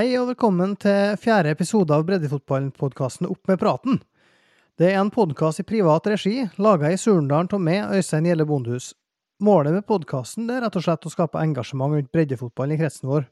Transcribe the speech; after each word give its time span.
Hei 0.00 0.14
og 0.16 0.30
velkommen 0.30 0.70
til 0.80 1.18
fjerde 1.20 1.50
episode 1.52 1.92
av 1.92 2.06
Breddefotballpodkasten 2.08 3.26
Opp 3.28 3.50
med 3.50 3.58
praten. 3.60 3.98
Det 4.80 4.86
er 4.88 4.96
en 4.96 5.10
podkast 5.12 5.60
i 5.60 5.64
privat 5.68 6.08
regi, 6.08 6.46
laga 6.56 6.88
i 6.88 6.96
Surndalen 6.96 7.50
av 7.52 7.60
meg, 7.60 7.82
Øystein 7.98 8.24
Gjelle 8.24 8.46
Bondhus. 8.48 8.94
Målet 9.44 9.76
med 9.76 9.84
podkasten 9.84 10.48
er 10.48 10.64
rett 10.64 10.78
og 10.80 10.86
slett 10.86 11.04
å 11.04 11.12
skape 11.12 11.42
engasjement 11.42 11.92
rundt 11.92 12.08
breddefotballen 12.16 12.78
i 12.78 12.80
kretsen 12.80 13.12
vår. 13.12 13.28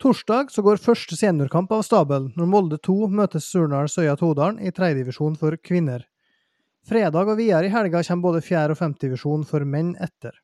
Torsdag 0.00 0.48
så 0.54 0.64
går 0.64 0.80
første 0.80 1.20
seniorkamp 1.20 1.76
av 1.76 1.84
stabelen, 1.84 2.32
når 2.40 2.52
Molde 2.56 2.80
2 2.80 3.10
møter 3.20 3.44
Surndal 3.44 3.92
Søya 3.92 4.16
Todalen 4.16 4.64
i 4.64 4.72
tredjedivisjon 4.72 5.36
for 5.42 5.60
kvinner. 5.60 6.08
Fredag 6.88 7.34
og 7.34 7.36
videre 7.36 7.68
i 7.68 7.74
helga 7.76 8.00
kommer 8.00 8.30
både 8.30 8.46
fjerde- 8.48 8.78
og 8.78 8.80
femtedivisjon 8.80 9.44
for 9.44 9.68
menn 9.68 9.92
etter. 10.00 10.40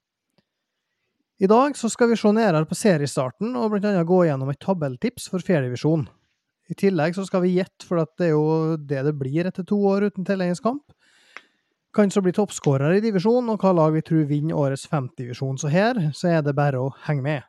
I 1.36 1.46
dag 1.46 1.74
skal 1.76 2.08
vi 2.08 2.16
se 2.16 2.30
nærmere 2.32 2.64
på 2.64 2.76
seriestarten 2.78 3.50
og 3.60 3.74
annet 3.76 4.06
gå 4.08 4.22
gjennom 4.24 4.48
et 4.48 4.60
tabelltips 4.62 5.26
for 5.28 5.44
fjerdedivisjon. 5.44 6.06
I 6.72 6.74
tillegg 6.80 7.12
skal 7.18 7.42
vi 7.44 7.58
gjette, 7.58 7.84
for 7.84 8.00
det 8.16 8.30
er 8.30 8.32
jo 8.32 8.76
det 8.80 9.02
det 9.04 9.12
blir 9.20 9.44
etter 9.44 9.66
to 9.68 9.76
år 9.84 10.08
uten 10.08 10.24
tilleggskamp. 10.24 10.94
Kan 11.92 12.08
så 12.10 12.22
bli 12.24 12.32
toppskårer 12.32 12.96
i 12.96 13.02
divisjonen, 13.04 13.52
og 13.52 13.60
hva 13.60 13.74
lag 13.76 13.92
vi 13.92 14.02
tror 14.04 14.24
vinner 14.30 14.56
årets 14.56 14.88
femtedivisjon. 14.88 15.60
Så 15.60 15.68
her 15.68 16.00
så 16.16 16.32
er 16.38 16.40
det 16.44 16.56
bare 16.56 16.80
å 16.80 16.88
henge 17.04 17.26
med. 17.28 17.44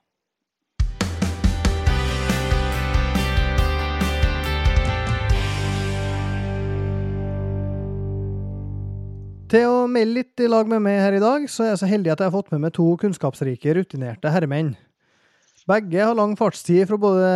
Til 9.47 9.63
å 9.63 9.85
melde 9.87 10.17
litt 10.17 10.41
i 10.43 10.47
lag 10.49 10.67
med 10.67 10.81
meg 10.83 10.97
her 10.99 11.15
i 11.15 11.21
dag, 11.23 11.45
så 11.47 11.63
er 11.63 11.69
jeg 11.69 11.79
så 11.79 11.87
heldig 11.87 12.11
at 12.11 12.19
jeg 12.19 12.27
har 12.27 12.33
fått 12.33 12.49
med 12.51 12.65
meg 12.65 12.73
to 12.75 12.83
kunnskapsrike, 12.99 13.77
rutinerte 13.77 14.31
herremenn. 14.33 14.73
Begge 15.67 16.01
har 16.03 16.17
lang 16.19 16.33
fartstid 16.39 16.83
fra 16.89 16.97
både 16.99 17.29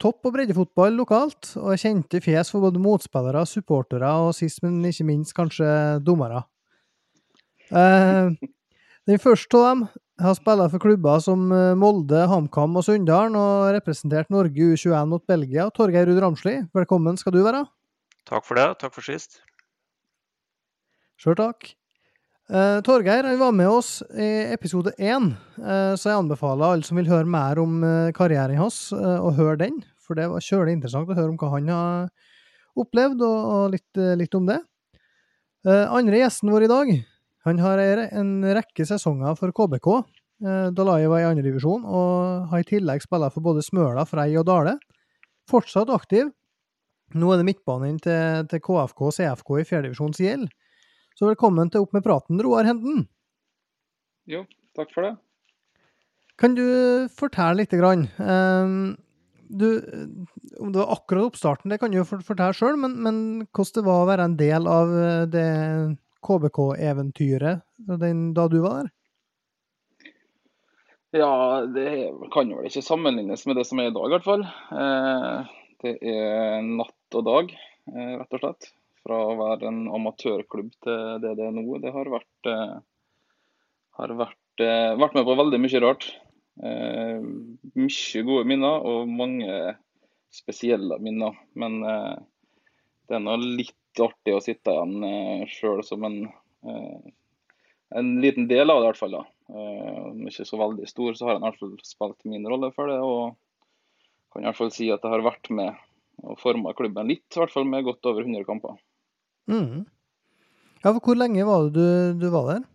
topp- 0.00 0.28
og 0.28 0.34
breddefotball 0.34 0.98
lokalt, 0.98 1.54
og 1.56 1.70
er 1.72 1.80
kjente 1.80 2.20
fjes 2.24 2.52
for 2.52 2.66
både 2.66 2.82
motspillere, 2.84 3.46
supportere 3.48 4.10
og 4.26 4.34
sist, 4.36 4.60
men 4.66 4.84
ikke 4.84 5.08
minst 5.08 5.32
kanskje 5.36 5.70
dommere. 6.04 6.44
Eh, 7.72 8.36
den 9.08 9.24
første 9.24 9.56
av 9.56 9.66
dem 9.70 9.86
har 10.28 10.36
spilt 10.36 10.76
for 10.76 10.84
klubber 10.84 11.24
som 11.24 11.48
eh, 11.56 11.72
Molde, 11.72 12.26
HamKam 12.28 12.76
og 12.76 12.84
Sunndalen, 12.84 13.40
og 13.40 13.72
representert 13.78 14.28
Norge 14.28 14.74
U21 14.76 15.08
mot 15.08 15.24
Belgia. 15.24 15.70
Torgeir 15.72 16.04
Ruud 16.04 16.20
Ramsli, 16.20 16.58
velkommen 16.76 17.16
skal 17.16 17.32
du 17.32 17.40
være. 17.48 17.64
Takk 18.28 18.44
for 18.44 18.60
det. 18.60 18.74
Takk 18.84 18.92
for 18.92 19.08
sist. 19.08 19.40
Sjøl 21.20 21.38
takk. 21.38 21.72
Uh, 22.46 22.78
Torgeir 22.86 23.26
han 23.26 23.40
var 23.40 23.54
med 23.56 23.66
oss 23.66 23.98
i 24.14 24.28
episode 24.54 24.92
én, 25.02 25.32
uh, 25.58 25.94
så 25.98 26.12
jeg 26.12 26.20
anbefaler 26.20 26.76
alle 26.76 26.86
som 26.86 27.00
vil 27.00 27.10
høre 27.10 27.26
mer 27.26 27.58
om 27.58 27.80
uh, 27.82 28.12
karrieren 28.14 28.60
hans, 28.60 28.92
eh, 28.94 29.18
å 29.18 29.32
høre 29.34 29.58
den. 29.64 29.80
For 30.06 30.14
det 30.18 30.28
var 30.30 30.44
kjølig 30.44 30.76
interessant 30.76 31.10
å 31.10 31.16
høre 31.18 31.32
om 31.32 31.38
hva 31.40 31.50
han 31.56 31.70
har 31.72 32.10
opplevd, 32.78 33.24
og, 33.26 33.38
og 33.56 33.74
litt, 33.74 33.88
eh, 33.98 34.14
litt 34.18 34.34
om 34.38 34.46
det. 34.48 34.60
Eh, 35.66 35.84
andre 35.90 36.20
gjesten 36.22 36.52
vår 36.52 36.66
i 36.66 36.70
dag, 36.70 36.92
han 37.46 37.62
har 37.62 37.82
en 38.06 38.32
rekke 38.58 38.86
sesonger 38.86 39.36
for 39.38 39.54
KBK. 39.56 39.88
Eh, 40.44 40.68
da 40.76 40.86
Laje 40.86 41.10
var 41.10 41.22
i 41.22 41.28
andredivisjon, 41.30 41.86
og 41.86 42.50
har 42.52 42.62
i 42.62 42.68
tillegg 42.68 43.02
spilt 43.04 43.34
for 43.34 43.44
både 43.44 43.64
Smøla, 43.66 44.06
Frei 44.08 44.32
og 44.38 44.46
Dale. 44.48 44.76
Fortsatt 45.50 45.90
aktiv. 45.94 46.30
Nå 47.14 47.30
er 47.32 47.40
det 47.40 47.46
midtbanen 47.46 48.00
til, 48.02 48.46
til 48.50 48.62
KFK 48.62 49.02
og 49.08 49.14
CFK 49.14 49.50
i 49.62 49.66
fjerdedivisjons 49.66 50.22
gjeld. 50.22 50.48
Så 51.16 51.24
velkommen 51.30 51.70
til 51.72 51.80
Opp 51.80 51.94
med 51.96 52.04
praten, 52.04 52.40
Roar 52.44 52.66
Henden. 52.68 53.06
Jo, 54.28 54.42
takk 54.76 54.90
for 54.92 55.06
det. 55.06 55.14
Kan 56.36 56.56
du 56.58 56.66
fortelle 57.16 57.62
lite 57.62 57.78
grann? 57.80 58.02
ehm, 58.20 58.96
du, 59.48 59.64
om 60.60 60.72
det 60.74 60.82
var 60.82 60.92
akkurat 60.92 61.30
oppstarten, 61.30 61.70
det 61.72 61.78
kan 61.80 61.92
du 61.94 62.00
jo 62.00 62.04
fortelle 62.04 62.52
sjøl, 62.52 62.76
men, 62.82 62.98
men 63.00 63.18
hvordan 63.46 63.78
det 63.78 63.86
var 63.86 64.02
å 64.02 64.10
være 64.10 64.26
en 64.28 64.36
del 64.36 64.68
av 64.68 64.92
eh, 64.92 65.24
det 65.32 65.46
KBK-eventyret 66.26 67.64
da 68.36 68.48
du 68.52 68.58
var 68.60 68.82
der? 68.82 68.92
Ja, 71.16 71.32
det 71.64 71.88
kan 72.34 72.50
vel 72.52 72.68
ikke 72.68 72.84
sammenlignes 72.84 73.46
med 73.48 73.56
det 73.56 73.64
som 73.70 73.80
er 73.80 73.88
i 73.88 73.94
dag, 73.96 74.10
i 74.10 74.16
hvert 74.18 74.26
fall. 74.28 74.44
Eh, 74.44 75.54
Det 75.86 75.96
er 76.02 76.60
natt 76.66 77.16
og 77.16 77.24
dag, 77.24 77.56
eh, 77.94 78.12
rett 78.20 78.36
og 78.36 78.42
slett. 78.42 78.74
Fra 79.06 79.18
å 79.22 79.36
være 79.38 79.68
en 79.70 79.84
amatørklubb 79.94 80.72
til 80.82 81.02
det 81.22 81.36
det 81.38 81.46
er 81.46 81.54
nå. 81.54 81.64
Det 81.82 81.92
har 81.94 82.10
vært, 82.10 82.50
eh, 82.50 82.76
har 84.00 84.14
vært, 84.18 84.62
eh, 84.66 84.94
vært 84.98 85.14
med 85.14 85.28
på 85.28 85.36
veldig 85.38 85.60
mye 85.62 85.82
rart. 85.84 86.08
Eh, 86.62 87.20
Mye 87.76 88.22
gode 88.26 88.46
minner 88.48 88.82
og 88.88 89.06
mange 89.08 89.76
spesielle 90.34 90.98
minner. 90.98 91.38
Men 91.54 91.78
eh, 91.84 92.16
det 93.06 93.20
er 93.20 93.22
nå 93.22 93.36
litt 93.44 94.02
artig 94.02 94.34
å 94.34 94.42
sitte 94.42 94.74
igjen 94.74 95.46
sjøl 95.48 95.84
som 95.86 96.02
en 96.04 96.18
eh, 96.66 97.12
en 97.94 98.20
liten 98.20 98.48
del 98.50 98.70
av 98.70 98.80
det, 98.80 98.84
i 98.84 98.88
hvert 98.90 98.98
fall. 98.98 99.14
Eh, 99.14 99.98
Om 100.10 100.24
ikke 100.26 100.46
så 100.48 100.58
veldig 100.58 100.88
stor, 100.90 101.14
så 101.14 101.26
har 101.26 101.36
jeg 101.36 101.42
i 101.42 101.46
hvert 101.46 101.60
fall 101.60 101.76
spilt 101.86 102.24
min 102.26 102.48
rolle 102.50 102.72
for 102.74 102.90
det. 102.90 102.98
Og 102.98 103.36
kan 104.32 104.42
i 104.42 104.48
hvert 104.48 104.58
fall 104.58 104.72
si 104.74 104.90
at 104.90 105.04
jeg 105.04 105.12
har 105.14 105.24
vært 105.24 105.50
med 105.54 105.76
og 106.26 106.38
forma 106.40 106.72
klubben 106.76 107.10
litt, 107.10 107.26
i 107.30 107.40
hvert 107.42 107.52
fall 107.52 107.66
med 107.68 107.84
godt 107.84 108.06
over 108.08 108.24
100 108.24 108.46
kamper. 108.48 108.78
Mhm. 109.50 109.84
Ja, 110.82 110.92
for 110.92 111.00
hvor 111.02 111.18
lenge 111.18 111.46
var 111.46 111.66
det 111.66 111.74
du, 111.74 112.20
du 112.20 112.28
var 112.30 112.50
der? 112.52 112.66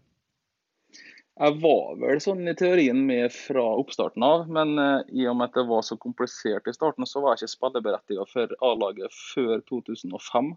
Jeg 1.41 1.55
var 1.63 1.95
vel 1.97 2.19
sånn 2.21 2.43
i 2.45 2.53
teorien 2.57 2.99
med 3.07 3.31
fra 3.33 3.63
oppstarten 3.81 4.21
av, 4.25 4.43
men 4.51 4.75
uh, 4.77 4.99
i 5.09 5.23
og 5.31 5.39
med 5.39 5.49
at 5.49 5.55
det 5.57 5.63
var 5.69 5.85
så 5.87 5.95
komplisert 5.97 6.67
i 6.69 6.73
starten, 6.75 7.07
så 7.09 7.23
var 7.23 7.33
jeg 7.33 7.47
ikke 7.47 7.55
spilleberettiget 7.55 8.33
for 8.33 8.53
A-laget 8.67 9.15
før 9.15 9.63
2005. 9.71 10.51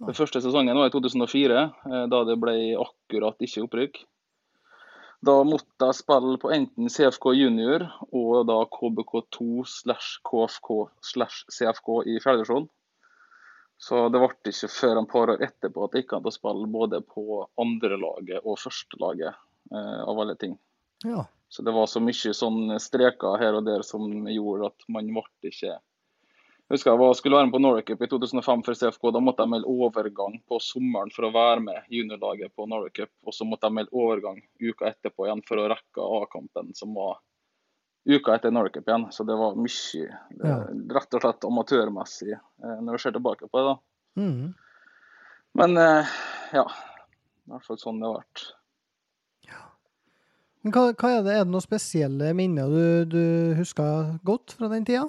Den 0.00 0.16
første 0.16 0.40
sesongen 0.40 0.78
var 0.80 0.88
i 0.88 0.94
2004, 0.94 1.60
eh, 1.92 2.04
da 2.08 2.22
det 2.24 2.38
ble 2.40 2.54
akkurat 2.80 3.44
ikke 3.44 3.66
opprykk. 3.66 3.98
Da 5.28 5.34
måtte 5.44 5.90
jeg 5.90 5.98
spille 5.98 6.38
på 6.40 6.48
enten 6.54 6.88
CFK 6.88 7.34
junior 7.36 7.84
og 8.08 8.46
da 8.48 8.62
KBK2 8.72 9.66
slash 9.68 10.22
KFK 10.24 10.70
slash 11.04 11.44
CFK 11.52 11.90
i 12.08 12.16
fjerdedivisjon. 12.24 12.70
Så 13.80 14.00
det 14.12 14.20
ble 14.20 14.52
ikke 14.52 14.68
før 14.68 14.98
en 15.00 15.08
par 15.08 15.30
år 15.32 15.42
etterpå 15.46 15.86
at 15.86 15.94
det 15.94 16.02
gikk 16.02 16.18
an 16.18 16.26
å 16.28 16.32
spille 16.34 16.66
både 16.68 17.00
på 17.00 17.44
andrelaget 17.62 18.44
og 18.44 18.58
førstelaget, 18.60 19.38
eh, 19.72 20.00
av 20.04 20.20
alle 20.20 20.34
ting. 20.36 20.58
Ja. 21.04 21.24
Så 21.48 21.64
det 21.64 21.72
var 21.72 21.88
så 21.88 22.02
mye 22.04 22.34
sånn 22.36 22.74
streker 22.78 23.40
her 23.40 23.56
og 23.56 23.64
der 23.66 23.82
som 23.86 24.04
gjorde 24.28 24.68
at 24.68 24.84
man 24.92 25.08
ble 25.08 25.24
ikke 25.48 25.72
Jeg 25.72 26.76
husker 26.76 26.92
jeg 26.92 27.00
var, 27.00 27.14
skulle 27.18 27.38
være 27.40 27.48
med 27.48 27.54
på 27.56 27.62
Norway 27.64 27.82
Cup 27.82 28.02
i 28.04 28.08
2005 28.12 28.60
for 28.68 28.78
CFK. 28.78 29.08
Da 29.10 29.22
måtte 29.24 29.42
jeg 29.42 29.50
melde 29.50 29.72
overgang 29.72 30.36
på 30.46 30.60
sommeren 30.62 31.10
for 31.10 31.26
å 31.26 31.32
være 31.34 31.64
med 31.64 31.88
juniorlaget 31.90 32.52
på 32.54 32.68
Norway 32.70 32.92
Cup. 32.94 33.10
Og 33.26 33.34
så 33.34 33.48
måtte 33.48 33.66
jeg 33.66 33.74
melde 33.80 33.96
overgang 33.96 34.38
uka 34.60 34.92
etterpå 34.92 35.26
igjen 35.26 35.42
for 35.48 35.58
å 35.58 35.66
rekke 35.72 36.06
A-kampen, 36.20 36.70
som 36.78 36.94
var 36.94 37.18
uka 38.08 38.34
etter 38.34 38.50
Norway 38.54 38.80
igjen. 38.80 39.08
Så 39.12 39.24
det 39.28 39.36
var 39.36 39.56
mye 39.58 40.06
det, 40.30 40.48
Ja. 40.48 40.56
rett 40.96 41.14
og 41.14 41.20
slett 41.24 41.44
amatørmessig 41.48 42.32
eh, 42.32 42.78
når 42.80 42.92
vi 42.96 43.02
ser 43.02 43.12
tilbake 43.16 43.48
på 43.50 43.58
det. 43.60 43.66
da. 43.66 43.76
Mm. 44.22 44.54
Men 45.60 45.76
eh, 45.76 46.06
ja, 46.54 46.64
i 46.64 47.50
hvert 47.52 47.66
fall 47.66 47.78
sånn 47.78 48.00
det 48.00 48.08
har 48.08 48.20
vært. 48.22 48.46
Men 50.62 50.74
hva, 50.76 50.82
hva 50.92 51.08
er 51.16 51.22
det? 51.24 51.34
Er 51.38 51.44
det 51.46 51.52
noen 51.54 51.64
spesielle 51.64 52.34
minner 52.36 52.68
du, 52.68 53.04
du 53.08 53.22
husker 53.56 54.18
godt 54.28 54.52
fra 54.58 54.68
den 54.68 54.84
tida? 54.84 55.06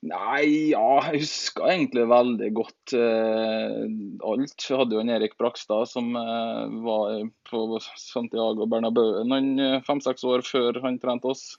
Nei, 0.00 0.70
ja, 0.72 1.00
jeg 1.10 1.26
husker 1.26 1.66
egentlig 1.68 2.06
veldig 2.08 2.46
godt 2.56 2.92
eh, 2.96 3.82
alt. 4.24 4.64
Vi 4.64 4.78
hadde 4.78 4.96
jo 4.96 5.02
en 5.02 5.12
Erik 5.12 5.34
Brakstad 5.36 5.90
som 5.90 6.14
eh, 6.16 6.78
var 6.86 7.18
på 7.50 7.60
Santiago 8.00 8.64
Bernabeu 8.64 9.20
noen 9.28 9.50
eh, 9.60 9.82
fem-seks 9.84 10.24
år 10.24 10.44
før 10.46 10.80
han 10.86 10.96
trente 11.02 11.28
oss. 11.34 11.50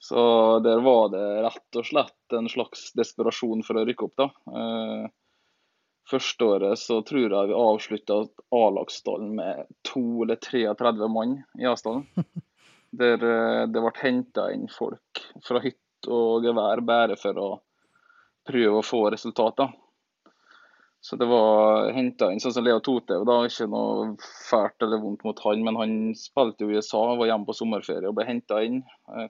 Så 0.00 0.20
der 0.64 0.78
var 0.80 1.10
det 1.12 1.24
rett 1.44 1.76
og 1.76 1.88
slett 1.90 2.38
en 2.38 2.46
slags 2.48 2.92
desperasjon 2.96 3.66
for 3.66 3.76
å 3.76 3.84
rykke 3.88 4.06
opp, 4.06 4.14
da. 4.22 4.28
Eh, 4.54 5.10
første 6.10 6.46
året 6.54 6.78
så 6.80 7.00
tror 7.06 7.26
jeg 7.26 7.50
vi 7.50 7.58
avslutta 7.58 8.22
A-lagsstallen 8.54 9.34
med 9.42 9.66
to 9.86 10.22
eller 10.22 10.38
33 10.38 11.10
mann 11.10 11.40
i 11.58 11.66
A-stallen. 11.66 12.06
Der 13.02 13.18
eh, 13.22 13.66
det 13.70 13.82
ble 13.82 13.96
henta 14.00 14.48
inn 14.54 14.70
folk 14.70 15.26
fra 15.46 15.60
hytte 16.00 16.12
og 16.12 16.44
gevær 16.44 16.80
bare 16.80 17.16
for 17.16 17.36
å 17.38 17.60
prøve 18.46 18.78
å 18.80 18.82
få 18.82 19.10
resultater. 19.10 19.70
Så 21.02 21.16
det 21.16 21.26
var 21.26 21.92
henta 21.96 22.30
inn 22.30 22.40
sånn 22.40 22.52
som 22.52 22.64
Leo 22.64 22.80
Totev, 22.80 23.24
da, 23.24 23.46
ikke 23.46 23.66
noe 23.72 24.16
fælt 24.20 24.82
eller 24.82 25.00
vondt 25.00 25.24
mot 25.24 25.38
han, 25.46 25.62
men 25.64 25.76
han 25.76 26.14
spilte 26.14 26.64
jo 26.64 26.70
i 26.70 26.76
USA, 26.76 27.16
var 27.16 27.26
hjemme 27.26 27.46
på 27.48 27.56
sommerferie 27.56 28.08
og 28.08 28.18
ble 28.18 28.26
henta 28.28 28.60
inn. 28.62 28.82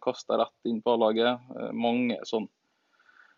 Kasta 0.02 0.37
rett 0.40 0.67
inn 0.67 0.81
på 0.82 0.96
A-laget. 0.96 1.38
Eh, 1.55 1.70
Mange 1.70 2.19
sånn 2.26 2.49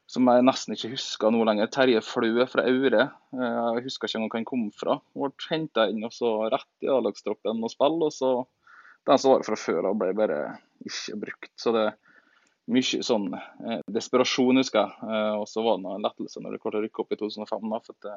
som 0.09 0.27
jeg 0.29 0.45
nesten 0.45 0.75
ikke 0.75 0.95
husker 0.95 1.33
nå 1.33 1.45
lenger. 1.45 1.69
Terje 1.73 2.01
Flø 2.05 2.47
fra 2.49 2.65
Aure, 2.69 3.05
eh, 3.37 3.59
jeg 3.77 3.85
husker 3.85 4.09
ikke 4.09 4.25
hvor 4.25 4.39
han 4.39 4.49
kom 4.49 4.65
fra. 4.81 4.97
Ble 5.13 5.31
henta 5.51 5.91
inn 5.93 6.01
og 6.09 6.17
så 6.17 6.33
rett 6.49 6.87
i 6.87 6.89
A-lagstroppen 6.89 7.61
og 7.61 7.75
spille, 7.75 8.09
og 8.09 8.17
så 8.17 8.33
den 9.05 9.21
som 9.21 9.35
var 9.35 9.45
fra 9.45 9.61
før 9.61 9.91
av, 9.91 10.01
ble 10.01 10.09
bare 10.17 10.41
ikke 10.89 11.21
brukt. 11.21 11.53
Så 11.61 11.77
det 11.77 11.91
mye 12.71 13.03
sånn 13.03 13.33
eh, 13.35 13.81
desperasjon, 13.91 14.61
husker 14.61 14.85
jeg. 14.85 15.11
Eh, 15.11 15.35
og 15.41 15.49
så 15.51 15.65
var 15.65 15.81
det 15.81 15.95
en 15.97 16.07
lettelse 16.07 16.43
når 16.43 16.55
det 16.55 16.63
klarte 16.63 16.81
å 16.81 16.85
rykke 16.85 17.03
opp 17.03 17.15
i 17.15 17.19
2005. 17.21 17.73
Da, 17.73 17.81
for 17.87 18.07
det, 18.07 18.17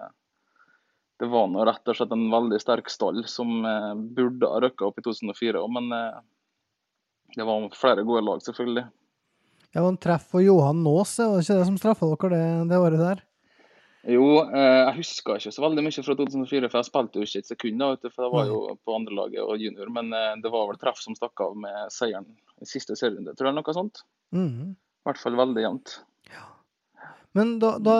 det, 1.23 1.29
var 1.31 1.49
nå 1.51 1.65
rett 1.65 1.91
og 1.91 1.97
slett 1.97 2.13
en 2.15 2.27
veldig 2.33 2.61
sterk 2.61 2.91
stall 2.93 3.23
som 3.31 3.57
eh, 3.65 3.91
burde 4.17 4.51
ha 4.51 4.61
rykka 4.63 4.89
opp 4.89 5.01
i 5.01 5.05
2004 5.07 5.63
òg, 5.63 5.71
men 5.79 5.89
eh, 5.97 6.21
det 7.35 7.47
var 7.47 7.69
flere 7.75 8.05
gode 8.07 8.23
lag, 8.27 8.43
selvfølgelig. 8.45 8.85
Ja, 9.75 9.81
og 9.83 9.89
en 9.91 9.99
treff 9.99 10.29
for 10.31 10.43
Johan 10.43 10.85
Nås, 10.85 11.17
var 11.19 11.35
det 11.35 11.47
ikke 11.47 11.57
det 11.59 11.69
som 11.71 11.79
straffa 11.81 12.11
dere 12.13 12.37
det, 12.37 12.43
det 12.69 12.79
året 12.79 13.01
der? 13.01 13.25
Jo, 14.05 14.25
eh, 14.43 14.79
jeg 14.83 14.97
husker 14.99 15.39
ikke 15.39 15.51
så 15.55 15.63
veldig 15.63 15.83
mye 15.85 16.03
fra 16.05 16.15
2004, 16.19 16.67
for 16.69 16.77
jeg 16.77 16.87
spilte 16.89 17.21
jo 17.21 17.25
ikke 17.25 17.41
et 17.41 17.49
sekund. 17.49 17.79
da, 17.81 18.09
for 18.11 18.25
det 18.25 18.33
var 18.35 18.49
jo 18.51 18.59
på 18.85 18.97
andrelaget 18.99 19.41
og 19.41 19.61
junior. 19.61 19.89
Men 19.93 20.13
eh, 20.13 20.35
det 20.43 20.51
var 20.53 20.67
vel 20.69 20.77
treff 20.81 20.99
som 21.01 21.17
stakk 21.17 21.41
av 21.41 21.55
med 21.57 21.93
seieren 21.93 22.27
i 22.61 22.69
siste 22.69 22.97
serierunde, 22.99 23.33
tror 23.33 23.49
jeg. 23.49 23.57
Noe 23.57 23.75
sånt. 23.77 24.03
Mm. 24.35 24.75
I 24.75 25.09
hvert 25.09 25.21
fall 25.23 25.39
veldig 25.39 25.65
jevnt. 25.65 25.95
Ja. 26.29 26.45
Men 27.37 27.57
da, 27.63 27.73
da 27.81 27.97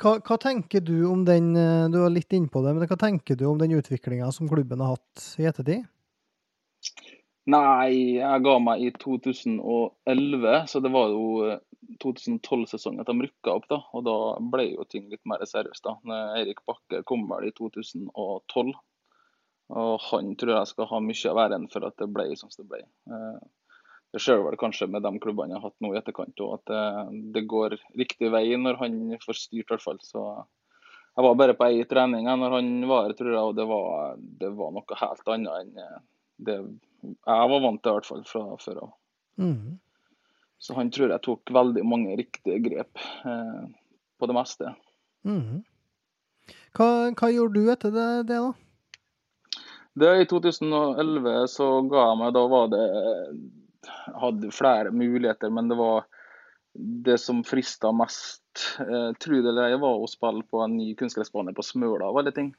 hva, 0.00 0.16
hva, 0.16 0.36
tenker 0.40 0.82
du 0.84 1.04
om 1.10 1.22
den 1.28 1.52
Du 1.92 1.98
var 2.00 2.12
litt 2.12 2.32
innpå 2.32 2.62
det, 2.64 2.72
men 2.74 2.88
hva 2.88 2.98
tenker 3.00 3.36
du 3.36 3.46
om 3.50 3.58
den 3.60 3.74
utviklinga 3.76 4.30
som 4.32 4.48
klubben 4.50 4.82
har 4.82 4.96
hatt 4.96 5.26
i 5.38 5.46
ettertid? 5.48 5.86
Nei, 7.50 8.18
jeg 8.18 8.42
ga 8.44 8.54
meg 8.62 8.82
i 8.84 8.90
2011, 9.00 10.56
så 10.70 10.80
det 10.84 10.90
var 10.92 11.12
jo 11.12 11.56
2012-sesongen 12.02 13.02
at 13.02 13.08
de 13.08 13.26
rykka 13.26 13.54
opp. 13.56 13.66
da, 13.70 13.80
og 13.96 14.04
Da 14.06 14.16
ble 14.52 14.66
jo 14.74 14.84
ting 14.84 15.08
litt 15.10 15.24
mer 15.28 15.42
seriøst. 15.48 15.84
da. 15.86 15.96
Eirik 16.38 16.62
Bakke 16.68 17.02
kom 17.08 17.26
vel 17.30 17.48
i 17.48 17.54
2012. 17.56 18.74
Og 19.70 20.04
han 20.10 20.34
tror 20.36 20.56
jeg 20.56 20.70
skal 20.72 20.90
ha 20.90 21.00
mye 21.00 21.30
av 21.30 21.40
æren 21.44 21.66
for 21.70 21.86
at 21.86 21.96
det 22.02 22.10
ble 22.10 22.26
som 22.36 22.50
det 22.56 22.66
ble. 22.66 22.80
Eh, 22.82 23.42
det 24.10 24.22
ser 24.22 24.42
vel 24.42 24.58
kanskje 24.58 24.88
med 24.90 25.04
de 25.06 25.12
klubbene 25.22 25.54
jeg 25.54 25.62
har 25.62 25.70
hatt 25.70 25.84
nå 25.84 25.92
i 25.94 25.98
etterkant 26.00 26.42
òg, 26.42 26.56
at 26.56 26.72
det, 26.72 26.86
det, 27.36 27.44
går 27.46 27.76
riktig 27.94 28.32
vei 28.34 28.48
når 28.58 28.80
han 28.80 28.96
får 29.22 29.38
styrt, 29.38 29.68
i 29.68 29.68
hvert 29.70 29.84
fall. 29.84 30.00
Så 30.02 30.24
jeg 30.34 31.26
var 31.26 31.38
bare 31.38 31.54
på 31.54 31.68
ei 31.68 31.84
trening 31.86 32.26
når 32.26 32.56
han 32.58 32.72
var 32.90 33.06
her, 33.06 33.14
tror 33.18 33.30
jeg, 33.30 33.44
og 33.52 33.54
det 33.58 33.68
var, 33.70 34.18
det 34.42 34.50
var, 34.58 34.74
noe 34.74 35.00
helt 35.04 35.30
annet 35.36 35.60
enn 35.60 35.84
eh, 35.84 36.00
det 36.50 36.58
jeg 37.02 37.50
var 37.52 37.62
vant 37.64 37.82
til, 37.82 37.92
i 37.92 37.98
hvert 37.98 38.08
fall 38.08 38.24
fra 38.28 38.44
før 38.60 38.82
av. 38.86 38.92
Mm. 39.40 39.78
Så 40.60 40.76
han 40.76 40.90
tror 40.92 41.14
jeg 41.14 41.24
tok 41.24 41.52
veldig 41.56 41.84
mange 41.88 42.16
riktige 42.20 42.60
grep 42.60 43.00
eh, 43.24 43.62
på 44.20 44.28
det 44.28 44.36
meste. 44.36 44.74
Mm. 45.24 45.62
Hva, 46.76 46.88
hva, 47.16 47.30
gjorde 47.32 47.56
du 47.56 47.72
etter 47.72 47.94
det, 47.94 48.08
det, 48.28 48.40
da? 48.44 49.62
Det 50.00 50.10
I 50.22 50.28
2011 50.30 51.48
så 51.50 51.66
ga 51.90 52.04
jeg 52.06 52.18
meg 52.20 52.34
Da 52.36 52.42
var 52.48 52.68
det 52.72 52.84
Hadde 54.20 54.52
flere 54.54 54.92
muligheter, 54.94 55.50
men 55.50 55.68
det 55.70 55.76
var 55.80 56.04
det 56.72 57.16
som 57.18 57.40
frista 57.44 57.90
mest, 57.92 58.42
eh, 58.78 59.12
tro 59.18 59.40
det 59.40 59.48
eller 59.50 59.70
ei, 59.72 59.78
var 59.80 59.98
å 59.98 60.08
spille 60.10 60.44
på 60.46 60.60
en 60.62 60.76
ny 60.76 60.92
kunstgressbane 60.98 61.54
på 61.56 61.64
Smøla 61.66 62.10
og 62.12 62.20
alle 62.20 62.32
ting. 62.36 62.52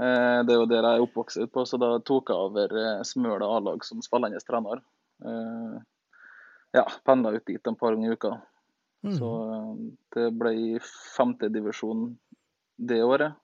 Eh, 0.00 0.38
det 0.46 0.54
er 0.54 0.60
jo 0.60 0.68
der 0.70 0.86
jeg 0.86 1.00
er 1.00 1.04
oppvokst 1.04 1.42
på, 1.52 1.64
så 1.68 1.78
da 1.80 1.90
tok 2.00 2.32
jeg 2.32 2.46
over 2.48 2.76
eh, 2.80 3.02
Smøla 3.06 3.48
A-lag 3.58 3.84
som 3.84 4.00
spillende 4.04 4.40
trener. 4.46 4.80
Eh, 5.24 5.74
ja, 6.78 6.86
pendla 7.04 7.34
ut 7.36 7.46
dit 7.46 7.68
en 7.68 7.76
par 7.76 7.92
ganger 7.92 8.14
i 8.14 8.16
uka. 8.16 8.36
Mm. 9.02 9.16
Så 9.18 9.28
det 10.14 10.30
ble 10.38 10.54
femtedivisjon 11.16 12.06
det 12.78 13.02
året, 13.04 13.36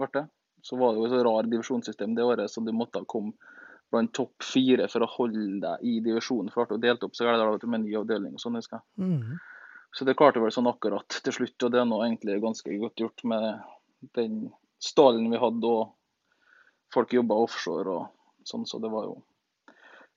ble 0.00 0.10
det. 0.16 0.24
Så 0.64 0.76
var 0.80 0.92
det 0.92 0.98
jo 0.98 1.06
et 1.06 1.14
så 1.14 1.20
rar 1.22 1.46
divisjonssystem 1.46 2.16
det 2.16 2.26
året, 2.26 2.50
så 2.50 2.64
du 2.64 2.72
måtte 2.74 3.04
komme 3.06 3.36
blant 3.92 4.10
topp 4.12 4.42
fire 4.44 4.88
for 4.90 5.04
å 5.04 5.10
holde 5.12 5.60
deg 5.62 5.84
i 5.86 5.98
divisjonen. 6.04 6.50
For 6.52 6.74
å 6.74 6.80
delt 6.82 7.04
opp 7.06 7.14
så 7.16 7.28
er 7.28 7.38
det 7.38 7.70
med 7.70 7.86
ny 7.86 7.94
avdeling 7.96 8.34
og 8.34 8.42
sånn, 8.42 8.58
husker 8.58 8.80
jeg. 8.80 9.06
Mm. 9.06 9.38
Så 9.96 10.04
det 10.04 10.16
klarte 10.18 10.42
vel 10.42 10.52
sånn 10.52 10.68
akkurat 10.68 11.20
til 11.24 11.32
slutt, 11.32 11.62
og 11.62 11.72
det 11.72 11.80
er 11.80 11.86
nå 11.88 12.02
egentlig 12.04 12.40
ganske 12.42 12.80
godt 12.82 13.00
gjort 13.04 13.24
med 13.30 13.46
den 14.18 14.42
stallen 14.82 15.30
vi 15.30 15.40
hadde, 15.40 15.66
og 15.66 16.94
folk 16.94 17.12
jobba 17.12 17.40
offshore 17.44 17.96
og 17.96 18.46
sånn, 18.48 18.66
så 18.66 18.80
det 18.82 18.90
var 18.92 19.08
jo 19.08 19.18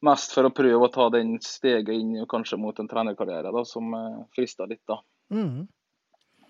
mest 0.06 0.34
for 0.34 0.48
å 0.48 0.54
prøve 0.56 0.88
å 0.88 0.94
ta 0.94 1.10
den 1.14 1.36
steget 1.46 1.94
inn 1.94 2.16
kanskje 2.30 2.58
mot 2.58 2.78
en 2.82 2.90
trenerkarriere 2.90 3.52
da, 3.54 3.66
som 3.68 3.94
eh, 3.94 4.22
frista 4.36 4.66
litt, 4.70 4.84
da. 4.90 4.98
Mm. 5.34 5.68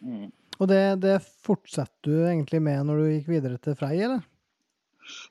Mm. 0.01 0.29
Og 0.61 0.69
det, 0.69 0.83
det, 1.03 1.17
fortsetter 1.45 2.11
du 2.11 2.27
egentlig 2.27 2.61
med 2.63 2.85
når 2.87 3.01
du 3.01 3.09
gikk 3.15 3.31
videre 3.31 3.59
til 3.61 3.75
Frei, 3.77 3.95
eller? 4.05 4.23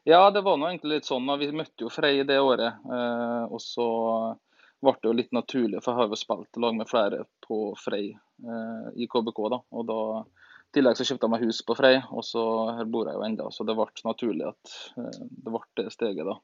Ja, 0.04 0.24
det 0.34 0.42
var 0.44 0.58
nå 0.58 0.68
egentlig 0.68 0.98
litt 0.98 1.08
sånn. 1.08 1.28
Vi 1.40 1.50
møtte 1.54 1.86
jo 1.86 1.92
Frei 1.92 2.20
det 2.26 2.40
året. 2.42 2.82
Eh, 2.84 3.44
og 3.46 3.60
så 3.62 3.86
ble 4.80 4.94
det 4.96 5.08
jo 5.08 5.16
litt 5.16 5.32
naturlig, 5.36 5.80
for 5.80 5.92
jeg 5.92 6.00
har 6.00 6.10
jo 6.10 6.18
spilt 6.18 6.60
lag 6.60 6.76
med 6.76 6.90
flere 6.90 7.24
på 7.46 7.60
Frei 7.78 8.10
eh, 8.10 8.86
i 8.96 9.08
KBK. 9.10 9.40
da, 9.54 9.60
og 9.70 9.86
da 9.88 10.00
i 10.70 10.76
tillegg 10.78 10.98
så 10.98 11.04
kjøpte 11.08 11.26
jeg 11.26 11.32
meg 11.32 11.44
hus 11.48 11.60
på 11.66 11.74
Frei, 11.74 11.96
og 12.14 12.22
så 12.22 12.42
her 12.78 12.86
bor 12.86 13.08
jeg 13.10 13.18
jo 13.18 13.26
enda, 13.26 13.48
så 13.50 13.66
det 13.66 13.74
ble 13.74 13.88
naturlig 14.06 14.46
at 14.46 14.74
eh, 15.02 15.20
det 15.26 15.50
ble 15.50 15.62
det 15.80 15.90
steget, 15.90 16.28
da. 16.28 16.38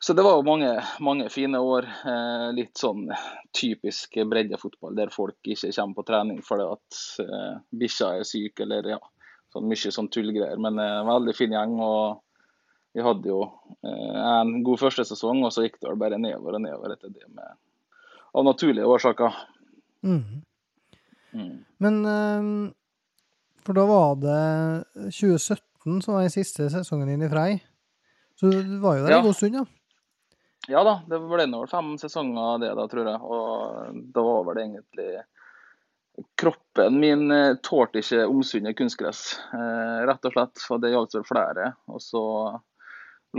Så 0.00 0.14
det 0.16 0.22
var 0.24 0.38
jo 0.38 0.44
mange, 0.46 0.68
mange 1.04 1.26
fine 1.28 1.58
år. 1.60 1.84
Eh, 1.84 2.46
litt 2.56 2.78
sånn 2.80 3.10
typisk 3.56 4.14
breddefotball, 4.30 4.94
der 4.96 5.12
folk 5.12 5.36
ikke 5.44 5.72
kommer 5.76 5.98
på 5.98 6.04
trening 6.08 6.38
fordi 6.46 6.68
at 6.72 7.00
eh, 7.26 7.58
bikkja 7.82 8.14
er 8.16 8.28
syk, 8.28 8.62
eller 8.64 8.94
ja, 8.94 9.00
sånn 9.52 9.68
mye 9.68 9.92
sånn 9.92 10.08
tullgreier. 10.14 10.62
Men 10.62 10.80
eh, 10.80 11.02
veldig 11.10 11.36
fin 11.36 11.52
gjeng. 11.56 11.76
og 11.84 12.22
vi 12.96 13.02
hadde 13.04 13.28
jo 13.28 13.42
eh, 13.86 14.20
en 14.24 14.62
god 14.66 14.80
første 14.80 15.04
sesong, 15.10 15.42
og 15.44 15.52
så 15.54 15.66
gikk 15.66 15.82
det 15.82 15.90
vel 15.90 16.00
bare 16.00 16.22
nedover 16.22 16.56
og 16.56 16.64
nedover 16.64 16.94
etter 16.94 17.12
det, 17.12 17.26
med, 17.34 17.58
av 18.34 18.46
naturlige 18.46 18.88
årsaker. 18.88 19.36
Mm. 20.06 20.40
Mm. 21.32 21.56
Men 21.78 21.98
eh, 22.10 22.46
For 23.66 23.76
da 23.76 23.84
var 23.86 24.14
det 24.22 24.38
2017 25.10 26.00
som 26.02 26.14
var 26.14 26.24
den 26.24 26.32
siste 26.32 26.70
sesongen 26.72 27.08
din 27.12 27.26
i 27.26 27.30
Frei. 27.30 27.50
Så 28.40 28.50
du 28.50 28.78
var 28.80 28.96
jo 28.96 29.04
der 29.04 29.16
ja. 29.16 29.20
en 29.20 29.28
god 29.28 29.36
stund, 29.36 29.60
ja? 29.60 29.66
Ja 30.68 30.84
da, 30.84 31.00
det 31.08 31.18
ble 31.24 31.46
nå 31.48 31.64
fem 31.70 31.94
sesonger 31.98 32.54
av 32.54 32.62
det, 32.62 32.70
da, 32.76 32.86
tror 32.88 33.08
jeg. 33.08 33.20
Og 33.20 34.00
da 34.14 34.24
var 34.24 34.48
vel 34.50 34.64
egentlig 34.64 35.10
Kroppen 36.36 36.98
min 37.00 37.30
eh, 37.32 37.54
tålte 37.64 38.02
ikke 38.02 38.26
omsunnet 38.28 38.76
kunstgress, 38.76 39.38
eh, 39.56 40.00
rett 40.08 40.26
og 40.28 40.34
slett. 40.34 40.64
Og 40.68 40.82
det 40.82 40.90
gjaldt 40.92 41.16
vel 41.16 41.24
flere. 41.24 41.70
Og 41.88 42.02
så 42.04 42.24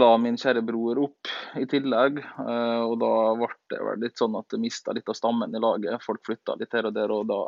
la 0.02 0.10
min 0.18 0.40
kjære 0.40 0.64
bror 0.66 1.02
opp 1.04 1.30
i 1.60 1.68
tillegg. 1.70 2.22
Eh, 2.24 2.82
og 2.82 2.96
da 3.04 3.12
ble 3.38 3.52
det 3.74 3.82
vel 3.86 4.02
litt 4.06 4.22
sånn 4.22 4.38
at 4.40 4.50
det 4.54 4.62
mista 4.64 4.96
litt 4.98 5.10
av 5.12 5.20
stammen 5.20 5.54
i 5.54 5.62
laget. 5.62 6.02
Folk 6.06 6.24
flytta 6.26 6.58
litt 6.58 6.74
her 6.74 6.90
og 6.90 6.96
der. 6.98 7.14
og 7.14 7.28
da 7.30 7.42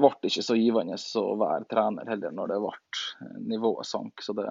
ble 0.00 0.14
det 0.22 0.30
ikke 0.32 0.46
så 0.46 0.56
givende 0.58 0.96
å 1.20 1.26
være 1.40 1.68
trener 1.70 2.08
heller 2.10 2.32
når 2.34 2.54
det 2.54 2.62
ble 2.62 3.28
nivået 3.50 3.88
sank. 3.88 4.24
Så 4.24 4.34
det, 4.38 4.48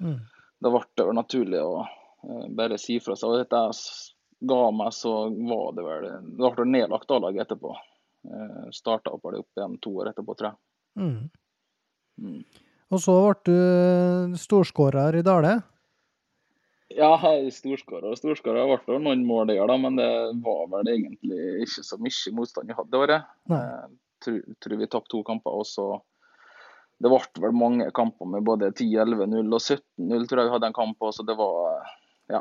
mm. 0.00 0.18
det 0.64 0.72
ble 0.74 0.82
det 1.00 1.12
naturlig 1.18 1.62
å 1.62 1.84
Eh, 2.28 2.48
bare 2.48 2.78
si 2.78 3.00
fra 3.00 3.16
seg. 3.16 3.30
Og 3.30 3.42
dette 3.42 3.62
ga 4.44 4.60
meg, 4.74 4.92
så 4.96 5.14
var 5.28 5.76
det 5.76 5.86
vel 5.86 6.06
Det 6.38 6.52
ble 6.56 6.68
nedlagt 6.70 7.10
A-laget 7.10 7.46
etterpå. 7.46 7.74
Eh, 8.24 8.70
Starta 8.72 9.12
opp 9.14 9.26
det 9.30 9.42
opp 9.42 9.60
igjen 9.60 9.78
to 9.84 9.94
år 10.00 10.12
etterpå, 10.12 10.36
tror 10.38 10.52
jeg. 10.52 10.58
Mm. 11.00 11.30
Mm. 12.22 12.42
Og 12.94 13.00
så 13.02 13.14
ble 13.26 13.36
du 13.50 14.38
storskårer 14.38 15.18
i 15.18 15.24
Dale? 15.26 15.54
Ja, 16.94 17.16
storskårer 17.50 18.12
og 18.12 18.20
storskårer. 18.20 18.68
Det 18.70 18.86
ble 18.86 19.00
noen 19.02 19.24
mål 19.26 19.48
der, 19.50 19.64
da, 19.66 19.76
men 19.80 19.98
det 19.98 20.10
var 20.44 20.68
vel 20.76 20.92
egentlig 20.92 21.64
ikke 21.66 21.82
så 21.82 21.98
mye 21.98 22.34
motstand 22.36 22.70
jeg 22.70 22.78
hadde 22.78 22.92
det 22.92 23.00
året. 23.02 23.32
Tror, 24.24 24.42
tror 24.62 24.80
vi 24.80 24.90
tapte 24.90 25.12
to 25.12 25.22
kamper. 25.26 25.54
og 25.54 25.68
så 25.68 25.88
det 27.02 27.10
ble 27.10 27.42
vel 27.42 27.56
mange 27.58 27.88
kamper 27.94 28.28
med 28.30 28.44
både 28.46 28.70
10-11-0 28.70 29.40
og 29.42 29.60
17-0, 29.60 30.28
tror 30.28 30.40
jeg 30.40 30.48
vi 30.48 30.52
hadde 30.54 30.68
en 30.70 30.76
kamp 30.76 30.98
på. 31.02 31.10
Så 31.12 31.26
det 31.26 31.34
var 31.36 31.82
ja, 32.32 32.40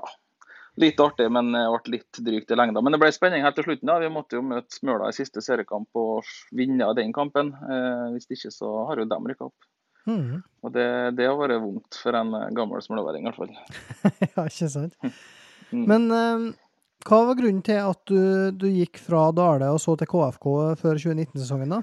litt 0.79 1.01
artig, 1.03 1.27
men 1.33 1.51
det 1.51 1.63
ble 1.73 1.95
litt 1.97 2.19
drygt 2.29 2.53
i 2.53 2.57
lengda. 2.57 2.83
Men 2.85 2.95
det 2.95 3.01
ble 3.01 3.09
spenning 3.15 3.43
helt 3.43 3.57
til 3.59 3.67
slutten. 3.67 3.89
da. 3.89 3.97
Vi 3.99 4.11
måtte 4.13 4.37
jo 4.37 4.45
møte 4.45 4.77
Smøla 4.77 5.09
i 5.09 5.17
siste 5.17 5.43
seriekamp 5.43 5.89
og 5.99 6.29
vinne 6.55 6.93
den 6.97 7.13
kampen. 7.15 7.51
Eh, 7.65 8.07
hvis 8.13 8.29
ikke 8.29 8.53
så 8.53 8.71
har 8.89 9.01
jo 9.01 9.09
de 9.09 9.19
rykka 9.33 9.49
opp. 9.49 9.69
Mm. 10.05 10.41
Og 10.63 10.73
det, 10.75 10.87
det, 11.17 11.27
har 11.29 11.37
vært 11.39 11.61
vondt 11.63 11.99
for 12.01 12.15
en 12.19 12.33
gammel 12.55 12.83
smølaværing, 12.83 13.23
i 13.23 13.31
hvert 13.31 13.39
fall. 13.39 13.53
ja, 14.35 14.45
ikke 14.45 14.71
sant. 14.71 14.97
Mm. 15.71 15.85
Men 15.89 16.09
eh, 16.11 16.47
hva 17.07 17.19
var 17.27 17.38
grunnen 17.39 17.63
til 17.65 17.79
at 17.81 18.00
du, 18.10 18.51
du, 18.55 18.67
gikk 18.72 19.00
fra 19.01 19.27
Dale 19.36 19.72
og 19.74 19.81
så 19.81 19.95
til 20.00 20.10
KFK 20.10 20.48
før 20.79 21.00
2019-sesongen, 21.01 21.75
da? 21.75 21.81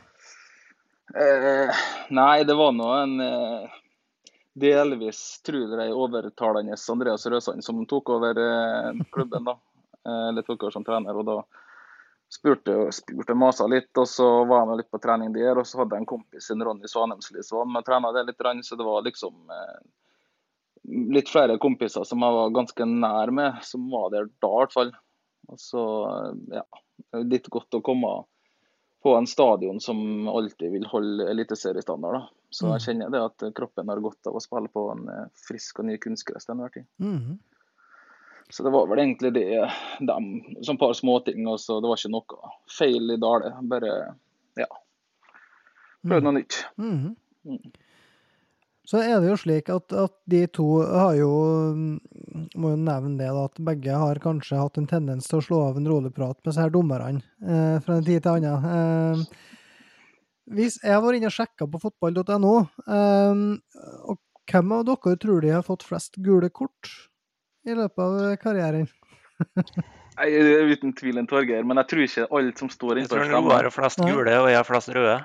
Eh, 1.21 1.81
nei, 2.15 2.43
det 2.47 2.57
var 2.59 2.75
nå 2.77 2.91
en 2.95 3.17
eh, 3.25 3.79
delvis 4.61 5.41
tror 5.47 5.81
jeg 5.81 5.97
overtalende 5.97 6.79
Andreas 6.93 7.27
Røsand 7.27 7.65
som 7.67 7.83
tok 7.91 8.13
over 8.17 8.39
eh, 8.39 9.01
klubben. 9.15 9.49
da, 9.49 9.57
eh, 10.07 10.29
eller 10.31 10.47
tok 10.47 10.63
over 10.63 10.77
som 10.77 10.87
trener. 10.87 11.17
og 11.17 11.27
da 11.27 11.41
spurte 12.31 12.93
spurte 12.95 13.35
masa 13.35 13.67
litt, 13.67 13.91
og 13.99 14.09
så 14.09 14.29
var 14.45 14.67
han 14.67 14.77
litt 14.79 14.91
på 14.91 15.01
trening 15.03 15.33
der. 15.35 15.59
Og 15.59 15.67
så 15.67 15.83
hadde 15.83 15.97
jeg 15.97 16.05
en 16.05 16.13
kompis, 16.13 16.51
en 16.51 16.65
Ronny 16.67 16.89
Svanemsli, 16.89 17.43
som 17.43 17.63
var 17.63 17.73
med 17.73 17.83
og 17.83 17.89
trena 17.89 18.13
det 18.15 18.27
litt. 18.29 18.65
Så 18.67 18.79
det 18.79 18.87
var 18.87 19.03
liksom 19.07 19.51
eh, 19.51 19.79
litt 21.17 21.29
flere 21.29 21.59
kompiser 21.59 22.07
som 22.07 22.23
jeg 22.23 22.39
var 22.39 22.57
ganske 22.57 22.87
nær 22.87 23.35
med, 23.35 23.63
som 23.67 23.89
var 23.91 24.11
der 24.15 24.31
da, 24.39 24.51
i 24.51 24.59
hvert 24.63 24.77
fall. 24.77 24.93
Og 25.51 25.59
så, 25.59 25.83
ja, 26.55 26.63
det 27.11 27.21
er 27.21 27.31
litt 27.33 27.49
godt 27.51 27.75
å 27.79 27.83
komme 27.83 28.13
på 29.03 29.15
en 29.17 29.27
stadion 29.27 29.79
som 29.81 30.29
alltid 30.29 30.73
vil 30.75 30.85
holde 30.91 31.27
eliteseriestandard. 31.33 32.19
da. 32.21 32.29
Så 32.51 32.67
jeg 32.69 32.81
Mm. 32.81 32.85
kjenner 32.87 33.11
det 33.15 33.21
at 33.25 33.55
kroppen 33.55 33.89
har 33.89 34.01
godt 34.05 34.27
av 34.27 34.35
å 34.37 34.43
spille 34.45 34.69
på 34.69 34.91
en 34.93 35.09
eh, 35.09 35.27
frisk 35.49 35.79
og 35.81 35.87
ny 35.87 35.97
kunstgress 35.97 36.45
til 36.47 36.55
enhver 36.55 36.73
tid. 36.75 36.87
Mhm. 37.01 37.39
Så 38.51 38.65
det 38.67 38.73
var 38.73 38.87
vel 38.91 38.99
egentlig 38.99 39.33
det, 39.33 39.71
dem, 40.01 40.27
som 40.63 40.77
par 40.77 40.93
småting. 40.93 41.47
og 41.49 41.59
så 41.61 41.81
Det 41.81 41.89
var 41.89 41.97
ikke 41.97 42.11
noe 42.11 42.51
feil 42.69 43.11
i 43.15 43.17
Dale. 43.17 43.53
Bare 43.63 44.17
ja, 44.59 44.67
prøvde 46.05 46.25
noe 46.25 46.33
nytt. 46.41 46.65
Mhm. 46.77 47.17
Mm. 47.47 47.73
Så 48.91 48.99
er 48.99 49.21
det 49.23 49.29
jo 49.31 49.37
slik 49.39 49.69
at, 49.71 49.93
at 49.95 50.15
de 50.31 50.41
to 50.51 50.67
har 50.83 51.15
jo 51.15 51.31
Må 52.59 52.73
jo 52.73 52.79
nevne 52.79 53.15
det, 53.21 53.29
da, 53.31 53.45
at 53.47 53.61
begge 53.69 54.01
har 54.03 54.19
kanskje 54.23 54.59
hatt 54.59 54.81
en 54.81 54.89
tendens 54.91 55.31
til 55.31 55.39
å 55.39 55.45
slå 55.47 55.61
av 55.69 55.79
en 55.79 55.87
rolig 55.87 56.11
prat 56.17 56.35
med 56.41 56.51
disse 56.51 56.65
her 56.65 56.75
dommerne 56.75 57.21
eh, 57.21 57.77
fra 57.85 57.99
en 57.99 58.07
tid 58.07 58.25
til 58.25 58.41
annen. 58.41 58.67
Eh, 58.67 59.47
hvis 60.57 60.81
jeg 60.83 61.05
var 61.05 61.15
inne 61.15 61.31
og 61.31 61.37
sjekka 61.37 61.69
på 61.71 61.79
fotball.no, 61.85 62.55
eh, 62.97 63.45
og 64.11 64.19
hvem 64.51 64.75
av 64.75 64.85
dere 64.89 65.21
tror 65.23 65.45
de 65.45 65.55
har 65.55 65.67
fått 65.67 65.87
flest 65.87 66.19
gule 66.25 66.51
kort 66.51 66.91
i 67.69 67.77
løpet 67.77 68.03
av 68.03 68.37
karrieren? 68.43 68.91
Nei, 70.21 70.27
det 70.35 70.57
er 70.59 70.73
Uten 70.75 70.93
tvil 70.99 71.21
en 71.21 71.29
Torgeir, 71.31 71.63
men 71.65 71.79
jeg 71.81 71.91
tror 71.93 72.03
ikke 72.05 72.27
alt 72.37 72.59
som 72.61 72.73
står 72.73 73.05
Jeg 73.05 73.13
tror 73.13 73.31
Roar 73.31 73.69
har 73.69 73.73
flest 73.73 74.03
gule, 74.03 74.35
og 74.43 74.51
jeg 74.51 74.59
har 74.59 74.67
flest 74.69 74.91
røde. 74.93 75.21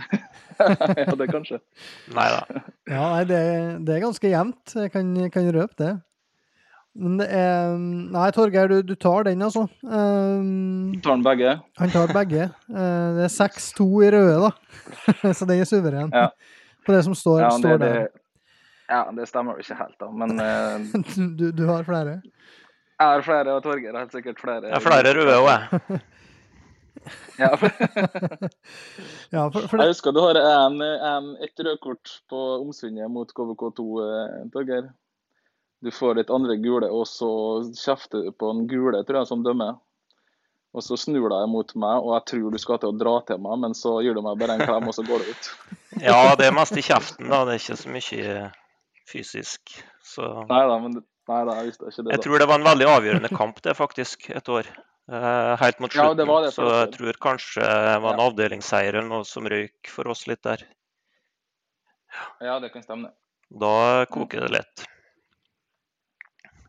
ja, 1.06 1.14
det 1.18 1.28
kanskje. 1.30 1.58
Nei 2.14 2.28
da. 2.32 2.62
Ja, 2.88 3.02
nei, 3.14 3.24
det, 3.28 3.40
det 3.86 3.96
er 3.96 4.04
ganske 4.06 4.30
jevnt. 4.32 4.74
Jeg 4.78 4.92
kan, 4.94 5.12
kan 5.34 5.50
røpe 5.54 5.78
det. 5.80 5.92
Men 6.92 7.14
det 7.22 7.26
er 7.32 7.70
Nei, 7.80 8.26
Torgeir, 8.36 8.68
du, 8.68 8.82
du 8.84 8.94
tar 9.00 9.24
den, 9.24 9.40
altså. 9.44 9.62
Um, 9.82 10.92
Tar 11.00 11.14
den 11.16 11.22
begge? 11.24 11.54
han 11.80 11.92
tar 11.92 12.12
begge. 12.12 12.50
Uh, 12.68 13.16
det 13.16 13.28
er 13.28 13.32
6-2 13.32 13.86
i 14.04 14.10
røde, 14.12 14.34
da. 14.50 14.50
Så 15.38 15.48
den 15.48 15.62
er 15.62 15.68
suveren. 15.68 16.12
Ja. 16.12 16.26
På 16.84 16.92
det 16.92 17.04
som 17.06 17.16
står, 17.16 17.40
Ja, 17.46 17.48
det, 17.54 17.62
står 17.62 17.80
der. 17.80 17.98
ja, 18.92 19.02
det 19.16 19.28
stemmer 19.30 19.56
jo 19.56 19.64
ikke 19.64 19.78
helt, 19.80 19.96
da. 20.02 20.10
Men 20.20 20.36
uh, 20.36 21.04
Du, 21.40 21.46
du 21.50 21.64
har 21.70 21.84
flere? 21.88 22.20
jeg 23.02 23.08
har 23.16 23.22
flere, 23.26 23.54
og 23.56 23.64
Torgeir 23.64 23.96
har 23.96 24.04
helt 24.04 24.12
sikkert 24.14 24.38
flere. 24.38 24.68
Jeg 24.68 24.76
har 24.76 24.84
flere 24.84 25.14
røde 25.16 25.38
òg, 25.40 25.48
jeg. 25.50 26.02
Ja, 27.38 27.50
Ja, 29.30 29.46
for, 29.50 29.64
for 29.68 29.80
Jeg 29.80 29.94
husker 29.94 30.14
du 30.14 30.20
har 30.22 30.38
en, 30.38 30.80
en, 30.82 31.30
et 31.42 31.62
rødkort 31.64 32.18
på 32.30 32.40
Omsundet 32.60 33.10
mot 33.10 33.30
KVK2, 33.32 33.86
eh, 34.06 34.42
Torgeir. 34.52 34.90
Du 35.82 35.90
får 35.90 36.20
ditt 36.20 36.30
andre 36.30 36.56
gule, 36.62 36.86
og 36.92 37.08
så 37.10 37.30
kjefter 37.74 38.28
du 38.28 38.34
på 38.38 38.52
en 38.52 38.66
gule, 38.70 39.00
tror 39.06 39.22
jeg, 39.22 39.30
som 39.32 39.42
dømmer. 39.42 39.80
Og 40.72 40.84
så 40.84 40.96
snur 40.96 41.26
de 41.28 41.40
mot 41.52 41.74
meg, 41.76 42.04
og 42.04 42.14
jeg 42.14 42.24
tror 42.30 42.52
du 42.54 42.60
skal 42.60 42.78
til 42.80 42.92
å 42.92 42.96
dra 42.96 43.16
til 43.28 43.40
meg, 43.44 43.58
men 43.64 43.74
så 43.76 43.98
gir 44.04 44.14
du 44.16 44.22
meg 44.24 44.38
bare 44.40 44.56
en 44.56 44.62
klem, 44.62 44.86
og 44.88 44.94
så 44.96 45.04
går 45.08 45.24
du 45.24 45.32
ut. 45.32 45.50
Ja, 46.00 46.32
det 46.40 46.46
er 46.48 46.54
mest 46.56 46.78
i 46.80 46.84
kjeften, 46.84 47.28
da. 47.28 47.42
Det 47.44 47.52
er 47.52 47.58
ikke 47.60 47.74
så 47.76 47.90
mye 47.92 48.36
fysisk. 49.10 49.74
Så 50.00 50.24
Nei 50.48 50.62
da, 50.70 50.78
men 50.80 50.94
nei 51.28 51.42
da, 51.44 51.58
jeg 51.58 51.68
visste 51.68 51.90
ikke 51.90 51.98
det. 51.98 52.06
Da. 52.06 52.14
jeg 52.14 52.24
tror 52.24 52.40
det 52.40 52.48
var 52.48 52.60
en 52.62 52.70
veldig 52.70 52.88
avgjørende 52.94 53.30
kamp, 53.34 53.60
det, 53.66 53.74
faktisk, 53.76 54.30
et 54.32 54.48
år. 54.48 54.70
Eh, 55.12 55.56
helt 55.60 55.80
mot 55.82 55.92
Ja, 55.94 56.06
slutten. 56.08 56.26
det 56.26 56.44
det, 56.46 56.52
så 56.54 56.68
jeg 56.72 56.92
tror 56.96 57.18
kanskje 57.20 57.60
det 57.66 57.96
var 58.00 58.14
en 58.14 58.20
Ja. 58.22 58.28
avdelingsseier 58.30 58.94
eller 58.94 59.08
noe 59.10 59.24
som 59.28 59.44
røyk 59.44 59.90
for 59.92 60.08
oss 60.08 60.26
litt 60.26 60.40
der. 60.42 60.62
Ja, 62.40 62.58
det 62.60 62.72
kan 62.72 62.82
stemme. 62.82 63.10
Da 63.52 64.06
koker 64.08 64.40
det 64.46 64.50
litt. 64.56 64.86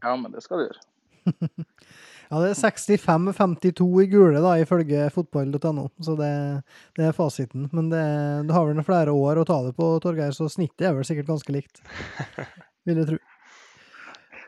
Ja, 0.03 0.15
men 0.19 0.31
det 0.33 0.43
skal 0.43 0.57
du 0.59 0.65
gjøre. 0.67 0.81
ja, 2.31 2.39
det 2.43 2.49
er 2.51 2.59
65-52 2.59 3.87
i 4.03 4.07
gule, 4.11 4.41
da, 4.43 4.57
ifølge 4.59 5.05
fotball.no. 5.15 5.85
Så 6.03 6.17
det, 6.19 6.31
det 6.99 7.05
er 7.07 7.15
fasiten. 7.15 7.69
Men 7.71 7.87
det, 7.93 8.03
du 8.49 8.51
har 8.55 8.65
vel 8.67 8.75
noen 8.75 8.87
flere 8.87 9.13
år 9.15 9.39
å 9.39 9.45
ta 9.47 9.61
det 9.63 9.71
på, 9.77 9.87
Torgeir, 10.03 10.35
så 10.35 10.49
snittet 10.51 10.89
er 10.89 10.97
vel 10.97 11.07
sikkert 11.07 11.31
ganske 11.31 11.55
likt. 11.55 11.79
Vil 12.83 12.99
jeg 12.99 13.07
tro. 13.13 13.21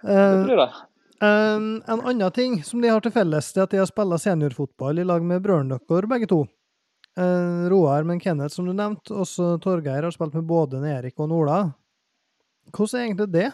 Det 0.03 0.11
Eh, 0.11 0.43
tror 0.45 0.59
jeg. 0.59 0.73
Um, 1.23 1.79
en 1.87 2.01
annen 2.01 2.31
ting 2.35 2.59
som 2.63 2.81
de 2.83 2.91
har 2.91 2.99
til 3.01 3.13
felles, 3.15 3.53
det 3.55 3.61
er 3.61 3.69
at 3.69 3.73
de 3.73 3.79
har 3.79 3.87
spilt 3.87 4.21
seniorfotball 4.21 4.99
i 4.99 5.07
lag 5.07 5.23
med 5.23 5.43
brødrene 5.45 5.79
deres, 5.79 6.09
begge 6.11 6.27
to. 6.27 6.43
Eh, 7.17 7.69
Roar 7.69 8.03
med 8.03 8.21
Kenneth, 8.21 8.55
som 8.55 8.65
du 8.65 8.73
nevnte, 8.73 9.13
også 9.15 9.55
Torgeir 9.63 10.03
har 10.03 10.11
spilt 10.11 10.33
med 10.35 10.43
både 10.43 10.81
Erik 10.89 11.19
og 11.23 11.31
Ola. 11.31 11.61
Hvordan 12.75 12.99
er 12.99 13.05
egentlig 13.05 13.27
det? 13.31 13.45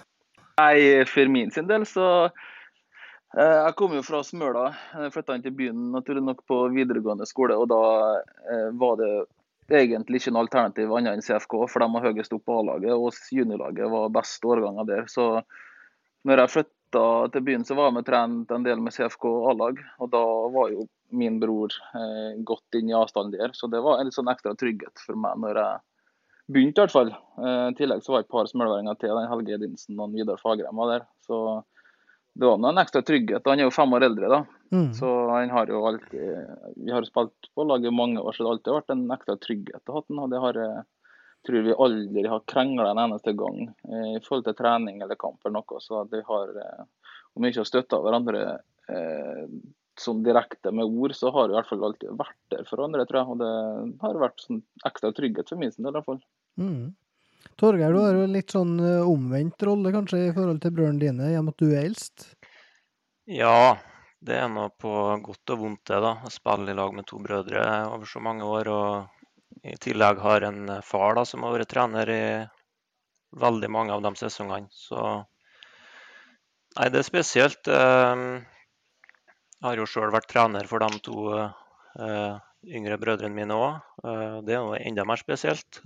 Nei, 0.57 1.03
for 1.05 1.29
min 1.29 1.51
sin 1.53 1.67
del 1.69 1.85
så 1.85 2.07
eh, 2.25 3.59
Jeg 3.67 3.75
kom 3.77 3.93
jo 3.93 4.01
fra 4.05 4.23
Smøla. 4.25 4.71
Jeg 4.97 5.13
Flytta 5.13 5.37
inn 5.37 5.45
til 5.45 5.53
byen 5.59 5.91
naturlig 5.93 6.25
nok 6.25 6.41
på 6.49 6.63
videregående 6.73 7.29
skole. 7.29 7.53
Og 7.53 7.69
da 7.69 7.83
eh, 8.49 8.69
var 8.81 8.97
det 8.97 9.13
egentlig 9.69 10.23
ikke 10.23 10.33
noe 10.33 10.47
alternativ 10.47 10.97
annet 10.97 11.19
enn 11.19 11.25
CFK, 11.25 11.59
for 11.69 11.85
de 11.85 11.93
var 11.93 12.09
høyest 12.09 12.33
opp 12.33 12.47
på 12.49 12.59
A-laget. 12.63 12.97
Og 12.97 13.13
juniorlaget 13.37 13.93
var 13.93 14.13
best 14.17 14.45
årganger 14.45 14.89
der. 14.89 15.05
Så 15.05 15.27
når 16.25 16.43
jeg 16.45 16.55
flytta 16.55 16.80
til 16.91 17.43
byen, 17.45 17.63
så 17.67 17.75
var 17.77 17.93
og 17.95 18.05
trent 18.07 18.51
en 18.51 18.65
del 18.65 18.81
med 18.83 18.93
CFK 18.95 19.25
A-lag. 19.51 19.79
Og 19.99 20.11
da 20.11 20.21
var 20.53 20.73
jo 20.73 20.87
min 21.15 21.39
bror 21.41 21.73
eh, 21.95 22.37
godt 22.47 22.79
inn 22.79 22.91
i 22.91 22.97
avstanden 22.97 23.35
der. 23.35 23.55
Så 23.57 23.67
det 23.71 23.81
var 23.83 23.99
en 23.99 24.09
litt 24.09 24.17
sånn 24.17 24.31
ekstra 24.31 24.53
trygghet 24.57 25.03
for 25.05 25.19
meg 25.19 25.39
når 25.43 25.59
jeg 25.61 25.81
begynte 26.51 26.81
i 26.81 26.85
hvert 26.85 26.95
fall. 26.95 27.11
Eh, 27.11 27.65
I 27.71 27.75
tillegg 27.79 28.03
så 28.05 28.13
var 28.13 28.23
det 28.23 28.29
et 28.29 28.35
par 28.37 28.49
smølværinger 28.49 28.99
til. 29.01 29.15
den 29.17 29.29
Helge 29.31 29.57
Edinsen 29.57 29.99
og 29.99 30.15
Vidar 30.15 30.41
Fagerheim 30.41 30.81
var 30.81 30.93
der. 30.95 31.05
Så 31.27 31.41
det 32.33 32.47
var 32.47 32.59
en 32.59 32.81
ekstra 32.81 33.03
trygghet. 33.03 33.47
Han 33.47 33.59
er 33.59 33.67
jo 33.67 33.75
fem 33.75 33.93
år 33.97 34.07
eldre, 34.07 34.31
da. 34.31 34.41
Mm. 34.71 34.89
Så 34.95 35.09
han 35.33 35.51
har 35.51 35.67
jo 35.67 35.81
alltid 35.83 36.77
Vi 36.79 36.93
har 36.95 37.03
spilt 37.03 37.49
på 37.55 37.65
laget 37.67 37.91
i 37.91 37.95
mange 37.95 38.21
år, 38.21 38.31
så 38.31 38.43
det 38.43 38.47
har 38.47 38.55
alltid 38.55 38.77
vært 38.77 38.93
en 38.95 39.15
ekstra 39.17 39.35
trygghet 39.47 39.91
å 39.91 39.97
ha 39.97 40.03
den. 40.07 40.21
Og 40.23 40.31
det 40.31 40.43
har 40.45 40.59
jeg 40.63 40.83
tror 41.45 41.65
vi 41.65 41.73
aldri 41.73 42.23
har 42.29 42.43
krangla 42.49 42.91
en 42.91 43.03
eneste 43.05 43.33
gang 43.37 43.63
eh, 43.67 44.15
i 44.15 44.21
forhold 44.23 44.47
til 44.47 44.57
trening 44.57 45.01
eller 45.01 45.19
kamp 45.19 45.41
eller 45.43 45.59
noe. 45.59 45.83
Så 45.83 46.03
vi 46.11 46.23
har 46.27 46.55
eh, 46.63 46.83
Om 47.33 47.43
vi 47.43 47.51
ikke 47.51 47.63
har 47.63 47.69
støtta 47.69 48.01
hverandre 48.03 48.41
eh, 48.91 49.45
sånn 50.01 50.23
direkte 50.25 50.73
med 50.75 50.89
ord, 50.89 51.13
så 51.15 51.31
har 51.31 51.47
vi 51.47 51.55
i 51.55 51.57
hvert 51.59 51.69
fall 51.69 51.85
alltid 51.87 52.17
vært 52.19 52.39
der 52.53 52.65
for 52.67 52.83
andre, 52.83 53.05
tror 53.07 53.21
jeg. 53.21 53.35
Og 53.35 53.39
det 53.41 53.51
har 54.01 54.19
vært 54.23 54.43
sånn 54.43 54.63
ekstra 54.87 55.13
trygghet 55.15 55.51
for 55.51 55.61
min 55.61 55.71
del, 55.77 55.91
i 55.91 55.95
hvert 55.95 56.09
fall. 56.09 56.19
Mm. 56.59 56.91
Torgeir, 57.59 57.93
du 57.93 58.01
har 58.01 58.17
jo 58.17 58.27
litt 58.29 58.53
sånn 58.53 58.73
uh, 58.81 59.07
omvendt 59.09 59.63
rolle 59.65 59.93
kanskje 59.93 60.25
i 60.27 60.33
forhold 60.35 60.61
til 60.63 60.73
brødrene 60.75 61.01
dine, 61.01 61.31
gjennom 61.31 61.53
at 61.53 61.61
du 61.61 61.69
er 61.69 61.85
eldst. 61.85 62.27
Ja, 63.29 63.77
det 64.21 64.37
er 64.41 64.49
nå 64.51 64.67
på 64.81 64.91
godt 65.25 65.55
og 65.55 65.63
vondt, 65.63 65.83
det, 65.89 66.01
da. 66.03 66.15
Å 66.25 66.33
spille 66.33 66.73
i 66.73 66.77
lag 66.77 66.93
med 66.97 67.07
to 67.09 67.21
brødre 67.21 67.63
over 67.93 68.09
så 68.09 68.21
mange 68.23 68.47
år. 68.47 68.71
Og 68.73 69.20
i 69.63 69.75
tillegg 69.77 70.19
har 70.25 70.41
en 70.47 70.81
far 70.83 71.15
da, 71.19 71.25
som 71.25 71.43
har 71.45 71.57
vært 71.57 71.71
trener 71.73 72.09
i 72.09 72.21
veldig 73.43 73.69
mange 73.71 73.93
av 73.93 74.01
de 74.05 74.13
sesongene. 74.19 74.69
Så 74.71 75.01
Nei, 76.77 76.87
det 76.91 77.01
er 77.01 77.07
spesielt. 77.07 77.67
Eh, 77.67 78.21
Jeg 79.61 79.67
har 79.67 79.77
jo 79.77 79.85
sjøl 79.89 80.11
vært 80.13 80.29
trener 80.31 80.67
for 80.69 80.81
de 80.83 80.99
to 81.05 81.25
eh, 81.37 82.37
yngre 82.77 82.97
brødrene 83.01 83.35
mine 83.35 83.57
òg. 83.57 83.77
Det 84.47 84.55
er 84.55 84.61
jo 84.61 84.77
enda 84.79 85.05
mer 85.05 85.19
spesielt. 85.21 85.81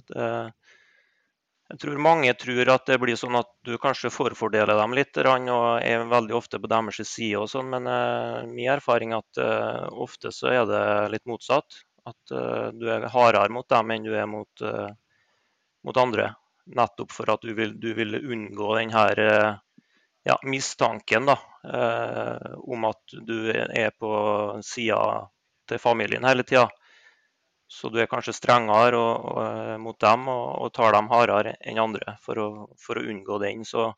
Jeg 1.71 1.79
tror 1.81 1.97
mange 2.05 2.31
tror 2.37 2.69
at 2.73 2.85
det 2.89 2.95
blir 3.01 3.17
sånn 3.19 3.37
at 3.39 3.47
du 3.65 3.73
kanskje 3.81 4.11
forfordeler 4.13 4.77
dem 4.79 4.93
litt 4.97 5.17
og 5.17 5.59
er 5.81 6.05
veldig 6.11 6.35
ofte 6.37 6.59
på 6.61 6.69
deres 6.69 7.01
side 7.09 7.41
og 7.41 7.49
sånn, 7.49 7.71
men 7.73 7.89
eh, 7.89 8.45
min 8.51 8.69
erfaring 8.75 9.13
er 9.17 9.23
at 9.23 9.41
eh, 9.41 9.87
ofte 10.05 10.31
så 10.35 10.51
er 10.53 10.65
det 10.69 10.83
litt 11.15 11.25
motsatt. 11.29 11.79
At 12.05 12.31
uh, 12.31 12.69
du 12.73 12.89
er 12.91 13.07
hardere 13.09 13.49
mot 13.53 13.67
dem 13.69 13.93
enn 13.95 14.05
du 14.05 14.13
er 14.13 14.27
mot, 14.29 14.61
uh, 14.61 14.89
mot 15.85 15.97
andre. 15.97 16.31
Nettopp 16.65 17.13
for 17.13 17.29
at 17.33 17.45
du 17.45 17.53
vil, 17.57 17.75
du 17.81 17.91
vil 17.97 18.17
unngå 18.19 18.71
den 18.79 18.89
her 18.89 19.19
eh, 19.21 19.57
ja, 20.25 20.35
mistanken 20.49 21.27
da, 21.29 21.35
om 22.57 22.87
at 22.89 23.13
du 23.27 23.51
er 23.53 23.91
på 23.93 24.09
sida 24.65 24.97
til 25.69 25.77
familien 25.77 26.25
hele 26.25 26.41
tida. 26.41 26.63
Så 27.69 27.91
du 27.93 27.99
er 28.01 28.09
kanskje 28.09 28.33
strengere 28.33 28.97
og, 28.97 29.29
og, 29.29 29.69
mot 29.81 29.99
dem 30.01 30.25
og, 30.33 30.47
og 30.65 30.73
tar 30.73 30.97
dem 30.97 31.11
hardere 31.13 31.53
enn 31.61 31.83
andre 31.85 32.17
for 32.25 32.41
å, 32.41 32.49
for 32.81 32.97
å 32.97 33.05
unngå 33.13 33.37
den. 33.45 33.61
Så 33.61 33.91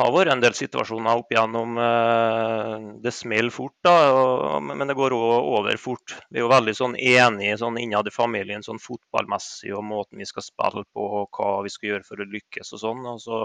har 0.00 0.12
vært 0.14 0.32
en 0.32 0.40
del 0.42 0.54
situasjoner 0.56 1.20
opp 1.20 1.32
igjennom. 1.34 1.76
eh, 1.78 2.86
Det 3.04 3.12
smeller 3.12 3.50
fort, 3.52 3.74
da, 3.84 4.60
men 4.60 4.88
det 4.88 4.96
går 4.96 5.12
òg 5.16 5.48
over 5.58 5.76
fort. 5.76 6.14
Vi 6.30 6.40
er 6.40 6.46
jo 6.46 6.52
veldig 6.52 6.74
sånn 6.78 6.96
enige 6.96 7.58
sånn 7.60 7.78
innad 7.78 8.08
i 8.08 8.14
familien 8.14 8.64
sånn 8.64 8.80
fotballmessig 8.80 9.74
og 9.76 9.84
måten 9.84 10.18
vi 10.18 10.28
skal 10.28 10.42
spille 10.46 10.84
på 10.92 11.08
og 11.20 11.28
hva 11.38 11.62
vi 11.66 11.72
skal 11.74 11.90
gjøre 11.90 12.08
for 12.08 12.22
å 12.22 12.30
lykkes 12.32 12.72
og 12.72 12.82
sånn. 12.86 13.04
Og 13.12 13.20
så 13.20 13.42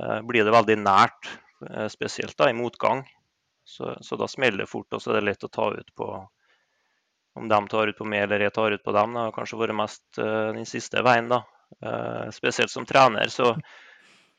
eh, 0.00 0.20
blir 0.28 0.44
det 0.44 0.54
veldig 0.54 0.78
nært, 0.80 1.30
eh, 1.68 1.88
spesielt 1.92 2.36
da 2.38 2.48
i 2.50 2.56
motgang. 2.56 3.04
Så, 3.68 3.92
så 4.00 4.16
da 4.16 4.26
smeller 4.28 4.64
det 4.64 4.70
fort, 4.70 4.88
og 4.96 5.02
så 5.02 5.12
er 5.12 5.18
det 5.20 5.26
lett 5.28 5.44
å 5.44 5.52
ta 5.52 5.68
ut 5.74 5.90
på 5.94 6.08
om 7.38 7.48
de 7.48 7.58
tar 7.70 7.90
ut 7.92 7.98
på 7.98 8.06
meg 8.08 8.24
eller 8.24 8.40
jeg 8.46 8.54
tar 8.56 8.72
ut 8.72 8.82
på 8.82 8.92
dem. 8.96 9.12
Det 9.14 9.26
har 9.26 9.34
kanskje 9.36 9.58
vært 9.60 9.76
mest 9.78 10.02
den 10.18 10.64
siste 10.66 11.02
veien, 11.06 11.28
da. 11.30 11.42
Spesielt 12.34 12.72
som 12.72 12.86
trener, 12.88 13.28
så 13.30 13.52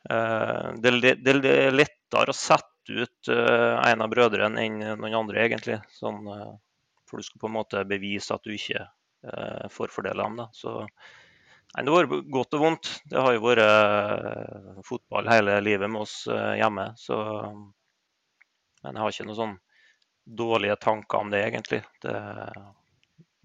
le- 0.07 1.15
det 1.19 1.51
er 1.51 1.75
lettere 1.75 2.31
å 2.31 2.37
sette 2.37 2.89
ut 2.89 3.29
en 3.29 4.01
av 4.01 4.09
brødrene 4.09 4.63
enn 4.65 4.79
noen 4.97 5.17
andre, 5.19 5.43
egentlig. 5.45 5.79
Sånn, 5.93 6.23
for 7.09 7.19
du 7.19 7.25
skal 7.27 7.41
på 7.43 7.49
en 7.49 7.57
måte 7.57 7.83
bevise 7.89 8.33
at 8.33 8.45
du 8.47 8.53
ikke 8.55 8.85
forfordeler 9.75 10.23
dem. 10.23 10.39
Da. 10.39 10.47
Så 10.55 10.73
nei, 10.79 11.83
det 11.83 11.91
har 11.93 12.07
vært 12.09 12.31
godt 12.33 12.57
og 12.57 12.63
vondt. 12.63 12.93
Det 13.11 13.19
har 13.21 13.35
jo 13.35 13.43
vært 13.45 14.85
fotball 14.87 15.29
hele 15.29 15.59
livet 15.61 15.91
med 15.91 16.07
oss 16.07 16.23
hjemme. 16.29 16.89
Så 16.97 17.19
men 18.83 18.95
jeg 18.95 19.03
har 19.03 19.13
ikke 19.13 19.27
noen 19.27 19.39
sånn 19.39 19.55
dårlige 20.39 20.75
tanker 20.79 21.23
om 21.23 21.31
det, 21.33 21.41
egentlig. 21.47 21.81
Det 22.03 22.13
er 22.15 22.59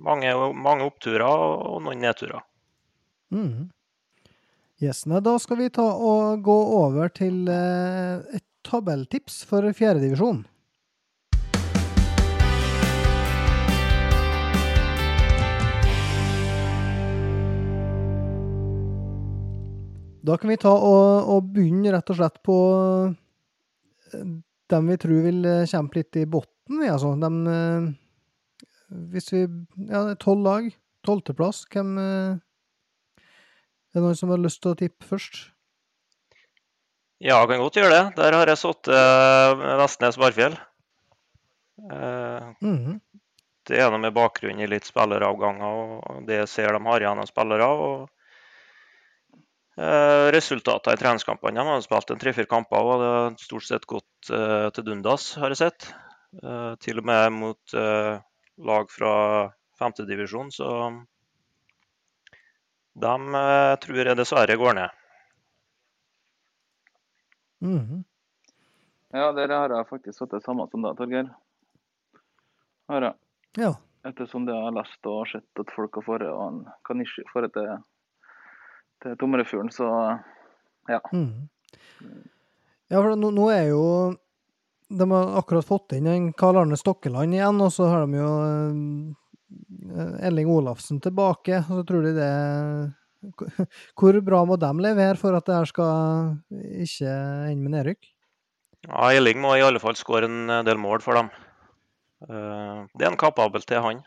mange, 0.05 0.35
mange 0.55 0.87
oppturer 0.87 1.25
og 1.27 1.81
noen 1.85 2.03
nedturer. 2.05 2.45
Mm. 3.35 3.71
Yes, 4.85 5.05
da 5.07 5.38
skal 5.41 5.57
vi 5.62 5.71
ta 5.73 5.85
og 5.97 6.43
gå 6.45 6.55
over 6.76 7.09
til 7.14 7.47
eh, 7.49 8.21
et 8.37 8.45
tabelltips 8.67 9.38
for 9.49 9.64
fjerdedivisjon. 9.73 10.43
Da 20.25 20.37
kan 20.41 20.53
vi 20.53 20.61
ta 20.61 20.75
og, 20.75 21.33
og 21.33 21.49
begynne 21.55 21.95
rett 21.95 22.12
og 22.12 22.21
slett 22.21 22.41
på 22.45 22.61
eh, 24.12 24.31
dem 24.75 24.93
vi 24.93 25.00
tror 25.00 25.29
vil 25.31 25.45
eh, 25.49 25.67
kjempe 25.71 26.03
litt 26.03 26.21
i 26.21 26.29
bunnen, 26.29 26.85
altså. 26.93 27.17
Hvis 29.14 29.33
vi 29.33 29.47
Ja, 29.88 30.11
tolv 30.21 30.45
lag. 30.45 30.75
Tolvteplass. 31.05 31.64
Hvem 31.73 31.97
Er 33.95 34.01
det 34.01 34.05
noen 34.09 34.19
som 34.19 34.33
har 34.35 34.43
lyst 34.43 34.61
til 34.63 34.75
å 34.75 34.79
tippe 34.79 35.07
først? 35.07 35.41
Ja, 37.23 37.39
jeg 37.39 37.53
kan 37.53 37.63
godt 37.63 37.79
gjøre 37.79 37.95
det. 37.95 38.05
Der 38.19 38.35
har 38.37 38.51
jeg 38.51 38.61
satt 38.61 38.91
Vestnes 39.81 40.19
Barfjell. 40.21 40.57
Mm 41.79 42.57
-hmm. 42.61 43.01
Det 43.65 43.79
er 43.79 43.91
noe 43.91 43.99
med 43.99 44.13
bakgrunn 44.13 44.61
i 44.61 44.67
litt 44.67 44.85
spilleravganger 44.85 45.65
og 45.65 46.27
det 46.27 46.37
jeg 46.37 46.49
ser 46.49 46.73
de 46.73 46.85
har 46.85 47.01
igjen 47.01 47.19
av 47.19 47.27
spillere. 47.27 47.67
og 47.67 48.09
Eh, 49.75 50.27
resultatene 50.31 50.95
i 50.95 50.99
treningskampene 51.01 51.59
de 51.59 51.67
har 51.67 51.81
spilt 51.83 52.13
en 52.15 52.21
tre-fire 52.23 52.47
kamper 52.47 52.91
og 52.91 53.01
det 53.03 53.09
har 53.11 53.33
stort 53.43 53.67
sett 53.67 53.89
gått 53.91 54.31
eh, 54.31 54.69
til 54.71 54.87
dundas, 54.87 55.33
har 55.43 55.51
jeg 55.51 55.63
sett. 55.65 55.89
Eh, 56.43 56.75
til 56.83 57.01
og 57.03 57.09
med 57.11 57.35
mot 57.35 57.75
eh, 57.75 58.13
lag 58.71 58.93
fra 58.95 59.15
femtedivisjon, 59.81 60.53
så 60.55 60.69
de 62.95 63.15
eh, 63.41 63.77
tror 63.83 64.11
jeg 64.11 64.17
dessverre 64.19 64.57
går 64.57 64.75
ned. 64.75 64.91
Mm 67.61 67.79
-hmm. 67.79 68.05
Ja, 69.13 69.33
der 69.33 69.49
har 69.49 69.71
jeg 69.71 69.89
faktisk 69.89 70.19
fått 70.19 70.31
det 70.31 70.43
samme 70.43 70.69
som 70.71 70.83
deg, 70.83 70.97
Torgeir. 70.97 71.35
Har 72.89 73.03
jeg. 73.03 73.15
Ja. 73.57 73.75
Ettersom 74.05 74.47
det 74.47 74.55
jeg 74.55 74.65
har 74.65 74.73
lest 74.73 75.07
og 75.07 75.29
sett 75.29 75.61
at 75.61 75.71
folk 75.77 75.95
har 75.95 76.03
fått 76.03 76.23
en 76.23 76.66
Kanishi 76.85 77.23
får 77.33 77.49
til 77.53 77.79
til 79.03 79.16
Tomrefjorden, 79.21 79.71
så 79.71 80.18
ja. 80.88 81.01
Mm. 81.12 81.49
Ja, 82.88 83.01
for 83.01 83.16
nå, 83.16 83.31
nå, 83.31 83.49
er 83.51 83.68
jo 83.73 83.83
De 84.88 85.11
har 85.11 85.38
akkurat 85.38 85.66
fått 85.66 85.92
inn 85.97 86.07
en 86.07 86.33
Karl 86.33 86.57
Arne 86.61 86.77
Stokkeland 86.77 87.35
igjen, 87.35 87.61
og 87.61 87.73
så 87.73 87.88
har 87.90 88.07
de 88.07 88.21
jo 88.21 88.31
Elling 90.25 90.51
Olafsen 90.51 91.01
tilbake. 91.03 91.62
så 91.69 91.83
tror 91.87 92.07
de 92.07 92.14
det 92.17 92.33
Hvor 93.99 94.19
bra 94.21 94.43
må 94.45 94.57
de 94.61 94.71
levere 94.85 95.17
for 95.17 95.37
at 95.37 95.47
det 95.49 95.57
her 95.57 95.69
skal 95.71 96.35
ikke 96.85 97.12
ende 97.49 97.62
med 97.62 97.73
nedrykk? 97.73 98.11
Ja, 98.85 99.12
Elling 99.17 99.40
må 99.40 99.55
i 99.57 99.64
alle 99.64 99.81
fall 99.81 99.97
skåre 99.97 100.29
en 100.29 100.53
del 100.67 100.81
mål 100.81 101.01
for 101.01 101.17
dem. 101.17 101.31
Uh, 102.25 102.85
det 102.93 103.07
er 103.07 103.11
en 103.14 103.21
kapabel 103.21 103.64
til, 103.64 103.81
han. 103.81 104.05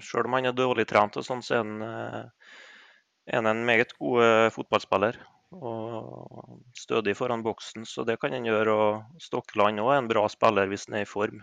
Sjøl 0.00 0.28
om 0.28 0.38
han 0.38 0.48
er 0.48 0.56
dårlig 0.56 0.86
trent, 0.88 1.18
og 1.20 1.26
sånn, 1.26 1.42
så 1.44 1.58
er 1.60 3.36
han 3.36 3.50
en 3.50 3.64
meget 3.66 3.92
god 3.98 4.22
eh, 4.24 4.48
fotballspiller. 4.54 5.18
Og 5.50 6.60
stødig 6.78 7.16
foran 7.18 7.42
boksen, 7.42 7.84
så 7.86 8.04
det 8.06 8.20
kan 8.22 8.34
han 8.36 8.46
gjøre. 8.46 8.74
Og 8.74 9.22
Stokkeland 9.22 9.82
er 9.82 9.96
en 9.98 10.10
bra 10.10 10.26
spiller 10.30 10.70
hvis 10.70 10.86
han 10.88 11.00
er 11.00 11.06
i 11.06 11.10
form. 11.10 11.42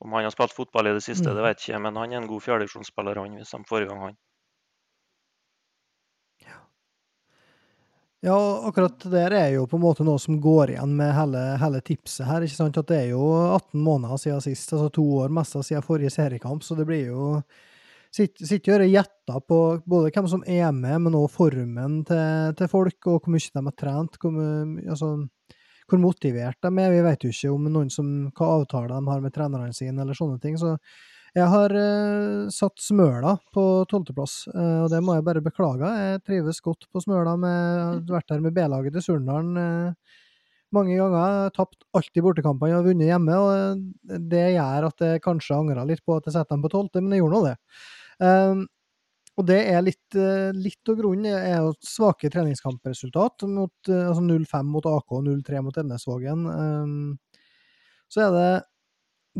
Om 0.00 0.12
han 0.16 0.24
har 0.24 0.34
spilt 0.34 0.54
fotball 0.56 0.88
i 0.88 0.96
det 0.96 1.04
siste, 1.04 1.28
det 1.28 1.42
mm. 1.42 1.46
vet 1.46 1.62
jeg 1.62 1.74
ikke, 1.74 1.82
men 1.84 1.98
han 2.00 2.12
er 2.12 2.22
en 2.22 2.30
god 2.30 2.44
fjerdedivisjonsspiller 2.44 3.20
hvis 3.22 3.52
de 3.54 3.64
får 3.68 3.84
i 3.84 3.88
gang 3.90 4.06
han. 4.08 4.20
Ja, 8.22 8.38
akkurat 8.68 9.02
der 9.10 9.34
er 9.34 9.48
jo 9.56 9.64
på 9.66 9.80
en 9.80 9.82
måte 9.82 10.04
noe 10.06 10.20
som 10.22 10.36
går 10.38 10.76
igjen 10.76 10.92
med 10.94 11.08
hele, 11.16 11.40
hele, 11.58 11.80
tipset 11.82 12.28
her. 12.28 12.44
ikke 12.46 12.54
sant? 12.54 12.76
At 12.78 12.86
Det 12.86 13.00
er 13.00 13.08
jo 13.16 13.24
18 13.56 13.82
måneder 13.82 14.20
siden 14.22 14.44
sist, 14.44 14.70
altså 14.70 14.92
to 14.94 15.02
år 15.24 15.32
mest 15.34 15.56
siden 15.58 15.82
forrige 15.82 16.12
seriekamp, 16.14 16.62
så 16.62 16.78
det 16.78 16.86
blir 16.86 17.10
jo 17.10 17.40
sitter 18.12 18.84
og 18.84 18.92
gjetter 18.92 19.40
på 19.48 19.58
både 19.88 20.12
hvem 20.14 20.28
som 20.30 20.44
er 20.46 20.70
med, 20.76 21.00
men 21.02 21.18
òg 21.18 21.32
formen 21.34 22.04
til, 22.06 22.54
til, 22.60 22.70
folk, 22.70 22.98
og 23.08 23.24
hvor 23.24 23.34
mye 23.34 23.50
de 23.50 23.64
har 23.66 23.76
trent. 23.80 24.18
Hvor, 24.22 24.38
altså, 24.86 25.10
hvor 25.88 26.00
motivert 26.02 26.58
de 26.62 26.70
er. 26.70 26.92
Vi 26.92 27.00
vet 27.06 27.24
jo 27.24 27.32
ikke 27.32 27.54
om 27.54 27.70
noen 27.72 27.90
som, 27.92 28.08
hva 28.36 28.52
avtaler 28.58 28.92
de 28.94 29.00
har 29.10 29.24
med 29.24 29.34
trenerne 29.34 29.72
sine, 29.76 29.98
eller 30.02 30.18
sånne 30.18 30.38
ting. 30.42 30.58
Så 30.60 30.76
jeg 31.32 31.48
har 31.48 31.72
uh, 31.72 32.48
satt 32.52 32.82
Smøla 32.84 33.38
på 33.56 33.62
tolvteplass, 33.88 34.42
uh, 34.52 34.82
og 34.84 34.90
det 34.92 35.00
må 35.04 35.16
jeg 35.16 35.26
bare 35.28 35.44
beklage. 35.44 35.92
Jeg 35.96 36.24
trives 36.26 36.60
godt 36.64 36.88
på 36.92 37.00
Smøla. 37.04 37.38
Med, 37.40 38.10
vært 38.12 38.28
der 38.28 38.44
med 38.44 38.56
B-laget 38.56 38.92
til 38.98 39.06
Surndalen 39.06 39.56
uh, 39.56 40.18
mange 40.76 40.98
ganger. 40.98 41.48
Tapt 41.56 41.86
alltid 41.96 42.24
bortekampene 42.26 42.80
og 42.80 42.90
vunnet 42.90 43.08
hjemme. 43.08 43.38
og 43.40 44.20
Det 44.32 44.44
gjør 44.54 44.88
at 44.90 45.06
jeg 45.06 45.24
kanskje 45.24 45.56
angrer 45.56 45.88
litt 45.88 46.04
på 46.04 46.18
at 46.18 46.28
jeg 46.28 46.36
setter 46.36 46.56
dem 46.56 46.64
på 46.64 46.72
tolvte, 46.72 47.00
men 47.00 47.16
jeg 47.16 47.24
gjorde 47.24 47.38
nå 47.38 47.42
det. 47.48 47.56
Um, 48.22 48.66
og 49.40 49.46
det 49.48 49.60
er 49.72 49.80
litt, 49.84 50.16
uh, 50.18 50.50
litt 50.52 50.90
av 50.92 50.98
grunnen 50.98 51.32
er 51.32 51.62
jo 51.62 51.72
svake 51.86 52.28
treningskampresultat. 52.32 53.46
Mot, 53.48 53.74
uh, 53.88 54.10
altså 54.10 54.24
0-5 54.26 54.68
mot 54.74 54.88
AK 54.90 55.16
og 55.16 55.24
0-3 55.28 55.62
mot 55.64 55.78
Elnesvågen. 55.80 56.44
Um, 56.52 57.40
så 58.12 58.26
er 58.26 58.36
det 58.36 58.50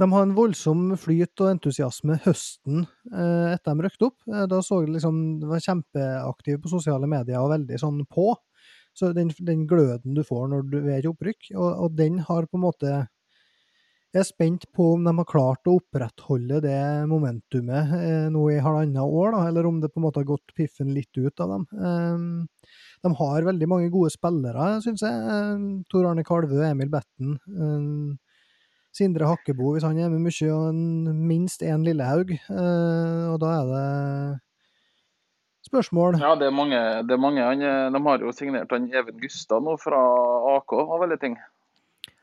De 0.01 0.07
har 0.09 0.23
en 0.25 0.33
voldsom 0.33 0.95
flyt 0.97 1.43
og 1.45 1.51
entusiasme 1.51 2.15
høsten 2.25 2.87
etter 3.13 3.75
de 3.75 3.85
røkte 3.85 4.07
opp. 4.07 4.23
da 4.49 4.61
så 4.65 4.79
jeg 4.81 4.95
liksom 4.95 5.19
De 5.43 5.51
var 5.51 5.61
kjempeaktive 5.61 6.63
på 6.63 6.71
sosiale 6.73 7.05
medier 7.05 7.43
og 7.43 7.53
veldig 7.53 7.81
sånn 7.83 7.99
på. 8.09 8.31
Så 8.97 9.13
den, 9.13 9.29
den 9.45 9.67
gløden 9.69 10.17
du 10.17 10.23
får 10.25 10.49
når 10.49 10.65
du 10.73 10.79
er 10.87 11.05
i 11.05 11.11
opprykk, 11.11 11.51
og, 11.59 11.69
og 11.69 11.99
den 12.01 12.23
har 12.25 12.49
på 12.49 12.57
en 12.57 12.65
måte 12.65 12.95
jeg 14.13 14.21
er 14.21 14.29
spent 14.29 14.67
på 14.77 14.91
om 14.93 15.07
de 15.07 15.13
har 15.17 15.29
klart 15.29 15.69
å 15.69 15.79
opprettholde 15.79 16.59
det 16.61 16.81
momentumet 17.09 17.95
eh, 17.97 18.27
nå 18.33 18.43
i 18.53 18.59
halvannet 18.61 19.01
år, 19.01 19.33
da, 19.33 19.45
eller 19.49 19.69
om 19.69 19.79
det 19.81 19.89
på 19.89 20.03
en 20.03 20.05
måte 20.05 20.21
har 20.21 20.29
gått 20.29 20.53
piffen 20.57 20.91
litt 20.93 21.17
ut 21.17 21.41
av 21.41 21.55
dem. 21.55 21.65
Eh, 21.73 22.67
de 23.03 23.13
har 23.19 23.47
veldig 23.49 23.69
mange 23.73 23.89
gode 23.95 24.13
spillere, 24.13 24.67
syns 24.85 25.05
jeg. 25.07 25.17
Eh, 25.17 25.63
Tor 25.89 26.11
Arne 26.11 26.25
Kalvø, 26.29 26.61
Emil 26.67 26.93
Betten. 26.93 27.39
Eh, 27.57 28.37
Sindre 28.93 29.31
Hakkebo, 29.31 29.71
hvis 29.73 29.87
han 29.89 29.97
er 29.97 30.11
med 30.13 30.21
mye, 30.27 30.49
og 30.53 30.67
en, 30.69 31.23
minst 31.31 31.65
én 31.65 31.87
Lillehaug. 31.87 32.35
Eh, 32.37 33.23
og 33.33 33.39
da 33.41 33.55
er 33.63 33.71
det 33.71 33.87
spørsmål. 35.71 36.21
Ja, 36.21 36.35
det 36.37 36.51
er 36.51 36.55
mange. 36.59 36.83
Det 37.09 37.17
er 37.17 37.23
mange. 37.23 37.47
Han, 37.49 37.65
de 37.97 38.03
har 38.11 38.27
jo 38.29 38.35
signert 38.37 38.77
han 38.77 38.91
Even 38.93 39.17
Gustad 39.23 39.65
nå 39.65 39.79
fra 39.81 40.03
AK, 40.59 40.77
av 40.85 41.07
alle 41.09 41.17
ting. 41.23 41.39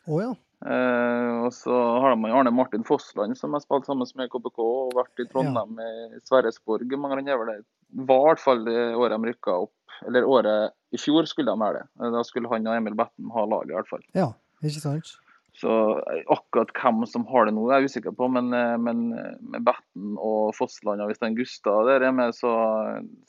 Å 0.05 0.13
oh, 0.13 0.21
ja. 0.21 0.29
Eh, 0.59 1.33
og 1.45 1.53
så 1.55 1.71
har 1.71 2.11
de 2.11 2.31
Arne 2.35 2.51
Martin 2.51 2.83
Fossland, 2.83 3.37
som 3.39 3.55
har 3.55 3.63
spilt 3.63 3.87
sammen 3.87 4.09
med 4.19 4.31
KBK 4.31 4.59
og 4.59 4.97
vært 4.97 5.23
i 5.23 5.27
Trondheim 5.29 5.79
ja. 5.79 6.17
i 6.17 6.19
Sverresborg. 6.27 6.97
Mange 6.99 7.21
vel 7.23 7.53
det 7.53 7.61
var 8.09 8.25
i 8.25 8.27
hvert 8.27 8.43
fall 8.43 8.65
det 8.67 8.81
året 8.91 9.15
de 9.15 9.31
rykka 9.31 9.55
opp. 9.67 9.75
Eller 10.07 10.27
året 10.27 10.75
i 10.95 10.99
fjor 10.99 11.27
skulle 11.27 11.51
de 11.51 11.63
være 11.63 11.79
det. 11.79 11.87
Eh, 12.01 12.11
da 12.17 12.25
skulle 12.27 12.51
han 12.51 12.67
og 12.67 12.75
Emil 12.75 12.99
Betten 12.99 13.31
ha 13.35 13.47
laget, 13.47 13.71
i 13.71 13.79
hvert 13.79 13.91
fall. 13.91 14.05
Ja, 14.17 14.29
ikke 14.59 14.83
sant? 14.83 15.15
Så 15.59 15.71
eh, 16.11 16.21
akkurat 16.35 16.75
hvem 16.75 17.05
som 17.07 17.23
har 17.31 17.47
det 17.47 17.55
nå, 17.55 17.63
er 17.69 17.79
jeg 17.79 17.93
usikker 17.93 18.15
på. 18.19 18.27
Men, 18.35 18.51
men 18.83 19.05
med 19.15 19.63
Betten 19.63 20.19
og 20.19 20.51
Fossland 20.59 21.05
og 21.05 21.13
hvis 21.13 21.23
er 21.23 21.39
Gustav 21.39 21.87
der 21.87 22.03
er 22.03 22.15
med, 22.15 22.35
så, 22.35 22.51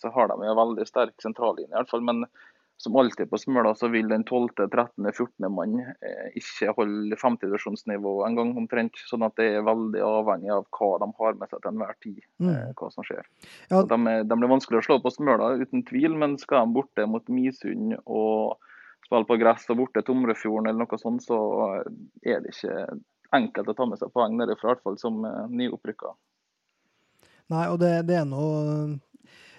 så 0.03 0.11
har 0.17 0.33
de 0.33 0.43
en 0.43 0.59
veldig 0.59 0.87
sterk 0.89 1.15
sentrallinje, 1.23 1.71
i 1.71 1.79
hvert 1.79 1.95
fall. 1.95 2.03
Men 2.11 2.27
som 2.81 2.97
alltid 2.97 3.29
på 3.31 3.39
Smøla, 3.39 3.75
så 3.75 3.91
vil 3.93 4.09
den 4.09 4.23
12., 4.25 4.49
13., 4.57 5.13
14. 5.13 5.53
mann 5.53 5.81
eh, 5.81 6.29
ikke 6.41 6.73
holde 6.79 7.17
femtedivisjonsnivå 7.21 8.15
engang, 8.25 8.55
omtrent. 8.57 8.97
Sånn 9.11 9.27
at 9.27 9.35
det 9.37 9.51
er 9.59 9.67
veldig 9.67 10.01
avhengig 10.01 10.55
av 10.55 10.65
hva 10.79 10.89
de 11.03 11.11
har 11.19 11.37
med 11.37 11.53
seg 11.53 11.61
til 11.61 11.71
enhver 11.75 11.99
tid. 12.01 12.23
Mm. 12.41 12.49
Eh, 12.55 12.71
hva 12.81 12.89
som 12.95 13.05
skjer. 13.05 13.29
Ja. 13.69 13.83
De, 13.85 13.99
de, 14.25 14.39
blir 14.41 14.53
vanskelig 14.55 14.81
å 14.81 14.87
slå 14.87 14.97
på 15.05 15.13
Smøla, 15.13 15.51
uten 15.61 15.85
tvil, 15.91 16.17
men 16.23 16.39
skal 16.41 16.65
de 16.65 16.79
borte 16.79 17.05
mot 17.05 17.29
Misund 17.29 17.99
og 18.07 18.57
spille 19.05 19.29
på 19.29 19.37
gress 19.43 19.69
og 19.69 19.83
borte 19.83 20.07
Tomrefjorden 20.07 20.73
eller 20.73 20.87
noe 20.87 21.03
sånt, 21.05 21.27
så 21.27 21.37
er 22.25 22.41
det 22.41 22.55
ikke 22.55 22.97
enkelt 23.37 23.69
å 23.69 23.77
ta 23.77 23.91
med 23.93 24.01
seg 24.01 24.17
poeng 24.17 24.41
derifra, 24.41 24.71
i 24.71 24.73
hvert 24.73 24.89
fall 24.89 24.97
som 25.05 25.21
eh, 25.29 25.45
nyopprykka. 25.53 26.17
Nei, 27.53 27.69
og 27.69 27.77
det, 27.83 27.93
det 28.09 28.23
er 28.23 28.29
noe 28.31 28.97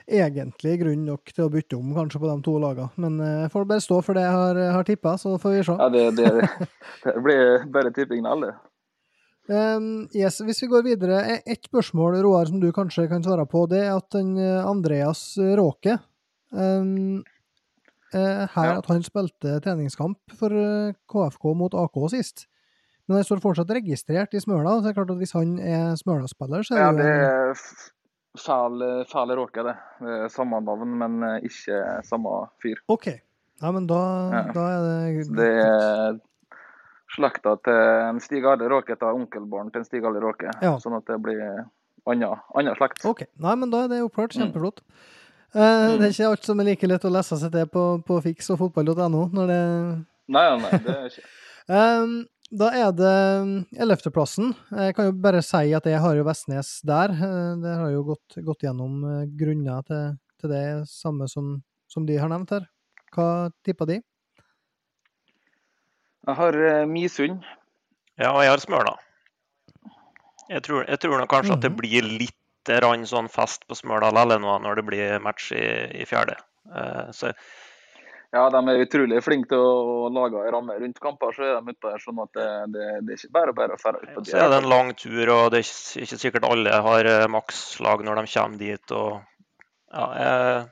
egentlig 0.07 0.79
grunn 0.81 1.05
nok 1.05 1.31
til 1.33 1.45
å 1.45 1.51
bytte 1.53 1.77
om 1.77 1.93
kanskje 1.95 2.19
på 2.21 2.29
de 2.29 2.35
to 2.45 2.57
lagene. 2.61 2.89
Men 3.01 3.19
eh, 3.19 3.37
jeg 3.45 3.51
får 3.53 3.65
bare 3.69 3.83
stå 3.85 4.01
for 4.05 4.17
det 4.17 4.23
jeg 4.25 4.35
har, 4.35 4.59
har 4.77 4.87
tippa, 4.87 5.15
så 5.21 5.35
får 5.41 5.55
vi 5.57 5.63
se. 5.67 5.77
Ja, 5.77 5.89
det, 5.93 6.03
det, 6.17 6.49
det 7.05 7.15
blir 7.25 7.65
bare 7.73 7.91
tipping, 7.95 8.25
alle. 8.25 8.53
Um, 9.51 10.07
yes, 10.15 10.37
Hvis 10.45 10.61
vi 10.63 10.69
går 10.71 10.83
videre, 10.85 11.17
et 11.33 11.47
ett 11.49 11.65
spørsmål 11.67 12.19
Roar, 12.23 12.45
som 12.47 12.59
du 12.61 12.69
kanskje 12.71 13.07
kan 13.09 13.23
svare 13.25 13.43
på, 13.49 13.65
det 13.67 13.81
er 13.87 13.95
at 13.97 14.07
den 14.13 14.35
eh, 14.39 14.61
Andreas 14.69 15.33
Råke 15.57 15.97
um, 16.53 17.23
eh, 18.13 18.45
Her 18.53 18.69
Ja. 18.69 18.77
at 18.77 18.87
han 18.87 19.03
spilte 19.03 19.57
treningskamp 19.65 20.19
for 20.37 20.55
KFK 21.09 21.49
mot 21.57 21.73
AK 21.75 21.99
sist. 22.13 22.45
Men 23.09 23.17
han 23.17 23.25
står 23.27 23.41
fortsatt 23.43 23.73
registrert 23.75 24.31
i 24.37 24.39
Smøla. 24.39 24.77
så 24.77 24.85
det 24.85 24.91
er 24.93 24.99
klart 25.01 25.09
at 25.11 25.19
Hvis 25.19 25.33
han 25.35 25.57
er 25.59 25.97
Smøla-spiller, 25.99 26.63
så 26.63 26.77
er 26.77 26.79
Ja, 26.85 26.91
det 26.91 27.01
det 27.01 27.09
jo 27.09 27.17
en 27.17 27.25
er 27.25 27.65
fæl, 28.39 28.83
fæl 29.11 29.33
råke, 29.37 29.63
det. 29.67 29.75
er 30.01 30.27
samme 30.31 30.61
navn, 30.63 30.97
men 30.97 31.23
eh, 31.23 31.41
ikke 31.49 31.81
samme 32.07 32.47
fyr. 32.63 32.79
OK. 32.87 33.07
Ja, 33.61 33.71
men 33.71 33.85
da, 33.87 33.99
Ja. 34.31 34.43
da 34.55 34.67
er 34.71 34.85
det 34.87 35.27
det 35.37 35.49
er 35.65 36.19
slekta 37.15 37.57
til 37.63 37.73
en 38.07 38.19
Stig 38.23 38.45
Arle 38.47 38.69
Råke 38.71 38.93
etter 38.95 39.11
onkelbarn 39.13 39.69
til 39.71 39.81
en 39.83 39.85
Stig 39.85 40.05
Arle 40.07 40.21
Råke. 40.23 40.49
Ja. 40.63 40.77
Sånn 40.79 40.95
at 40.97 41.05
det 41.05 41.19
blir 41.21 41.41
anna, 42.07 42.31
anna 42.55 42.73
slekt. 42.79 43.03
OK. 43.05 43.25
Nei, 43.37 43.55
men 43.55 43.69
da 43.69 43.83
er 43.83 43.91
det 43.91 43.99
oppklart. 44.05 44.33
Mm. 44.37 44.47
Kjempeflott. 44.47 44.79
Eh, 45.53 45.97
Det 45.99 46.07
er 46.07 46.13
ikke 46.15 46.29
alt 46.31 46.45
som 46.47 46.59
er 46.63 46.69
like 46.71 46.87
lett 46.87 47.03
å 47.05 47.11
lese 47.11 47.37
seg 47.37 47.51
til 47.51 47.67
på, 47.67 47.83
på 48.07 48.21
fiks 48.23 48.49
og 48.55 48.61
fotball.no 48.63 49.27
når 49.35 49.47
det 49.51 49.61
Nei, 50.31 50.45
nei, 50.63 50.71
det 50.79 50.95
er 50.97 51.07
ikke 51.11 51.27
Um, 51.71 52.25
da 52.51 52.67
er 52.75 52.91
det 52.95 53.11
ellevteplassen. 53.79 54.51
Jeg 54.75 54.95
kan 54.97 55.07
jo 55.09 55.13
bare 55.23 55.41
si 55.45 55.71
at 55.77 55.85
jeg 55.87 55.99
har 56.03 56.15
jo 56.17 56.25
Vestnes 56.27 56.81
der. 56.87 57.13
Eh, 57.15 57.55
Det 57.63 57.75
har 57.79 57.91
jo 57.93 58.03
gått, 58.11 58.37
gått 58.43 58.63
gjennom 58.67 59.03
eh, 59.07 59.25
grunner 59.39 59.81
til, 59.87 60.17
til 60.41 60.49
det 60.51 60.65
samme 60.91 61.27
som, 61.31 61.61
som 61.87 62.05
de 62.05 62.17
har 62.19 62.29
nevnt 62.31 62.51
her. 62.51 62.67
Hva 63.15 63.49
tippa 63.65 63.85
de? 63.89 64.01
Jeg 66.27 66.35
har 66.37 66.53
uh, 66.53 66.85
Misund. 66.87 67.41
Ja, 68.21 68.29
og 68.35 68.43
jeg 68.45 68.51
har 68.53 68.61
Smøla. 68.61 68.93
Jeg 70.51 70.61
tror, 70.67 70.83
jeg 70.85 70.99
tror 71.01 71.17
nok 71.17 71.31
kanskje 71.31 71.55
at 71.55 71.63
det 71.63 71.71
Mhm. 71.71 71.79
blir 71.79 72.03
litt 72.19 72.37
rann 72.83 73.07
sånn 73.09 73.29
fest 73.31 73.63
på 73.67 73.73
Smøla 73.75 74.11
likevel 74.13 74.41
nå 74.43 74.59
når 74.61 74.75
det 74.77 74.85
blir 74.85 75.19
match 75.23 75.51
i, 75.55 75.63
i 75.97 76.05
fjerde. 76.05 76.35
Uh, 76.69 77.09
Så 77.15 77.31
Ja, 78.31 78.45
de 78.47 78.59
er 78.71 78.81
utrolig 78.85 79.17
flinke 79.25 79.49
til 79.51 79.59
å 79.59 80.09
lage 80.15 80.39
en 80.39 80.53
ramme 80.55 80.77
rundt 80.79 80.99
kamper, 81.03 81.33
så 81.35 81.43
er 81.43 81.57
de 81.57 81.73
ute 81.73 81.89
der. 81.89 81.99
Sånn 81.99 82.19
at 82.23 82.29
det, 82.37 82.49
det, 82.71 82.85
det 83.03 83.15
er 83.15 83.17
ikke 83.19 83.35
bare 83.35 83.53
bare 83.57 83.75
å 83.75 83.79
dra 83.81 83.97
ut 83.99 84.13
på 84.15 84.23
så 84.29 84.37
er 84.39 84.53
det 84.53 84.59
en 84.61 84.69
lang 84.71 84.91
tur, 84.95 85.31
og 85.33 85.49
det 85.51 85.59
er 85.59 85.65
ikke 85.67 86.05
ikke 86.05 86.19
sikkert 86.21 86.47
alle 86.47 86.77
har 86.85 87.09
eh, 87.11 87.25
makslag 87.27 88.05
når 88.07 88.21
de 88.21 88.31
kommer 88.31 88.61
dit. 88.61 88.93
og 88.95 89.19
ja, 89.91 90.05
jeg, 90.15 90.69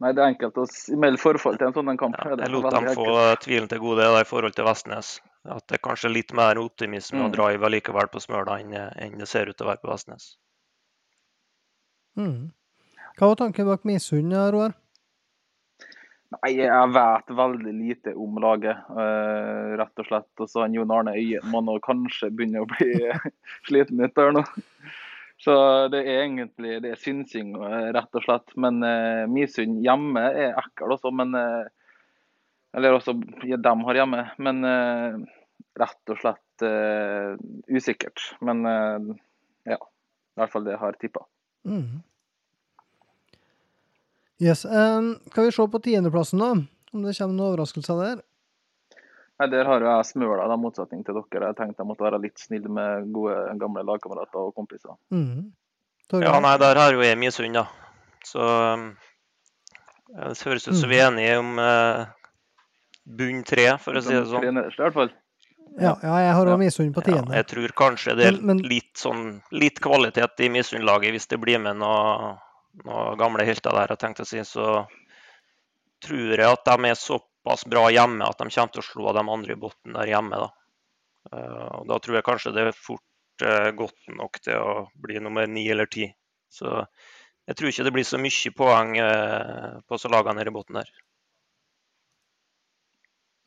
Nei, 0.00 0.12
det 0.16 0.22
er 0.22 0.30
enkelt 0.32 0.60
å 0.62 0.64
melde 1.02 1.20
forfall 1.20 1.58
til 1.60 1.66
en 1.66 1.74
sånn 1.76 1.98
kamp. 2.00 2.14
ja, 2.22 2.36
jeg 2.38 2.52
lot 2.54 2.70
dem 2.72 2.86
få 2.96 3.16
tvilen 3.42 3.66
til 3.68 3.82
gode 3.82 4.06
da, 4.06 4.22
i 4.22 4.28
forhold 4.28 4.54
til 4.56 4.64
Vestnes. 4.64 5.18
At 5.44 5.66
det 5.68 5.76
er 5.76 5.82
kanskje 5.84 6.12
litt 6.12 6.32
mer 6.36 6.56
optimisme 6.62 7.18
og 7.24 7.30
Mm. 7.30 7.34
drive 7.34 7.66
allikevel 7.66 8.08
på 8.12 8.22
Smøla 8.22 8.60
enn, 8.60 8.72
enn 8.96 9.18
det 9.18 9.28
ser 9.28 9.50
ut 9.50 9.56
til 9.58 9.66
å 9.66 9.70
være 9.72 9.82
på 9.82 9.90
Vestnes. 9.90 10.36
Mm. 12.16 12.52
Hva 13.18 13.28
var 13.32 13.36
tanken 13.42 13.66
bak 13.66 13.84
Misund, 13.84 14.32
Roar? 14.32 14.72
Nei, 16.30 16.52
jeg 16.60 16.90
vet 16.94 17.32
veldig 17.34 17.72
lite 17.74 18.12
om 18.14 18.36
laget, 18.42 18.84
uh, 18.94 19.74
rett 19.80 20.02
og 20.02 20.06
slett. 20.06 20.30
Og 20.38 20.50
så 20.50 20.68
Jon 20.70 20.92
Arne 20.94 21.16
Øyen 21.18 21.46
må 21.50 21.62
nå 21.66 21.78
kanskje 21.82 22.30
begynne 22.30 22.62
å 22.62 22.68
bli 22.70 22.92
sliten 23.68 24.02
litt 24.02 24.14
der 24.18 24.30
nå. 24.36 24.44
Så 25.40 25.54
det 25.90 26.04
er 26.04 26.26
egentlig 26.26 26.78
det 26.84 26.92
er 26.92 27.00
synsing, 27.00 27.54
eh, 27.56 27.90
rett 27.96 28.16
og 28.18 28.24
slett. 28.26 28.54
Men 28.60 28.82
uh, 28.84 29.26
Misund 29.32 29.80
hjemme 29.82 30.22
er 30.28 30.58
ekkel 30.60 30.92
også, 30.94 31.12
men 31.16 31.32
uh, 31.34 31.64
Eller 32.76 32.94
også 32.94 33.16
ja, 33.48 33.56
dem 33.58 33.80
har 33.88 33.98
hjemme. 33.98 34.26
Men 34.38 34.60
uh, 34.62 35.16
rett 35.78 36.12
og 36.12 36.20
slett 36.20 36.64
eh, 36.66 37.34
usikkert. 37.68 38.22
Men 38.40 38.66
eh, 38.66 39.10
ja. 39.74 39.80
I 39.80 40.40
hvert 40.40 40.52
fall 40.52 40.64
det 40.66 40.76
jeg 40.76 40.82
har 40.82 40.98
tippa. 41.00 41.24
Mm. 41.68 42.00
Yes. 44.40 44.64
Um, 44.64 45.18
kan 45.34 45.44
vi 45.44 45.52
se 45.52 45.66
på 45.68 45.80
tiendeplassen, 45.84 46.38
da? 46.40 46.50
Om 46.92 47.02
det 47.04 47.12
kommer 47.18 47.34
noen 47.36 47.46
overraskelser 47.52 47.98
der? 48.00 48.22
Nei, 49.40 49.46
Der 49.52 49.64
har 49.64 49.80
jo 49.80 49.86
jeg 49.88 50.04
Smøla, 50.10 50.46
i 50.52 50.56
motsetning 50.60 51.04
til 51.04 51.14
dere. 51.16 51.46
Jeg 51.50 51.56
tenkte 51.56 51.80
jeg 51.80 51.88
måtte 51.88 52.04
være 52.04 52.20
litt 52.20 52.38
snill 52.40 52.66
med 52.68 53.06
gode, 53.12 53.36
gamle 53.60 53.84
lagkamerater 53.88 54.36
og 54.50 54.54
kompiser. 54.56 54.96
Mm. 55.12 55.52
Ja, 56.20 56.40
nei, 56.42 56.56
der 56.58 56.76
har 56.76 56.92
jo 56.92 57.00
jeg 57.04 57.16
mye 57.20 57.30
sunn, 57.32 57.52
da. 57.54 57.66
Så 58.26 58.40
det 60.10 60.42
høres 60.44 60.66
ut 60.68 60.76
som 60.76 60.90
vi 60.90 60.98
er 60.98 61.06
enige 61.08 61.38
om 61.40 61.58
eh, 61.62 62.04
bunn 63.06 63.44
tre, 63.46 63.66
for 63.80 63.96
å 63.96 64.02
si 64.02 64.12
det 64.12 64.26
sånn. 64.28 64.42
tre 64.42 64.52
nederste, 64.52 64.80
i 64.80 64.84
hvert 64.88 64.98
fall. 64.98 65.12
ja, 65.78 65.94
ja, 66.02 66.16
jeg 66.26 66.34
har 66.34 66.46
Ja. 66.46 66.54
òg 66.56 66.58
Misund 66.58 66.94
på 66.94 67.00
Ja, 67.06 67.12
tiende. 67.12 67.34
jeg 67.38 67.46
tror 67.46 67.68
kanskje 67.78 68.16
det 68.16 68.26
er 68.26 68.32
Men- 68.32 68.46
men- 68.46 68.64
litt, 68.68 68.92
sånn, 68.96 69.40
litt 69.52 69.80
kvalitet 69.80 70.40
i 70.40 70.48
Misund-laget 70.48 71.12
hvis 71.14 71.28
det 71.28 71.40
blir 71.40 71.58
med 71.60 71.76
noen 72.84 73.18
gamle 73.20 73.46
helter 73.46 73.74
der. 73.76 73.92
jeg 73.94 74.02
tenkte 74.02 74.26
å 74.26 74.30
si, 74.30 74.42
Så 74.44 74.86
tror 76.00 76.32
jeg 76.38 76.48
at 76.48 76.64
de 76.64 76.88
er 76.88 76.98
såpass 76.98 77.66
bra 77.68 77.88
hjemme 77.92 78.24
at 78.24 78.38
de 78.38 78.48
kommer 78.48 78.72
til 78.74 78.82
å 78.82 78.88
slå 78.88 79.12
de 79.16 79.24
andre 79.24 79.52
i 79.56 79.60
bunnen 79.60 79.98
der 79.98 80.12
hjemme. 80.14 80.40
Da. 80.44 80.50
Eh, 81.32 81.68
og 81.80 81.88
da 81.90 81.98
tror 82.00 82.18
jeg 82.18 82.26
kanskje 82.26 82.54
det 82.56 82.66
er 82.66 82.76
fort 82.76 83.44
eh, 83.44 83.70
godt 83.76 84.14
nok 84.16 84.40
til 84.40 84.56
å 84.56 84.74
bli 84.94 85.20
nummer 85.20 85.46
ni 85.50 85.66
eller 85.68 85.90
ti. 85.90 86.08
Så 86.50 86.80
jeg 87.46 87.58
tror 87.58 87.70
ikke 87.70 87.86
det 87.86 87.94
blir 87.94 88.06
så 88.06 88.20
mye 88.20 88.54
poeng 88.56 88.96
eh, 89.02 89.78
på 89.86 89.98
så 89.98 90.10
lagene 90.12 90.40
nede 90.40 90.52
i 90.52 90.56
bunnen 90.56 90.80
der. 90.80 90.90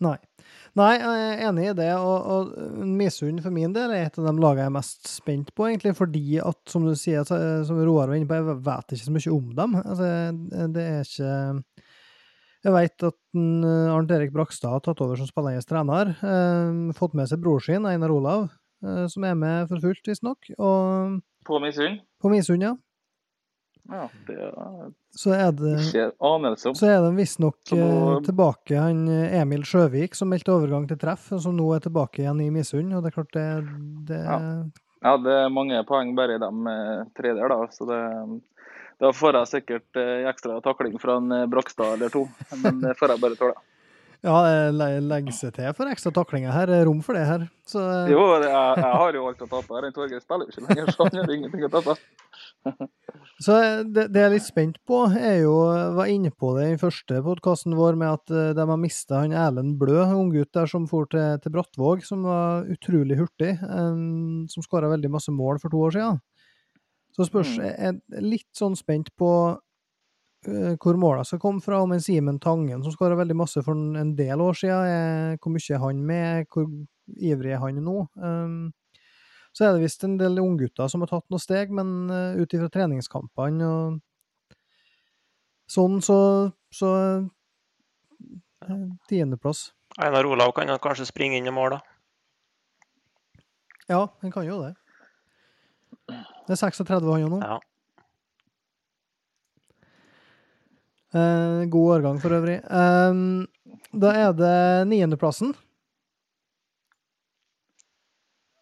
Nei. 0.03 0.17
Nei, 0.79 0.93
jeg 0.97 1.25
er 1.37 1.41
enig 1.51 1.65
i 1.69 1.73
det. 1.77 1.89
Og, 2.01 2.29
og 2.33 2.85
Misund 2.97 3.43
for 3.45 3.53
min 3.53 3.73
del 3.75 3.91
er 3.93 4.07
et 4.07 4.15
av 4.17 4.25
de 4.25 4.33
lagene 4.41 4.63
jeg 4.63 4.71
er 4.71 4.77
mest 4.77 5.09
spent 5.11 5.51
på, 5.53 5.67
egentlig. 5.69 5.93
Fordi 5.99 6.23
at, 6.41 6.57
som 6.71 6.87
du 6.87 6.95
sier, 6.97 7.21
så- 7.29 7.61
som 7.67 7.77
Roar 7.85 8.07
var 8.09 8.15
inne 8.17 8.25
på, 8.29 8.39
jeg 8.39 8.57
vet 8.65 8.95
ikke 8.95 9.05
så 9.05 9.13
mye 9.13 9.35
om 9.35 9.51
dem. 9.59 9.75
Altså, 9.83 10.09
det 10.73 10.85
er 10.87 11.05
ikke 11.05 11.63
Jeg 12.63 12.71
vet 12.71 13.03
at 13.03 13.17
eh, 13.35 13.91
Arnt 13.91 14.11
Erik 14.15 14.31
Brakstad 14.31 14.71
har 14.71 14.79
tatt 14.85 15.01
over 15.03 15.17
som 15.19 15.27
spillende 15.27 15.65
trener. 15.67 16.13
Eh, 16.23 16.93
fått 16.95 17.13
med 17.19 17.27
seg 17.27 17.41
bror 17.43 17.59
sin, 17.61 17.83
Einar 17.85 18.09
Olav, 18.15 18.45
eh, 18.85 19.05
som 19.11 19.25
er 19.27 19.35
med 19.35 19.67
for 19.67 19.83
fullt, 19.83 19.99
visstnok. 20.07 20.47
På 21.43 21.59
Misund? 21.59 21.99
på 22.23 22.31
Misund, 22.31 22.63
ja. 22.63 22.71
Ja, 23.91 24.05
det 24.27 24.35
er 24.39 24.91
Så 25.11 25.33
er 25.35 25.51
det 25.51 25.73
ikke 25.83 26.05
anelse 26.23 26.69
om. 26.71 26.75
Så 26.79 26.87
er 26.87 27.01
det 27.03 27.09
visstnok 27.17 27.73
eh, 27.75 28.13
tilbake, 28.23 28.77
han 28.79 29.01
eh, 29.11 29.35
Emil 29.41 29.65
Sjøvik, 29.67 30.15
som 30.15 30.31
meldte 30.31 30.53
overgang 30.55 30.87
til 30.87 30.97
treff, 31.01 31.25
og 31.35 31.41
som 31.43 31.57
nå 31.57 31.67
er 31.75 31.83
tilbake 31.83 32.23
igjen 32.23 32.39
i 32.45 32.47
Misund. 32.53 32.93
Og 32.95 33.03
det 33.03 33.11
er 33.11 33.17
klart 33.19 33.35
det, 33.35 33.45
det 34.09 34.21
Ja. 34.23 34.39
Ja, 35.03 35.17
det 35.19 35.33
er 35.35 35.49
mange 35.51 35.81
poeng 35.83 36.13
bare 36.15 36.37
i 36.37 36.39
de 36.39 36.47
eh, 36.71 37.03
tre 37.19 37.33
der, 37.35 37.51
da. 37.51 37.67
Så 37.75 37.83
det, 37.89 37.99
da 39.03 39.11
får 39.11 39.35
jeg 39.41 39.51
sikkert 39.51 39.99
eh, 39.99 40.23
ekstra 40.31 40.61
takling 40.63 40.95
fra 41.01 41.17
en 41.19 41.35
Brakstad 41.51 41.97
eller 41.97 42.13
to. 42.13 42.23
Men 42.63 42.79
det 42.85 42.95
får 43.01 43.11
jeg 43.17 43.23
bare 43.25 43.39
tåle. 43.41 43.59
Ja, 44.23 44.37
det 44.71 45.01
legger 45.03 45.35
seg 45.35 45.49
til 45.57 45.73
for 45.75 45.91
ekstra 45.91 46.07
taklinger 46.15 46.53
her. 46.55 46.69
Er 46.71 46.85
rom 46.87 47.01
for 47.03 47.11
det 47.17 47.25
her. 47.27 47.41
Så 47.67 47.81
Jo, 48.07 48.21
jeg, 48.39 48.45
jeg 48.47 48.93
har 48.95 49.17
jo 49.17 49.25
alt 49.27 49.41
å 49.43 49.47
tape. 49.51 49.75
her. 49.75 49.89
Torgeir 49.91 50.21
spiller 50.23 50.47
jo 50.47 50.53
ikke 50.53 50.63
lenger, 50.69 50.91
så 50.95 51.07
han 51.09 51.17
gjør 51.19 51.33
ingenting 51.35 51.65
å 51.67 51.69
tape. 51.73 51.95
Så 53.43 53.55
det, 53.83 54.07
det 54.13 54.21
jeg 54.21 54.27
er 54.27 54.33
litt 54.33 54.45
spent 54.45 54.77
på, 54.87 55.03
er 55.17 55.41
jo 55.43 55.55
Jeg 55.73 55.95
var 55.97 56.11
inne 56.11 56.31
på 56.31 56.53
det 56.57 56.67
i 56.71 56.79
første 56.79 57.19
podkasten 57.25 57.75
vår 57.77 57.97
med 57.99 58.19
at 58.19 58.33
eh, 58.33 58.51
de 58.57 58.67
har 58.69 58.79
mista 58.79 59.23
han 59.23 59.35
Erlend 59.35 59.75
Blø, 59.81 59.99
unggutt 60.15 60.53
der 60.55 60.69
som 60.69 60.87
for 60.89 61.09
til, 61.11 61.39
til 61.43 61.53
Brattvåg, 61.55 62.05
som 62.07 62.23
var 62.27 62.69
utrolig 62.71 63.19
hurtig. 63.19 63.55
Um, 63.63 64.45
som 64.51 64.65
skåra 64.65 64.91
veldig 64.91 65.11
masse 65.13 65.33
mål 65.33 65.59
for 65.61 65.73
to 65.73 65.83
år 65.87 65.97
siden. 65.97 66.21
Så 67.13 67.27
spørs 67.29 67.57
Mm. 67.57 67.65
Jeg 67.65 67.75
er 67.89 68.23
litt 68.25 68.49
sånn 68.57 68.75
spent 68.79 69.11
på 69.19 69.31
uh, 69.53 70.73
hvor 70.81 70.97
måla 70.99 71.25
skal 71.27 71.41
komme 71.41 71.61
fra. 71.61 71.81
Om 71.83 71.93
en 71.95 72.03
Simen 72.03 72.39
Tangen, 72.41 72.83
som 72.83 72.95
skåra 72.95 73.19
veldig 73.19 73.37
masse 73.37 73.61
for 73.65 73.77
en 73.77 73.95
en 73.99 74.15
del 74.17 74.41
år 74.41 74.57
siden, 74.57 74.87
er, 74.87 75.37
hvor 75.37 75.53
mye 75.53 75.75
er 75.75 75.83
han 75.83 76.05
med? 76.05 76.47
Hvor 76.49 76.69
ivrig 77.19 77.53
er 77.53 77.61
han 77.61 77.83
nå? 77.83 78.07
Um, 78.17 78.71
så 79.53 79.67
er 79.67 79.75
det 79.75 79.83
visst 79.85 80.03
en 80.05 80.17
del 80.17 80.41
unggutter 80.41 80.89
som 80.89 81.03
har 81.05 81.11
tatt 81.11 81.27
noen 81.29 81.41
steg, 81.41 81.73
men 81.73 82.09
uh, 82.09 82.39
ut 82.39 82.55
ifra 82.55 82.71
treningskampene 82.73 83.69
og 83.69 83.99
sånn, 85.69 85.99
så, 86.03 86.17
så 86.73 86.89
eh, 88.67 88.83
Tiendeplass. 89.09 89.71
Einar 90.01 90.27
Olav 90.27 90.53
kan 90.57 90.71
kanskje 90.81 91.07
springe 91.09 91.39
inn 91.39 91.49
i 91.49 91.53
mål, 91.53 91.77
da. 91.77 91.81
Ja, 93.89 94.01
han 94.23 94.33
kan 94.33 94.47
jo 94.47 94.61
det. 94.63 94.73
Det 96.07 96.55
er 96.55 96.59
36 96.59 97.07
han 97.07 97.29
nå. 97.31 97.39
Ja. 97.43 97.59
Eh, 101.13 101.65
god 101.69 101.97
årgang 101.97 102.21
for 102.23 102.33
øvrig. 102.33 102.57
Eh, 102.63 103.19
da 104.03 104.15
er 104.17 104.33
det 104.37 104.55
niendeplassen. 104.89 105.53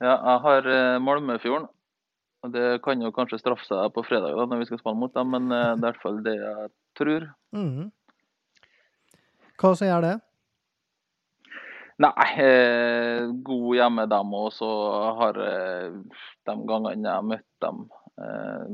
Ja, 0.02 0.16
jeg 0.18 0.42
har 0.48 0.68
Malmefjorden. 1.04 1.70
Og 2.42 2.52
Det 2.54 2.82
kan 2.82 3.02
jo 3.02 3.14
kanskje 3.14 3.38
straffe 3.42 3.68
seg 3.68 3.94
på 3.94 4.04
fredag 4.06 4.34
da, 4.34 4.48
når 4.50 4.64
vi 4.64 4.70
skal 4.72 4.82
spille 4.82 4.98
mot 4.98 5.14
dem, 5.14 5.30
men 5.36 5.54
eh, 5.54 5.74
det 5.78 5.78
er 5.78 5.78
i 5.78 5.86
hvert 5.86 6.02
fall 6.02 6.20
det 6.26 6.36
jeg 6.40 6.70
tror. 6.98 7.28
Mm. 7.54 7.92
Hva 9.62 9.74
som 9.78 9.90
gjør 9.90 10.06
det? 10.08 10.16
Nei, 12.02 12.30
eh, 12.42 13.28
god 13.46 13.68
hjemme 13.78 14.08
dem 14.10 14.32
og 14.34 14.48
så 14.56 14.70
har 15.20 15.38
eh, 15.46 16.00
de 16.50 16.56
gangene 16.72 17.06
jeg 17.06 17.14
har 17.14 17.28
møtt 17.30 17.50
dem 17.62 17.84
eh, 18.18 18.72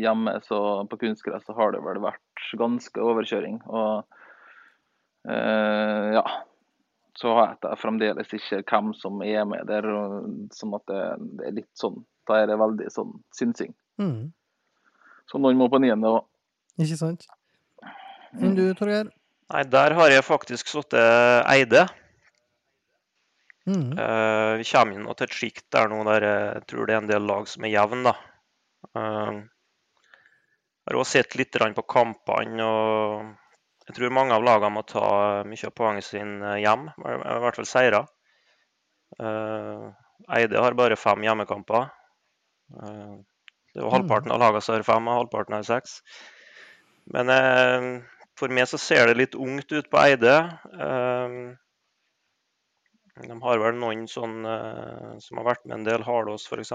hjemme 0.00 0.38
så 0.46 0.60
på 0.88 0.96
kunstgress, 1.02 1.44
så 1.44 1.56
har 1.58 1.74
det 1.74 1.82
vel 1.84 2.00
vært 2.00 2.46
ganske 2.56 3.04
overkjøring. 3.12 3.60
Og 3.68 4.06
eh, 5.28 6.08
ja. 6.16 6.24
Så 7.18 7.34
vet 7.36 7.66
jeg 7.68 7.80
fremdeles 7.80 8.30
ikke 8.38 8.62
hvem 8.64 8.92
som 8.96 9.20
er 9.26 9.44
med 9.48 9.68
der. 9.68 9.88
Sånn 10.56 10.76
at 10.78 10.84
det, 10.88 11.02
det 11.38 11.48
er 11.48 11.56
litt 11.60 11.72
sånn 11.78 12.00
Da 12.28 12.38
er 12.40 12.48
det 12.48 12.60
veldig 12.60 12.88
sånn 12.94 13.16
synsing. 13.36 13.72
Mm. 14.00 14.30
Så 15.30 15.40
noen 15.42 15.58
må 15.60 15.68
på 15.72 15.80
niende 15.82 16.10
òg. 16.10 16.22
Ikke 16.80 16.98
sant? 17.00 17.26
Men 18.38 18.54
du, 18.56 18.64
Torgeir? 18.78 19.10
Nei, 19.52 19.64
der 19.68 19.92
har 19.98 20.12
jeg 20.12 20.24
faktisk 20.24 20.70
sittet 20.70 21.44
Eide. 21.50 21.84
Mm. 23.68 23.92
Uh, 23.94 24.58
vi 24.58 24.66
kommer 24.66 24.96
inn 24.96 25.06
til 25.14 25.28
et 25.28 25.36
sjikt 25.36 25.66
der 25.74 25.90
nå 25.90 26.00
der 26.08 26.24
jeg 26.26 26.62
tror 26.70 26.88
det 26.88 26.94
er 26.94 27.02
en 27.02 27.10
del 27.10 27.28
lag 27.28 27.44
som 27.50 27.66
er 27.66 27.74
jevne, 27.74 28.10
da. 28.10 28.14
Uh, 28.96 29.42
jeg 30.82 30.90
har 30.90 30.98
også 30.98 31.18
sett 31.20 31.36
litt 31.38 31.58
på 31.76 31.84
kampene, 31.86 32.64
og 32.66 33.36
jeg 33.88 33.96
tror 33.96 34.14
mange 34.14 34.36
av 34.36 34.44
lagene 34.46 34.76
må 34.76 34.84
ta 34.86 35.06
mye 35.48 35.68
av 35.68 35.74
poenget 35.76 36.06
sin 36.06 36.36
hjem, 36.62 36.88
i 37.02 37.40
hvert 37.44 37.58
fall 37.58 37.68
seire. 37.68 38.04
Eh, 39.18 39.88
Eide 40.38 40.62
har 40.62 40.78
bare 40.78 40.96
fem 40.96 41.24
hjemmekamper. 41.26 41.88
Eh, 42.78 43.16
det 43.72 43.80
er 43.80 43.86
jo 43.86 43.92
halvparten 43.92 44.32
av 44.34 44.40
lagene 44.42 44.62
som 44.64 44.76
har 44.76 44.86
fem, 44.86 45.08
og 45.08 45.18
halvparten 45.22 45.56
har 45.56 45.66
seks. 45.66 45.98
Men 47.12 47.32
eh, 47.32 47.88
for 48.38 48.54
meg 48.54 48.68
så 48.70 48.80
ser 48.80 49.10
det 49.10 49.18
litt 49.18 49.34
ungt 49.38 49.72
ut 49.72 49.90
på 49.90 50.00
Eide. 50.02 50.36
Eh, 50.78 51.36
de 53.22 53.38
har 53.44 53.60
vel 53.60 53.76
noen 53.80 54.06
sånn 54.08 54.46
eh, 54.48 55.10
som 55.20 55.40
har 55.40 55.50
vært 55.52 55.66
med 55.66 55.80
en 55.80 55.88
del, 55.90 56.06
Hardås 56.06 56.46
f.eks. 56.48 56.72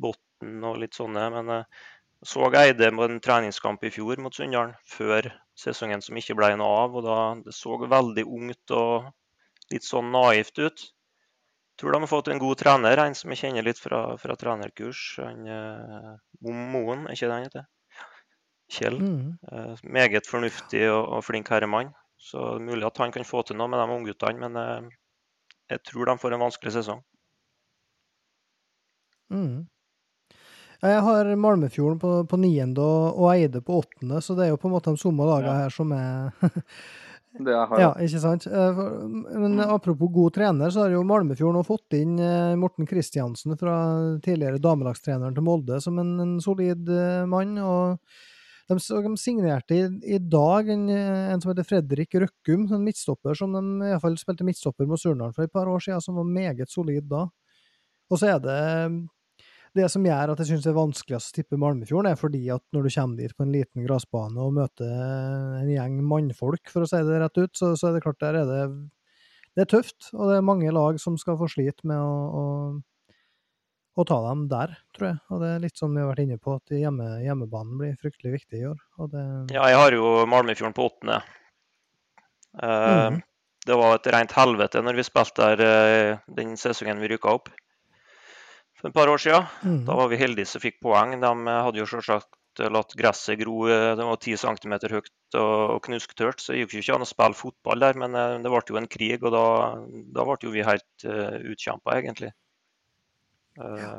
Botten 0.00 0.64
og 0.66 0.80
litt 0.82 0.96
sånne. 0.96 1.28
Men 1.34 1.52
så 2.24 2.48
Eide 2.56 2.90
på 2.96 3.04
en 3.04 3.20
treningskamp 3.20 3.84
i 3.84 3.92
fjor 3.92 4.20
mot 4.22 4.34
Sunndal, 4.34 4.72
før 4.88 5.28
sesongen 5.58 6.02
som 6.02 6.16
ikke 6.16 6.36
ble 6.38 6.54
noe 6.56 6.80
av. 6.84 6.96
og 6.96 7.04
da 7.04 7.18
Det 7.44 7.54
så 7.54 7.76
veldig 7.78 8.24
ungt 8.24 8.74
og 8.74 9.10
litt 9.72 9.84
sånn 9.84 10.12
naivt 10.12 10.58
ut. 10.58 10.86
Tror 11.76 11.92
de 11.92 12.00
har 12.00 12.10
fått 12.10 12.28
en 12.30 12.38
god 12.38 12.58
trener, 12.60 13.00
en 13.02 13.16
som 13.18 13.32
jeg 13.32 13.42
kjenner 13.42 13.66
litt 13.66 13.80
fra, 13.82 14.16
fra 14.20 14.36
trenerkurs. 14.38 15.02
Han, 15.18 15.46
eh, 15.50 16.10
Moen, 16.46 17.08
er 17.08 17.16
ikke 17.16 17.28
det 17.28 17.34
han 17.34 17.48
heter? 17.48 17.66
Kjell. 18.70 18.98
Mm. 19.02 19.32
Eh, 19.52 19.82
meget 19.82 20.28
fornuftig 20.30 20.84
og, 20.92 21.02
og 21.18 21.24
flink 21.26 21.50
herremann. 21.50 21.90
Så 22.16 22.38
det 22.54 22.62
er 22.62 22.68
mulig 22.70 22.86
at 22.88 23.00
han 23.02 23.12
kan 23.12 23.26
få 23.26 23.42
til 23.42 23.58
noe 23.58 23.68
med 23.68 23.82
de 23.82 23.96
ungguttene, 23.98 24.46
men 24.46 24.60
eh, 24.60 24.94
jeg 25.74 25.82
tror 25.90 26.08
de 26.08 26.16
får 26.22 26.36
en 26.36 26.46
vanskelig 26.46 26.76
sesong. 26.78 27.02
Mhm. 29.34 29.64
Jeg 30.84 31.00
har 31.06 31.28
Malmefjorden 31.40 31.98
på, 32.02 32.10
på 32.28 32.36
niende 32.40 32.82
og, 32.84 33.16
og 33.16 33.30
Eide 33.34 33.62
på 33.64 33.78
åttende, 33.80 34.20
så 34.20 34.34
det 34.36 34.46
er 34.46 34.50
jo 34.52 34.58
på 34.60 34.68
en 34.68 34.74
måte 34.76 34.92
de 34.92 35.00
samme 35.00 35.24
lagene 35.28 35.54
Ja. 35.54 35.62
her 35.64 35.72
som 35.72 35.92
er 35.96 36.50
Det 37.34 37.54
jeg 37.56 37.68
har. 37.70 37.80
Ja, 37.80 37.88
ikke 38.04 38.20
sant? 38.22 38.44
Eh, 38.46 38.82
Men 39.40 39.58
apropos 39.64 40.12
god 40.12 40.34
trener, 40.36 40.70
så 40.70 40.84
har 40.84 40.92
jo 40.94 41.02
Malmefjorden 41.08 41.58
også 41.62 41.72
fått 41.72 41.96
inn 41.98 42.18
eh, 42.20 42.52
Morten 42.60 42.86
Kristiansen 42.86 43.56
fra 43.58 43.78
tidligere 44.24 44.60
damelagstreneren 44.62 45.34
til 45.34 45.46
Molde 45.46 45.80
som 45.82 45.98
en, 46.02 46.12
en 46.20 46.36
solid 46.44 46.88
eh, 46.92 47.24
mann. 47.26 47.56
og 47.64 47.98
de, 48.68 48.76
de 48.78 49.14
signerte 49.20 49.76
i, 49.76 49.88
i 50.16 50.18
dag 50.18 50.68
en, 50.72 50.84
en 50.88 51.40
som 51.42 51.50
heter 51.50 51.66
Fredrik 51.68 52.14
Røkkum, 52.16 52.68
en 52.72 52.84
midtstopper 52.84 53.36
som 53.36 53.52
de 53.56 53.90
fall 54.00 54.14
spilte 54.20 54.44
midtstopper 54.46 54.86
mot 54.88 55.00
Surnadal 55.00 55.34
for 55.36 55.44
et 55.44 55.52
par 55.52 55.68
år 55.68 55.82
siden, 55.84 56.00
som 56.00 56.16
var 56.20 56.24
meget 56.28 56.70
solid 56.72 57.04
da. 57.10 57.26
Og 58.08 58.20
så 58.20 58.30
er 58.34 58.40
det 58.44 58.60
det 59.74 59.88
som 59.90 60.04
gjør 60.06 60.32
at 60.32 60.40
jeg 60.40 60.52
syns 60.52 60.64
det 60.66 60.70
er 60.70 60.76
vanskeligst 60.76 61.32
å 61.32 61.36
tippe 61.38 61.58
Malmefjorden, 61.58 62.12
er 62.12 62.18
fordi 62.18 62.42
at 62.54 62.62
når 62.74 62.86
du 62.86 62.94
kommer 62.94 63.20
dit 63.20 63.34
på 63.34 63.44
en 63.44 63.54
liten 63.54 63.86
gressbane 63.86 64.40
og 64.40 64.54
møter 64.54 64.90
en 65.60 65.70
gjeng 65.70 65.98
mannfolk, 66.06 66.70
for 66.70 66.84
å 66.84 66.90
si 66.90 67.00
det 67.06 67.20
rett 67.22 67.40
ut, 67.40 67.52
så, 67.58 67.72
så 67.78 67.90
er 67.90 67.96
det 67.96 68.04
klart 68.04 68.22
der 68.22 68.42
er 68.42 68.50
det 68.50 68.60
Det 69.54 69.62
er 69.64 69.70
tøft, 69.70 70.10
og 70.14 70.30
det 70.30 70.36
er 70.38 70.46
mange 70.46 70.70
lag 70.74 70.98
som 70.98 71.18
skal 71.18 71.38
få 71.38 71.46
slite 71.50 71.86
med 71.86 71.98
å, 71.98 72.14
å, 72.38 72.44
å 73.94 74.06
ta 74.06 74.16
dem 74.28 74.48
der, 74.50 74.72
tror 74.96 75.08
jeg. 75.12 75.18
Og 75.30 75.42
det 75.42 75.50
er 75.52 75.62
litt 75.62 75.78
som 75.78 75.94
vi 75.94 76.02
har 76.02 76.10
vært 76.10 76.24
inne 76.24 76.38
på, 76.42 76.56
at 76.58 76.74
hjemme, 76.74 77.06
hjemmebanen 77.22 77.78
blir 77.78 77.94
fryktelig 78.00 78.32
viktig 78.40 78.62
i 78.62 78.66
år. 78.72 78.80
Det 79.12 79.22
Ja, 79.54 79.68
jeg 79.70 79.78
har 79.78 79.94
jo 79.94 80.16
Malmefjorden 80.30 80.74
på 80.74 80.88
åttende. 80.90 81.20
Uh, 82.58 83.14
mm. 83.14 83.20
Det 83.66 83.78
var 83.78 83.94
et 83.96 84.10
rent 84.14 84.34
helvete 84.34 84.82
når 84.82 84.98
vi 84.98 85.06
spilte 85.06 85.46
der 85.54 85.62
uh, 85.62 86.34
den 86.34 86.58
sesongen 86.58 87.02
vi 87.02 87.14
rykka 87.14 87.38
opp 87.38 87.50
for 88.84 88.90
et 88.92 88.94
par 88.94 89.08
år 89.08 89.20
siden. 89.22 89.46
Mm. 89.64 89.84
Da 89.88 89.96
var 89.96 90.08
vi 90.12 90.20
heldige 90.20 90.50
som 90.50 90.60
fikk 90.60 90.80
poeng. 90.84 91.16
De 91.20 91.30
eh, 91.30 91.60
hadde 91.66 91.80
jo 91.80 91.88
selvsagt 91.88 92.62
latt 92.70 92.92
gresset 92.98 93.40
gro. 93.40 93.66
eh, 93.68 93.94
Det 93.96 94.04
var 94.04 94.20
10 94.20 94.36
cm 94.36 94.74
høyt 94.92 95.38
og, 95.40 95.80
knusktørt, 95.86 96.40
så 96.40 96.52
det 96.52 96.64
gikk 96.64 96.76
jo 96.76 96.82
ikke 96.84 96.98
an 96.98 97.06
å 97.06 97.08
spille 97.08 97.38
fotball 97.38 97.80
der. 97.80 97.96
Men 97.96 98.14
eh, 98.14 98.38
det 98.44 98.52
ble 98.52 98.62
jo 98.68 98.80
en 98.80 98.90
krig, 98.90 99.24
og 99.24 99.32
da, 99.32 99.46
da 99.88 100.26
ble 100.28 100.36
jo 100.42 100.52
vi 100.52 100.66
helt 100.66 101.08
uh, 101.08 101.40
utkjempa, 101.54 101.96
egentlig. 101.96 102.30
Eh, 103.60 103.90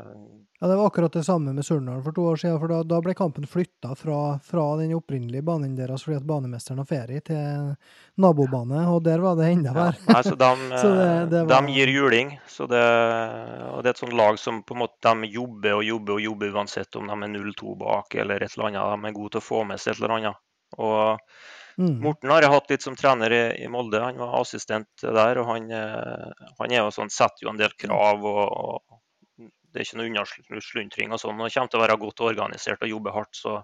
Ja, 0.62 0.68
det 0.68 0.76
var 0.80 0.88
akkurat 0.88 1.12
det 1.13 1.24
samme 1.28 1.52
med 1.54 1.65
Surnadal 1.68 2.02
for 2.04 2.12
to 2.15 2.22
år 2.32 2.38
siden, 2.39 2.60
for 2.62 2.72
da, 2.72 2.78
da 2.88 3.02
ble 3.04 3.13
kampen 3.13 3.44
flytta 3.48 3.89
fra, 4.00 4.39
fra 4.39 4.63
den 4.80 4.94
opprinnelige 4.96 5.44
banen 5.44 5.74
deres 5.76 6.06
fordi 6.06 6.15
at 6.22 6.24
banemesteren 6.28 6.80
har 6.80 6.88
ferie, 6.88 7.20
til 7.28 7.76
nabobane, 8.24 8.86
og 8.88 9.02
der 9.04 9.20
var 9.24 9.36
det 9.36 9.50
enda 9.52 9.74
Ja, 9.74 9.76
verre. 9.76 10.00
nei, 10.08 10.22
så 10.24 10.36
de, 10.39 10.50
det- 10.72 10.86
eh, 10.86 11.26
det 11.34 11.41
var- 11.50 11.62
de 11.68 11.74
gir 11.76 11.91
juling. 11.91 12.32
Så 12.48 12.68
det, 12.72 12.84
og 13.68 13.84
det 13.84 13.91
er 13.91 13.96
et 13.98 14.04
sånt 14.04 14.15
lag 14.15 14.39
som 14.39 14.63
på 14.63 14.76
en 14.78 14.82
måte 14.86 14.96
de 15.04 15.28
jobber 15.36 15.76
og 15.76 15.84
jobber 15.84 16.13
og 16.18 16.22
jobber 16.24 16.56
uansett 16.56 16.96
om 16.96 17.08
de 17.12 17.20
er 17.28 17.36
0-2 17.36 17.76
bak 17.84 18.15
eller 18.15 18.44
et 18.48 18.56
eller 18.58 18.72
annet. 18.72 19.04
De 19.04 19.08
er 19.12 19.20
gode 19.20 19.32
til 19.36 19.44
å 19.44 19.50
få 19.50 19.63
med 19.68 19.80
seg 19.84 19.94
et 19.96 20.02
eller 20.04 20.18
annet. 20.20 20.41
Og 20.80 21.20
Mm. 21.78 21.98
Morten 22.00 22.30
har 22.32 22.39
jeg 22.41 22.52
hatt 22.54 22.70
litt 22.72 22.82
som 22.86 22.96
trener 22.96 23.34
i, 23.36 23.63
i 23.65 23.68
Molde. 23.68 24.00
Han 24.00 24.15
var 24.15 24.38
assistent 24.39 24.88
der, 25.04 25.38
og 25.41 25.46
han, 25.50 25.65
eh, 25.70 26.46
han 26.62 26.72
er 26.72 26.78
jo 26.86 26.88
sånn, 26.96 27.12
setter 27.12 27.44
jo 27.44 27.50
en 27.52 27.58
del 27.60 27.74
krav. 27.78 28.24
og, 28.24 28.48
og 28.48 29.02
Det 29.76 29.82
er 29.82 29.88
ikke 29.90 29.98
noe 30.00 30.08
unnasluntring 30.08 31.12
og 31.12 31.20
sånn. 31.20 31.42
og 31.44 31.52
kommer 31.52 31.72
til 31.72 31.82
å 31.82 31.84
være 31.84 31.98
godt 32.00 32.22
organisert 32.24 32.84
og 32.86 32.94
jobbe 32.94 33.12
hardt. 33.12 33.36
Så 33.36 33.58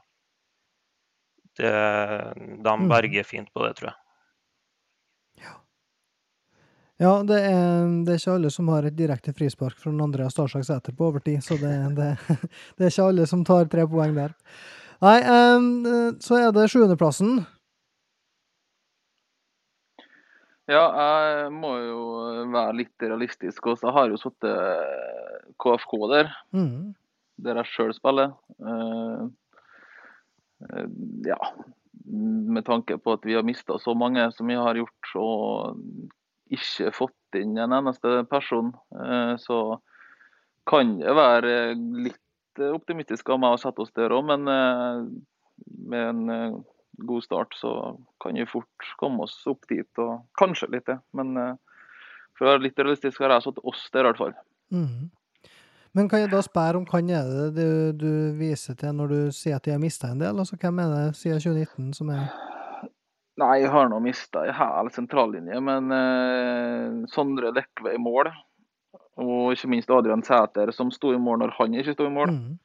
det, 1.56 1.71
de 1.71 2.74
Mm. 2.76 2.89
berger 2.91 3.24
fint 3.24 3.47
på 3.56 3.63
det, 3.63 3.78
tror 3.80 3.93
jeg. 3.93 3.97
Ja, 7.02 7.15
det 7.26 7.39
er, 7.50 7.88
det 8.06 8.13
er 8.13 8.19
ikke 8.19 8.34
alle 8.36 8.50
som 8.54 8.67
har 8.69 8.86
et 8.86 8.93
direkte 8.93 9.34
frispark 9.34 9.80
fra 9.82 9.89
den 9.89 10.04
andre 10.04 10.28
Starsak 10.30 10.67
Sæter 10.67 10.93
på 10.93 11.08
overtid, 11.08 11.39
så 11.41 11.58
det, 11.58 11.71
det, 11.97 12.12
det 12.78 12.86
er 12.86 12.91
ikke 12.91 13.08
alle 13.08 13.26
som 13.26 13.41
tar 13.47 13.65
tre 13.71 13.88
poeng 13.89 14.13
der. 14.13 14.36
Nei, 15.02 15.15
um, 15.58 16.12
så 16.21 16.38
er 16.38 16.52
det 16.54 16.67
sjuendeplassen. 16.69 17.39
Ja, 20.71 20.86
jeg 20.95 21.51
må 21.51 21.73
jo 21.84 22.01
være 22.53 22.77
litt 22.79 23.03
realistisk. 23.03 23.65
også. 23.73 23.89
Jeg 23.89 23.95
har 23.97 24.10
jo 24.13 24.19
sittet 24.21 25.55
KFK 25.60 25.93
der, 26.13 26.31
Mm. 26.55 26.93
der 27.43 27.60
jeg 27.60 27.71
sjøl 27.73 27.93
spiller. 27.97 28.34
Uh, 28.60 29.27
uh, 30.63 30.88
ja, 31.27 31.38
med 32.05 32.63
tanke 32.65 32.97
på 32.97 33.13
at 33.17 33.25
vi 33.27 33.36
har 33.36 33.43
mista 33.43 33.77
så 33.79 33.93
mange 33.97 34.23
som 34.31 34.47
vi 34.47 34.55
har 34.55 34.79
gjort, 34.79 35.12
og 35.15 35.77
ikke 36.51 36.91
fått 36.95 37.39
inn 37.39 37.57
en 37.60 37.73
eneste 37.81 38.23
person, 38.31 38.73
uh, 38.95 39.36
så 39.38 39.79
kan 40.67 40.97
det 40.99 41.15
være 41.17 41.75
litt 41.75 42.17
optimistisk 42.62 43.29
av 43.31 43.39
meg 43.41 43.55
å 43.55 43.60
sette 43.60 43.81
oss 43.81 43.93
der 43.95 44.12
òg, 44.13 44.25
men 44.27 44.47
eh, 44.51 45.05
med 45.88 46.10
en 46.10 46.29
eh, 46.29 46.57
god 47.07 47.25
start 47.25 47.55
så 47.57 47.71
kan 48.23 48.37
vi 48.37 48.47
fort 48.49 48.91
komme 48.99 49.25
oss 49.25 49.39
opp 49.49 49.67
dit, 49.69 49.89
og 50.01 50.21
kanskje 50.39 50.69
litt 50.73 50.87
til. 50.89 51.01
Men 51.17 51.33
eh, 51.37 51.55
for 52.37 52.47
å 52.47 52.53
være 52.53 52.67
litt 52.67 52.79
realistisk 52.79 53.23
har 53.23 53.35
jeg 53.35 53.47
satt 53.47 53.59
oss 53.71 53.87
der 53.93 54.05
i 54.05 54.11
hvert 54.11 54.21
fall. 54.21 54.37
Mm. 54.73 55.09
Men 55.97 56.07
kan 56.07 56.21
jeg 56.23 56.31
da 56.31 56.39
spørre 56.43 56.79
om 56.79 56.85
hvem 56.87 57.09
er 57.11 57.27
det 57.27 57.49
du, 57.57 58.05
du 58.05 58.13
viser 58.39 58.77
til 58.79 58.95
når 58.95 59.11
du 59.11 59.19
sier 59.35 59.57
at 59.57 59.65
de 59.67 59.73
har 59.73 59.81
mista 59.81 60.11
en 60.11 60.21
del? 60.21 60.39
Altså 60.39 60.55
hvem 60.59 60.79
er 60.79 60.93
det 60.93 61.03
siden 61.19 61.43
2019 61.43 61.91
som 61.97 62.13
er 62.15 62.29
Nei, 63.41 63.61
jeg 63.63 63.71
har 63.73 63.87
nå 63.89 63.97
mista 64.03 64.43
en 64.45 64.53
hel 64.53 64.89
sentrallinje, 64.93 65.59
men 65.63 65.93
eh, 65.95 67.05
Sondre 67.09 67.49
Lekve 67.55 67.95
i 67.95 68.01
mål. 68.01 68.29
Og 69.23 69.55
ikke 69.55 69.69
minst 69.71 69.91
Adrian 69.93 70.21
Sæter, 70.25 70.69
som 70.75 70.91
sto 70.93 71.13
i 71.15 71.19
mål 71.21 71.39
når 71.41 71.55
han 71.57 71.77
ikke 71.79 71.95
sto 71.95 72.05
i 72.05 72.13
mål. 72.13 72.35
Mm. 72.35 72.59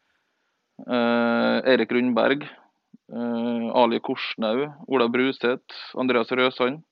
Eh, 0.85 1.71
Erik 1.73 1.95
Rundberg. 1.95 2.45
Eh, 3.13 3.71
Ali 3.83 4.01
Korsnau. 4.01 4.67
Ola 4.89 5.09
Bruseth. 5.09 5.75
Andreas 5.95 6.33
Røsand. 6.33 6.83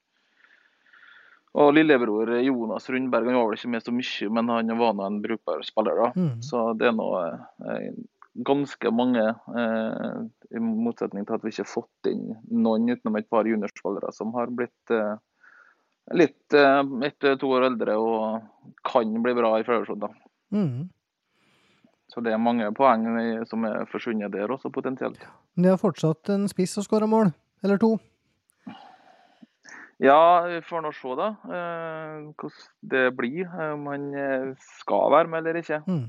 Og 1.55 1.71
lillebror 1.71 2.33
Jonas 2.43 2.89
Rundberg 2.91 3.29
han 3.31 3.37
var 3.39 3.47
vel 3.47 3.61
ikke 3.61 3.71
med 3.71 3.85
så 3.85 3.93
mye, 3.95 4.31
men 4.35 4.49
han 4.51 4.73
var 4.79 4.97
nå 4.99 5.05
en 5.07 5.21
brukbar 5.23 5.63
spiller. 5.63 6.01
da. 6.01 6.09
Mm. 6.19 6.33
Så 6.43 6.65
det 6.81 6.89
er 6.91 6.97
nå 6.97 7.07
eh, 7.23 7.93
ganske 8.35 8.91
mange. 8.91 9.23
Eh, 9.59 10.57
I 10.57 10.63
motsetning 10.63 11.27
til 11.27 11.37
at 11.37 11.45
vi 11.45 11.53
ikke 11.53 11.65
har 11.65 11.71
fått 11.71 12.11
inn 12.11 12.35
noen 12.51 12.91
utenom 12.91 13.21
et 13.21 13.31
par 13.31 13.47
juniorspillere 13.49 14.11
som 14.15 14.35
har 14.35 14.51
blitt 14.51 14.95
eh, 14.95 15.15
litt 16.19 16.59
eh, 16.59 16.83
ett-to 17.07 17.55
år 17.55 17.69
eldre 17.71 17.97
og 18.03 18.75
kan 18.87 19.15
bli 19.23 19.37
bra 19.39 19.55
i 19.59 19.67
førersjodda. 19.67 20.11
Mm. 20.55 20.91
Så 22.11 22.23
det 22.23 22.35
er 22.35 22.43
mange 22.43 22.67
poeng 22.77 23.07
som 23.51 23.65
er 23.67 23.87
forsvunnet 23.91 24.35
der 24.35 24.51
også, 24.51 24.71
potensielt. 24.75 25.23
Men 25.55 25.67
de 25.67 25.71
har 25.71 25.81
fortsatt 25.81 26.33
en 26.35 26.49
spiss 26.51 26.75
og 26.81 26.87
skåra 26.89 27.07
mål, 27.11 27.31
eller 27.65 27.79
to. 27.83 27.95
Ja, 30.03 30.43
vi 30.51 30.59
får 30.67 30.83
nå 30.83 30.91
se 30.97 31.13
da 31.17 31.29
eh, 31.47 32.25
hvordan 32.35 32.65
det 32.91 33.05
blir. 33.17 33.47
Om 33.47 33.87
han 33.93 34.09
eh, 34.19 34.49
skal 34.81 35.13
være 35.15 35.31
med 35.31 35.45
eller 35.45 35.61
ikke. 35.61 35.79
Mm. 35.87 36.09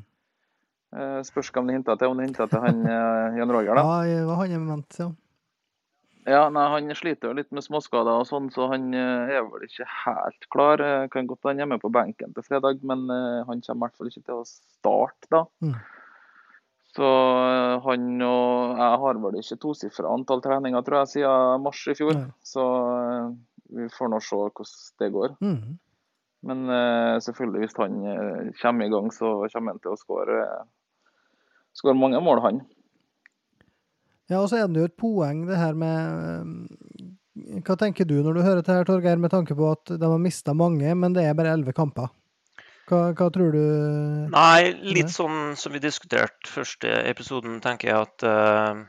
Eh, 0.95 1.19
spørs 1.27 1.51
hva 1.53 1.63
det 1.67 1.77
hinta 1.77 1.95
til. 1.99 2.09
Om 2.09 2.17
det 2.19 2.25
hinta 2.31 2.47
til 2.49 2.65
han 2.65 2.81
eh, 2.81 3.37
Jan 3.39 3.53
Roger, 3.53 3.77
da. 3.77 3.85
Ja, 4.09 4.25
hva 4.25 4.39
han 4.41 4.57
er 4.57 4.65
ment, 4.65 4.97
ja. 4.99 5.11
Ja, 6.25 6.47
nei, 6.49 6.63
Han 6.73 6.89
sliter 6.97 7.29
jo 7.29 7.37
litt 7.37 7.51
med 7.53 7.61
småskader 7.61 8.23
og 8.23 8.25
sånn, 8.25 8.47
så 8.53 8.65
han 8.71 8.87
eh, 8.97 9.35
er 9.37 9.43
vel 9.45 9.67
ikke 9.67 9.85
helt 9.85 10.47
klar. 10.49 10.81
Eh, 10.81 11.03
Kan 11.13 11.29
godt 11.29 11.45
være 11.45 11.61
hjemme 11.61 11.77
på 11.81 11.91
benken 11.93 12.33
til 12.33 12.47
fredag, 12.47 12.81
men 12.81 13.05
eh, 13.13 13.43
han 13.45 13.61
kommer 13.61 13.85
i 13.85 13.85
hvert 13.85 13.99
fall 14.01 14.09
ikke 14.09 14.25
til 14.25 14.41
å 14.41 14.47
starte 14.49 15.29
da. 15.29 15.43
Mm. 15.61 15.75
Så 16.95 17.07
eh, 17.07 17.73
han 17.83 18.05
og 18.23 18.77
jeg 18.79 18.99
har 19.03 19.19
vel 19.23 19.39
ikke 19.41 19.59
tosifra 19.59 20.13
antall 20.15 20.43
treninger, 20.43 20.85
tror 20.85 21.01
jeg, 21.01 21.11
siden 21.17 21.65
mars 21.65 21.81
i 21.91 21.97
fjor. 21.97 22.15
Nei. 22.15 22.29
Så 22.45 22.63
eh, 22.91 23.33
vi 23.75 23.89
får 23.91 24.13
nå 24.13 24.21
se 24.23 24.39
hvordan 24.39 24.77
det 25.03 25.11
går. 25.17 25.35
Mm. 25.43 25.75
Men 26.45 26.63
eh, 26.71 27.17
selvfølgelig, 27.25 27.65
hvis 27.65 27.77
han 27.81 27.99
kommer 28.61 28.87
i 28.87 28.93
gang, 28.93 29.11
så 29.11 29.35
kommer 29.51 29.75
han 29.75 29.83
til 29.83 29.95
å 29.95 29.99
skåre 29.99 30.41
skåre 31.75 31.97
mange 31.99 32.21
mål, 32.23 32.39
han. 32.45 32.63
Ja, 34.31 34.39
og 34.39 34.49
så 34.49 34.61
er 34.61 34.69
det 34.71 34.79
jo 34.79 34.89
et 34.89 34.97
poeng, 34.97 35.43
det 35.49 35.59
her 35.59 35.75
med 35.77 36.63
Hva 37.67 37.75
tenker 37.77 38.07
du 38.09 38.15
når 38.23 38.37
du 38.37 38.45
hører 38.45 38.63
det 38.63 38.73
her, 38.73 38.87
Torgeir, 38.87 39.19
med 39.21 39.33
tanke 39.33 39.57
på 39.57 39.67
at 39.73 39.91
de 39.91 40.07
har 40.07 40.21
mista 40.21 40.55
mange, 40.55 40.95
men 40.97 41.13
det 41.13 41.27
er 41.27 41.35
bare 41.37 41.51
elleve 41.53 41.75
kamper? 41.75 42.07
Hva, 42.85 42.99
hva 43.17 43.29
tror 43.33 43.55
du? 43.55 43.61
Nei, 44.29 44.73
litt 44.85 45.09
sånn 45.09 45.55
som 45.57 45.73
vi 45.73 45.81
diskuterte 45.81 46.51
første 46.51 46.91
episoden, 47.09 47.57
tenker 47.63 47.89
jeg 47.89 48.05
at 48.05 48.25
uh, 48.29 48.83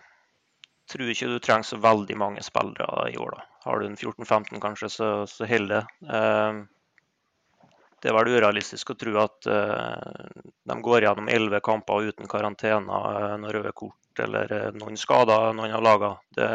tror 0.92 1.12
ikke 1.12 1.28
du 1.30 1.38
trenger 1.40 1.64
så 1.64 1.78
veldig 1.80 2.16
mange 2.20 2.44
spillere 2.44 3.08
i 3.10 3.16
år, 3.16 3.38
da. 3.38 3.44
Har 3.66 3.80
du 3.80 3.88
en 3.88 3.96
14-15 3.96 4.60
kanskje, 4.62 4.90
så, 4.92 5.10
så 5.26 5.48
holder 5.48 5.80
det. 5.80 6.10
Uh, 6.12 7.70
det 8.04 8.10
er 8.12 8.18
vel 8.18 8.34
urealistisk 8.36 8.92
å 8.92 8.98
tro 9.00 9.16
at 9.18 9.48
uh, 9.48 10.42
de 10.68 10.76
går 10.84 11.06
gjennom 11.06 11.30
11 11.32 11.62
kamper 11.64 12.10
uten 12.12 12.28
karantene, 12.30 13.00
uh, 13.00 13.32
noe 13.40 13.54
røde 13.56 13.72
kort 13.74 14.20
eller 14.22 14.76
noen 14.76 15.00
skader 15.00 15.56
noen 15.56 15.74
av 15.76 15.82
laga. 15.84 16.12
Det, 16.36 16.50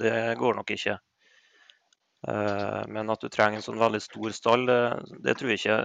det 0.00 0.16
går 0.40 0.58
nok 0.58 0.72
ikke. 0.74 0.98
Men 2.92 3.08
at 3.08 3.22
du 3.22 3.30
trenger 3.32 3.60
en 3.60 3.64
sånn 3.64 3.78
veldig 3.80 4.00
stor 4.02 4.34
stall, 4.36 4.66
det, 4.68 4.80
det 5.24 5.36
tror 5.38 5.52
jeg 5.54 5.60
ikke 5.62 5.76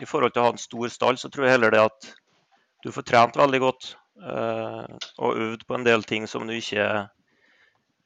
i 0.00 0.08
forhold 0.08 0.34
til 0.34 0.42
å 0.42 0.48
ha 0.48 0.52
en 0.54 0.60
stor 0.60 0.92
stall, 0.92 1.18
så 1.20 1.30
tror 1.30 1.46
jeg 1.46 1.56
heller 1.56 1.74
det 1.74 1.84
at 1.84 2.10
du 2.84 2.90
får 2.94 3.06
trent 3.08 3.36
veldig 3.36 3.60
godt 3.60 3.94
eh, 4.24 4.84
og 5.20 5.40
øvd 5.46 5.66
på 5.68 5.76
en 5.76 5.86
del 5.86 6.04
ting 6.08 6.28
som 6.30 6.46
du 6.48 6.54
ikke 6.56 6.86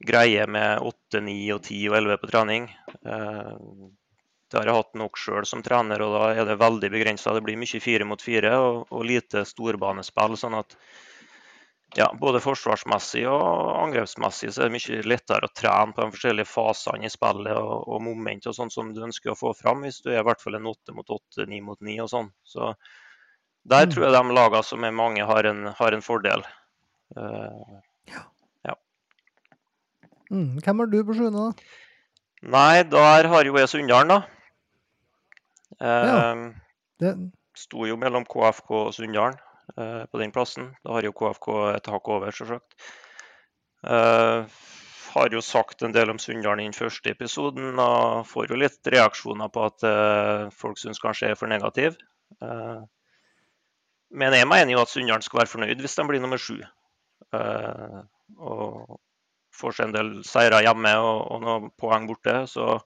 greier 0.04 0.50
med 0.50 0.82
8, 0.82 1.20
9, 1.22 1.36
og 1.54 1.60
10 1.62 1.82
og 1.90 1.98
11 2.00 2.20
på 2.22 2.30
trening. 2.32 2.66
Eh, 3.06 3.52
det 4.50 4.60
har 4.60 4.70
jeg 4.70 4.78
hatt 4.78 4.98
nok 5.00 5.18
sjøl 5.18 5.46
som 5.48 5.62
trener, 5.66 6.02
og 6.04 6.14
da 6.14 6.26
er 6.34 6.48
det 6.48 6.60
veldig 6.60 6.90
begrensa. 6.92 7.32
Det 7.34 7.42
blir 7.46 7.58
mye 7.58 7.80
fire 7.82 8.06
mot 8.06 8.22
fire 8.22 8.52
og, 8.60 8.84
og 8.90 9.06
lite 9.08 9.42
storbanespill. 9.48 10.36
sånn 10.38 10.58
at 10.60 10.76
ja, 11.96 12.08
både 12.18 12.40
forsvarsmessig 12.42 13.22
og 13.30 13.44
angrepsmessig 13.84 14.50
så 14.52 14.64
er 14.64 14.70
det 14.70 14.76
mye 14.78 15.02
lettere 15.06 15.46
å 15.48 15.52
trene 15.54 15.94
på 15.94 16.02
de 16.04 16.14
forskjellige 16.16 16.50
fasene 16.50 17.06
i 17.06 17.12
spillet 17.12 17.54
og, 17.56 17.86
og 17.88 18.02
moment 18.02 18.46
og 18.50 18.56
sånn 18.56 18.72
som 18.74 18.90
du 18.94 19.02
ønsker 19.06 19.32
å 19.32 19.38
få 19.38 19.52
fram, 19.54 19.82
hvis 19.86 20.00
du 20.02 20.10
er 20.12 20.20
i 20.22 20.26
hvert 20.26 20.42
fall 20.42 20.58
en 20.58 20.66
8 20.72 20.94
mot 20.96 21.10
8, 21.18 21.46
9 21.46 21.60
mot 21.62 21.80
9 21.80 21.96
og 22.02 22.10
sånn. 22.10 22.30
Så 22.44 22.74
der 23.64 23.86
Mm. 23.86 23.92
tror 23.94 24.04
jeg 24.04 24.12
de 24.12 24.34
lagene 24.36 24.64
som 24.64 24.84
er 24.84 24.90
mange, 24.92 25.24
har 25.24 25.46
en, 25.48 25.64
har 25.78 25.92
en 25.96 26.02
fordel. 26.04 26.42
Eh, 27.16 27.80
Mm. 30.32 30.56
Hvem 30.64 30.78
har 30.80 30.86
du 30.90 30.96
på 31.04 31.14
sjuende, 31.14 31.42
da? 31.52 31.52
nei, 32.42 32.82
der 32.82 33.28
har 33.28 33.44
jo 33.44 33.56
jeg 33.60 33.68
Sunndalen, 33.70 34.08
da. 34.08 34.20
Ja. 35.80 36.32
Eh, 36.32 36.52
Det, 36.98 37.12
sto 37.54 37.84
jo 37.86 37.96
mellom 38.00 38.24
KFK 38.24 38.70
og 38.86 38.94
Sunndalen 38.96 39.36
på 39.74 40.20
den 40.20 40.30
plassen. 40.34 40.68
Da 40.86 40.94
har 40.96 41.06
jo 41.06 41.14
KFK 41.16 41.48
et 41.72 41.88
hakk 41.90 42.10
over, 42.14 42.30
selvsagt. 42.34 42.76
Uh, 43.84 44.46
har 45.14 45.34
jo 45.34 45.42
sagt 45.44 45.82
en 45.82 45.92
del 45.94 46.10
om 46.10 46.18
Sunndalen 46.22 46.62
i 46.62 46.68
den 46.68 46.76
første 46.76 47.10
episoden, 47.10 47.74
og 47.82 48.24
får 48.30 48.52
jo 48.52 48.58
litt 48.62 48.92
reaksjoner 48.94 49.50
på 49.54 49.66
at 49.66 49.86
uh, 49.86 50.46
folk 50.54 50.78
syns 50.80 51.02
kanskje 51.02 51.32
er 51.32 51.38
for 51.38 51.50
negativ. 51.50 51.98
Uh, 52.38 52.86
men 54.14 54.34
jeg 54.36 54.46
mener 54.46 54.74
jo 54.74 54.82
at 54.82 54.92
Sunndal 54.92 55.22
skal 55.26 55.42
være 55.42 55.52
fornøyd 55.52 55.82
hvis 55.82 55.98
de 55.98 56.06
blir 56.06 56.22
nummer 56.22 56.38
sju. 56.40 56.60
Eh, 57.34 58.00
og 58.38 58.98
får 59.54 59.76
seg 59.76 59.88
en 59.88 59.94
del 59.96 60.10
seire 60.26 60.60
hjemme 60.64 60.92
og, 61.02 61.20
og 61.34 61.42
noen 61.44 61.70
poeng 61.80 62.06
borte. 62.10 62.44
så 62.50 62.78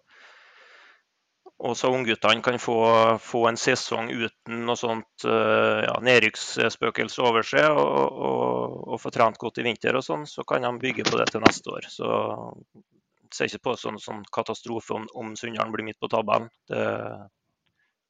og 1.59 1.75
så 1.75 1.90
ungguttene 1.90 2.42
kan 2.44 2.59
få, 2.62 2.77
få 3.18 3.40
en 3.49 3.59
sesong 3.59 4.12
uten 4.12 4.61
noe 4.66 4.79
sånt 4.79 5.25
uh, 5.27 5.83
ja, 5.83 5.97
nedrykksspøkelse 6.07 7.25
over 7.27 7.47
seg, 7.47 7.66
og, 7.73 8.21
og, 8.29 8.77
og 8.94 9.01
få 9.03 9.11
trent 9.14 9.40
godt 9.42 9.59
i 9.59 9.66
vinter 9.66 9.99
og 9.99 10.07
sånn, 10.07 10.27
så 10.31 10.47
kan 10.47 10.62
de 10.62 10.71
bygge 10.79 11.09
på 11.09 11.18
det 11.18 11.27
til 11.33 11.42
neste 11.42 11.75
år. 11.75 11.90
Så 11.90 12.12
ser 13.35 13.51
ikke 13.51 13.64
på 13.66 13.75
det 13.75 13.83
som 13.83 13.99
sånn 14.01 14.23
katastrofe 14.33 14.94
om, 15.01 15.11
om 15.18 15.35
Sunndalen 15.37 15.75
blir 15.75 15.88
midt 15.90 15.99
på 16.01 16.11
tabellen. 16.12 16.49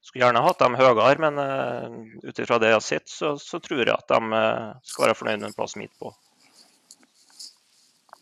Skulle 0.04 0.28
gjerne 0.28 0.44
hatt 0.44 0.60
dem 0.60 0.76
høyere, 0.78 1.18
men 1.24 1.40
uh, 1.40 2.28
ut 2.28 2.38
ifra 2.38 2.60
det 2.60 2.70
jeg 2.70 2.78
har 2.78 2.84
sett, 2.84 3.10
så, 3.10 3.34
så 3.40 3.58
tror 3.64 3.82
jeg 3.82 3.94
at 3.96 4.12
de 4.12 4.20
uh, 4.32 4.76
skal 4.86 5.08
være 5.08 5.16
fornøyd 5.18 5.40
med 5.40 5.50
en 5.50 5.56
plass 5.56 5.74
midt 5.80 5.96
på. 6.00 6.12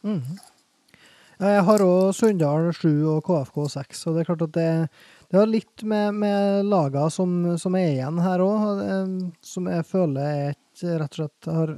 Mm. 0.06 0.38
Jeg 1.36 1.64
har 1.68 1.82
òg 1.84 2.14
Sunndal 2.16 2.70
7 2.72 2.88
og 3.12 3.26
KFK 3.26 3.58
6, 3.74 4.02
og 4.08 4.16
det 4.16 4.22
er 4.22 4.28
klart 4.30 4.44
at 4.46 4.54
det, 4.56 4.70
det 5.30 5.38
har 5.40 5.48
litt 5.50 5.82
med, 5.82 6.14
med 6.14 6.66
laga 6.70 7.08
som, 7.10 7.58
som 7.58 7.74
er 7.78 7.96
igjen 7.96 8.20
her 8.22 8.42
òg, 8.44 8.82
som 9.42 9.66
jeg 9.70 9.86
føler 9.88 10.22
er 10.22 10.52
et, 10.52 10.82
rett 10.86 11.16
og 11.16 11.18
slett 11.18 11.48
har, 11.50 11.72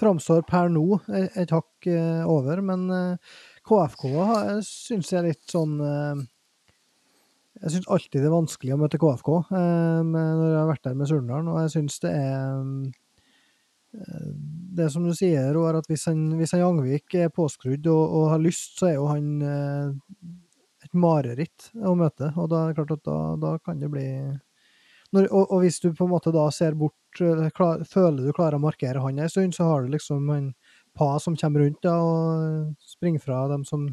framstår 0.00 0.42
per 0.48 0.72
nå 0.74 0.98
et, 1.14 1.52
hakk 1.54 1.88
eh, 1.90 2.24
over. 2.26 2.62
Men 2.66 2.86
eh, 2.90 3.34
KFK 3.68 4.08
jeg 4.10 4.64
syns 4.66 5.12
jeg 5.12 5.20
er 5.20 5.28
litt 5.30 5.54
sånn 5.54 5.78
eh, 5.80 6.24
Jeg 7.62 7.76
syns 7.76 7.88
alltid 7.94 8.20
det 8.20 8.28
er 8.28 8.34
vanskelig 8.34 8.74
å 8.74 8.80
møte 8.82 9.00
KFK 9.00 9.30
eh, 9.38 10.02
når 10.10 10.44
jeg 10.48 10.58
har 10.58 10.70
vært 10.72 10.86
der 10.88 10.98
med 10.98 11.12
Surndalen, 11.12 11.52
og 11.54 11.62
jeg 11.62 11.74
syns 11.78 12.02
det 12.02 12.12
er 12.18 12.92
det 14.74 14.88
som 14.90 15.04
du 15.06 15.12
sier, 15.14 15.52
Roar, 15.54 15.78
at 15.78 15.88
hvis 15.90 16.06
han, 16.10 16.26
hvis 16.38 16.54
han 16.54 16.64
Angvik 16.66 17.14
er 17.18 17.32
påskrudd 17.34 17.86
og, 17.90 18.02
og 18.18 18.30
har 18.32 18.42
lyst, 18.42 18.78
så 18.80 18.88
er 18.90 18.96
jo 18.96 19.06
han 19.06 19.28
eh, 19.46 19.92
mareritt 20.98 21.70
å 21.74 21.94
møte. 21.98 22.30
Og 22.38 22.50
da 22.52 22.62
er 22.62 22.72
det 22.72 22.78
klart 22.78 22.94
at 22.96 23.04
da, 23.06 23.18
da 23.40 23.54
kan 23.62 23.80
det 23.82 23.90
bli 23.92 24.08
når, 25.14 25.28
og, 25.30 25.50
og 25.54 25.60
hvis 25.62 25.78
du 25.82 25.92
på 25.94 26.08
en 26.08 26.10
måte 26.10 26.32
da 26.34 26.48
ser 26.50 26.74
bort 26.78 26.94
klar, 27.54 27.84
Føler 27.86 28.24
du 28.24 28.32
klarer 28.34 28.58
å 28.58 28.64
markere 28.64 29.02
han 29.04 29.20
en 29.22 29.30
stund, 29.30 29.54
så 29.54 29.68
har 29.68 29.84
du 29.84 29.92
liksom 29.92 30.30
en 30.34 30.48
pa 30.98 31.12
som 31.22 31.36
kommer 31.38 31.62
rundt 31.62 31.82
da, 31.86 31.94
og 32.02 32.72
springer 32.82 33.22
fra 33.22 33.44
dem 33.50 33.62
som 33.68 33.86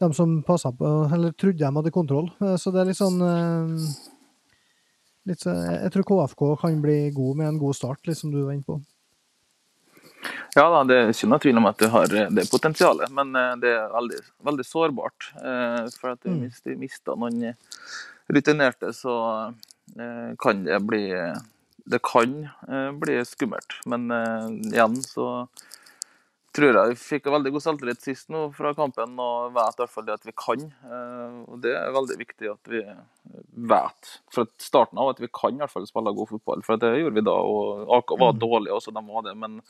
dem 0.00 0.12
som 0.12 0.42
passa 0.44 0.72
på, 0.76 0.88
eller 1.12 1.32
trodde 1.32 1.60
de 1.60 1.76
hadde 1.78 1.92
kontroll. 1.92 2.28
Så 2.60 2.72
det 2.72 2.82
er 2.82 2.88
litt 2.90 2.98
sånn 2.98 3.20
eh, 3.24 3.86
litt 5.30 5.40
så, 5.42 5.54
jeg 5.56 5.92
tror 5.94 6.08
KFK 6.10 6.42
kan 6.60 6.82
bli 6.84 6.98
god 7.16 7.40
med 7.40 7.48
en 7.50 7.60
god 7.60 7.76
start, 7.78 8.02
liksom 8.08 8.32
du 8.34 8.42
var 8.42 8.52
inne 8.52 8.66
på. 8.66 8.76
Ja 10.56 10.64
da, 10.72 10.82
det 10.88 10.96
er 10.96 11.10
ikke 11.12 11.28
noe 11.28 11.42
tvil 11.42 11.58
om 11.60 11.66
at 11.68 11.78
det 11.82 11.90
har 11.92 12.14
eh, 12.16 12.30
det 12.32 12.46
potensialet, 12.50 13.10
men 13.12 13.34
eh, 13.36 13.52
det 13.62 13.72
er 13.76 13.90
veldig, 13.92 14.20
veldig 14.48 14.64
sårbart. 14.66 15.30
Eh, 15.42 15.82
For 16.00 16.14
at 16.14 16.24
Mm. 16.24 16.40
hvis 16.46 16.62
du 16.64 16.74
mister 16.80 17.16
noen 17.16 17.54
rutinerte, 18.32 18.92
så 18.96 19.16
eh, 19.98 20.34
kan 20.42 20.64
det 20.64 20.80
bli 20.86 21.04
Det 21.88 22.00
kan 22.02 22.48
eh, 22.68 22.90
bli 22.98 23.20
skummelt. 23.24 23.76
Men 23.86 24.10
eh, 24.10 24.48
igjen 24.72 24.96
så 25.06 25.46
tror 26.56 26.76
jeg 26.78 26.92
vi 26.92 26.98
fikk 26.98 27.28
veldig 27.30 27.52
god 27.54 27.64
selvtillit 27.64 28.02
sist 28.04 28.30
nå 28.32 28.46
fra 28.56 28.72
kampen, 28.76 29.14
og 29.22 29.54
vet 29.56 29.76
i 29.76 29.82
hvert 29.82 29.92
fall 29.92 30.06
det 30.08 30.16
at 30.16 30.26
vi 30.26 30.34
kan. 30.36 30.64
Eh, 30.88 31.36
Og 31.46 31.60
det 31.62 31.74
er 31.76 31.94
veldig 31.94 32.18
viktig 32.22 32.50
at 32.52 32.72
vi 32.72 32.82
vet 33.72 34.12
fra 34.32 34.46
starten 34.62 35.00
av 35.02 35.12
at 35.12 35.22
vi 35.22 35.30
kan 35.32 35.54
i 35.54 35.62
hvert 35.62 35.72
fall 35.72 35.88
spille 35.88 36.14
god 36.16 36.32
fotball. 36.34 36.64
For 36.66 36.80
det 36.82 36.92
gjorde 36.98 37.20
vi 37.20 37.26
da, 37.28 37.36
og 37.36 37.86
AK 38.00 38.16
var 38.18 38.34
dårlig 38.34 38.56
dårlige 38.56 38.78
også, 38.80 38.94
de 38.94 39.06
var 39.06 39.22
det. 39.26 39.36
men 39.36 39.60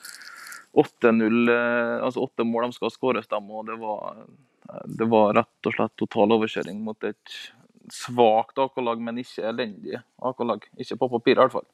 8-0, 0.77 1.49
eh, 1.49 2.05
altså 2.05 2.27
åtte 2.27 2.45
mål 2.45 2.69
de 2.69 2.77
skal 2.77 2.93
skåres 2.93 3.29
dem, 3.29 3.51
og 3.51 3.67
det 3.67 3.79
var, 3.81 4.27
det 4.85 5.07
var 5.09 5.35
rett 5.39 5.69
og 5.71 5.77
slett 5.77 5.95
total 5.97 6.35
overkjøring 6.37 6.83
mot 6.85 7.05
et 7.09 7.39
svakt 7.93 8.59
AK-lag, 8.59 9.01
men 9.01 9.23
ikke 9.23 9.47
elendig 9.47 10.01
AK-lag. 10.21 10.67
Ikke 10.77 10.99
på 11.01 11.09
papir, 11.17 11.37
i 11.37 11.41
hvert 11.41 11.55
fall. 11.55 11.67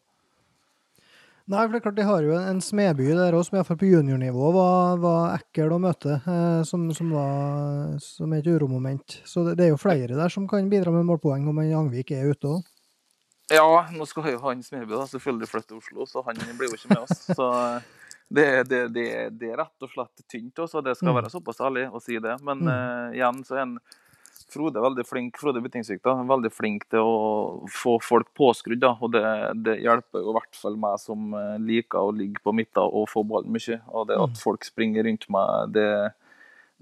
Nei, 1.51 1.65
for 1.65 1.73
det 1.75 1.79
er 1.81 1.85
klart 1.85 1.97
de 1.99 2.05
har 2.07 2.27
jo 2.27 2.35
en, 2.39 2.61
smedby 2.63 3.09
der 3.19 3.35
òg, 3.35 3.43
som 3.47 3.57
iallfall 3.59 3.79
på 3.81 3.89
juniornivå 3.91 4.51
var, 4.55 5.01
var 5.03 5.33
ekkel 5.41 5.75
å 5.75 5.81
møte. 5.83 6.21
Eh, 6.21 6.61
som, 6.69 6.85
som, 6.95 7.11
var, 7.11 7.97
som 8.05 8.35
er 8.35 8.45
et 8.45 8.51
uromoment. 8.53 9.19
Så 9.27 9.43
det, 9.49 9.57
det, 9.59 9.67
er 9.67 9.73
jo 9.75 9.81
flere 9.83 10.19
der 10.19 10.33
som 10.33 10.47
kan 10.51 10.71
bidra 10.71 10.95
med 10.95 11.09
målpoeng 11.09 11.49
om 11.51 11.59
Jangvik 11.67 12.15
er 12.15 12.31
ute 12.31 12.53
òg. 12.55 12.71
Ja, 13.53 13.67
nå 13.93 14.07
skal 14.09 14.31
jo 14.31 14.39
han 14.47 14.63
Smedby 14.65 14.95
da, 14.95 15.03
selvfølgelig 15.11 15.51
flytte 15.51 15.75
til 15.75 15.83
Oslo, 15.83 16.07
så 16.09 16.23
han 16.29 16.39
blir 16.57 16.71
jo 16.71 16.79
ikke 16.79 16.95
med 16.95 17.03
oss. 17.03 17.27
Så 17.35 17.49
det, 18.33 18.47
det, 18.71 18.87
det, 18.95 19.09
det 19.37 19.51
er 19.51 19.59
rett 19.61 19.85
og 19.85 19.91
slett 19.93 20.23
tynt, 20.31 20.55
også, 20.57 20.81
og 20.81 20.87
det 20.87 20.95
skal 20.97 21.11
mm. 21.11 21.17
være 21.19 21.33
såpass 21.35 21.61
ærlig 21.67 21.89
å 21.91 22.01
si 22.01 22.17
det. 22.23 22.39
Men 22.47 22.63
mm. 22.63 22.71
uh, 22.71 23.19
igjen 23.19 23.43
så 23.45 23.59
er 23.59 23.67
en 23.67 23.75
Frode 24.53 24.79
er 24.79 24.85
veldig 24.85 25.05
flink 25.09 25.39
Frode 25.41 25.63
Byttingsvik 25.65 26.03
da, 26.05 26.15
veldig 26.29 26.51
flink 26.53 26.85
til 26.93 27.07
å 27.07 27.69
få 27.73 27.97
folk 28.05 28.29
påskrudd. 28.39 28.83
da, 28.83 28.95
og 29.01 29.15
Det, 29.15 29.23
det 29.65 29.79
hjelper 29.85 30.23
jo 30.23 30.33
i 30.33 30.37
hvert 30.37 30.59
fall 30.59 30.77
meg 30.81 31.01
som 31.01 31.33
eh, 31.39 31.57
liker 31.63 32.01
å 32.01 32.13
ligge 32.17 32.43
på 32.45 32.55
midten 32.57 32.85
og 32.85 33.09
få 33.11 33.25
ballen 33.29 33.55
mye. 33.55 33.81
og 33.89 34.11
det 34.11 34.19
At 34.19 34.37
mm. 34.37 34.43
folk 34.43 34.69
springer 34.69 35.09
rundt 35.09 35.29
meg, 35.33 35.73
det, 35.77 35.89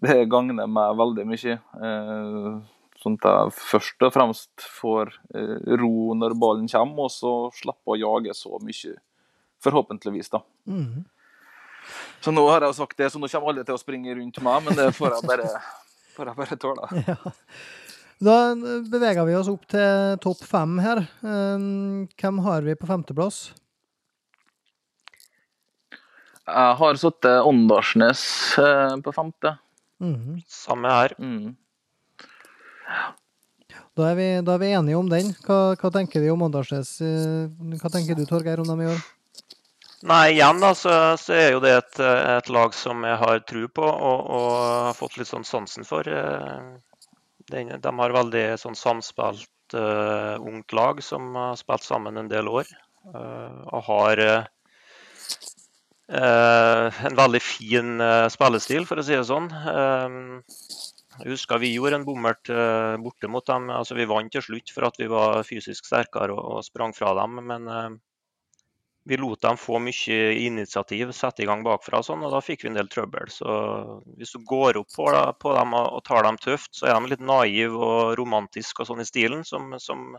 det 0.03 0.18
gagner 0.33 0.66
meg 0.66 0.99
veldig 0.99 1.29
mye. 1.31 1.57
Eh, 1.59 2.51
sånn 3.01 3.16
at 3.21 3.31
jeg 3.31 3.55
først 3.57 4.05
og 4.05 4.12
fremst 4.16 4.66
får 4.81 5.14
eh, 5.35 5.71
ro 5.81 6.16
når 6.18 6.37
ballen 6.41 6.68
kommer, 6.68 7.07
og 7.07 7.14
så 7.14 7.35
slipper 7.57 7.95
å 7.95 8.01
jage 8.01 8.37
så 8.37 8.61
mye. 8.61 8.99
Forhåpentligvis, 9.61 10.33
da. 10.33 10.43
Mm. 10.68 11.05
Så 12.21 12.33
nå 12.33 12.43
har 12.49 12.64
jeg 12.64 12.77
sagt 12.77 12.99
det, 13.01 13.09
så 13.12 13.21
nå 13.21 13.29
kommer 13.33 13.53
alle 13.53 13.64
til 13.64 13.77
å 13.77 13.81
springe 13.81 14.14
rundt 14.16 14.41
meg, 14.45 14.66
men 14.66 14.77
det 14.77 14.91
får 14.97 15.16
jeg 15.16 15.29
bare 15.29 15.49
får 16.21 16.31
jeg 16.33 16.41
bare 16.43 16.61
tåle. 16.66 16.93
Ja. 17.11 17.33
Da 18.21 18.53
beveger 18.93 19.25
vi 19.25 19.33
oss 19.39 19.49
opp 19.49 19.62
til 19.73 20.18
topp 20.21 20.43
fem 20.45 20.75
her. 20.85 20.99
Ehm, 21.25 22.03
hvem 22.21 22.41
har 22.45 22.66
vi 22.66 22.75
på 22.77 22.89
femteplass? 22.91 23.39
Jeg 26.45 26.75
har 26.83 26.99
satt 27.01 27.29
Åndalsnes 27.49 28.23
eh, 28.61 28.99
på 29.01 29.14
femte. 29.16 29.55
Mm. 30.05 30.43
Samme 30.45 30.93
her. 30.93 31.14
Mm. 31.16 31.55
Da, 33.97 34.11
er 34.11 34.18
vi, 34.18 34.29
da 34.45 34.59
er, 34.59 34.62
vi, 34.66 34.71
enige 34.77 35.01
om 35.01 35.09
den. 35.09 35.33
Hva, 35.47 35.59
hva 35.81 35.93
tenker 35.95 36.21
vi 36.21 36.29
om 36.33 36.45
Åndalsnes? 36.45 36.99
Eh, 37.01 37.49
hva 37.81 37.93
tenker 37.93 38.21
du, 38.21 38.27
Torgeir, 38.29 38.61
om 38.61 38.68
dem 38.68 38.85
i 38.85 38.91
år? 38.91 39.01
Nei, 40.01 40.30
igjen 40.32 40.62
da, 40.62 40.70
så, 40.74 40.92
så, 41.20 41.34
er 41.36 41.51
jo 41.53 41.61
det 41.61 41.74
et, 41.76 41.98
et, 42.01 42.48
lag 42.48 42.72
som 42.72 43.03
jeg 43.05 43.18
har 43.20 43.42
tro 43.44 43.66
på 43.68 43.84
og, 43.84 44.20
og 44.32 44.53
har 44.86 44.96
fått 44.96 45.18
litt 45.20 45.28
sånn 45.28 45.44
sansen 45.44 45.84
for. 45.84 46.09
De, 47.51 47.64
de 47.68 47.92
har 47.98 48.14
veldig 48.16 48.44
sånn 48.62 48.78
samspilt 48.78 49.76
uh, 49.76 50.40
ungt 50.40 50.72
lag 50.72 51.03
som 51.05 51.34
har 51.36 51.59
spilt 51.61 51.84
sammen 51.84 52.16
en 52.16 52.32
del 52.32 52.48
år. 52.48 52.70
Uh, 53.12 53.61
og 53.76 53.84
har 53.90 54.24
uh, 54.24 54.44
en 56.11 57.20
veldig 57.20 57.44
fin 57.44 58.01
spillestil, 58.32 58.88
for 58.88 58.98
å 58.98 59.05
si 59.05 59.14
det 59.14 59.28
sånn. 59.28 59.46
jeg 61.20 61.28
husker 61.28 61.61
vi 61.62 61.74
gjorde 61.74 62.01
en 62.01 62.07
bommert 62.09 62.51
borte 63.05 63.28
mot 63.28 63.46
dem. 63.46 63.68
altså 63.70 63.94
Vi 63.94 64.09
vant 64.11 64.32
til 64.32 64.42
slutt 64.42 64.72
for 64.74 64.88
at 64.88 64.96
vi 64.98 65.07
var 65.12 65.44
fysisk 65.46 65.86
sterkere 65.86 66.34
og, 66.34 66.57
og 66.57 66.64
sprang 66.66 66.96
fra 66.96 67.12
dem. 67.20 67.38
men 67.46 68.01
vi 69.11 69.18
lot 69.18 69.42
dem 69.42 69.58
få 69.58 69.80
mye 69.82 70.18
initiativ, 70.38 71.11
sette 71.16 71.42
i 71.42 71.48
gang 71.48 71.64
bakfra, 71.66 71.98
og 72.00 72.06
sånn, 72.06 72.22
og 72.26 72.34
da 72.34 72.42
fikk 72.44 72.64
vi 72.64 72.70
en 72.70 72.78
del 72.78 72.90
trøbbel. 72.90 73.30
Så 73.34 73.54
hvis 74.18 74.34
du 74.36 74.44
går 74.46 74.78
opp 74.80 74.92
på, 74.94 75.08
på 75.42 75.54
dem 75.56 75.74
og, 75.78 75.98
tar 76.06 76.26
dem 76.26 76.38
tøft, 76.40 76.70
så 76.78 76.86
er 76.86 76.94
de 76.96 77.12
litt 77.12 77.24
naive 77.24 77.74
og 77.74 78.14
romantiske 78.20 78.84
og 78.84 78.90
sånn 78.92 79.02
i 79.02 79.08
stilen, 79.08 79.42
som, 79.48 79.74
som 79.82 80.14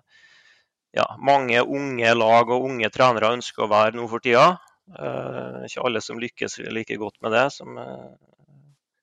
ja, 0.97 1.07
mange 1.23 1.63
unge 1.63 2.11
lag 2.17 2.51
og 2.51 2.67
unge 2.67 2.91
trenere 2.91 3.31
ønsker 3.37 3.65
å 3.65 3.71
være 3.71 3.95
nå 3.95 4.09
for 4.11 4.23
tida. 4.23 4.59
Uh, 4.91 5.63
ikke 5.63 5.85
alle 5.87 6.01
som 6.03 6.19
lykkes 6.19 6.59
like 6.75 6.97
godt 6.99 7.21
med 7.23 7.31
det, 7.37 7.45
som, 7.55 7.77
uh, 7.79 8.57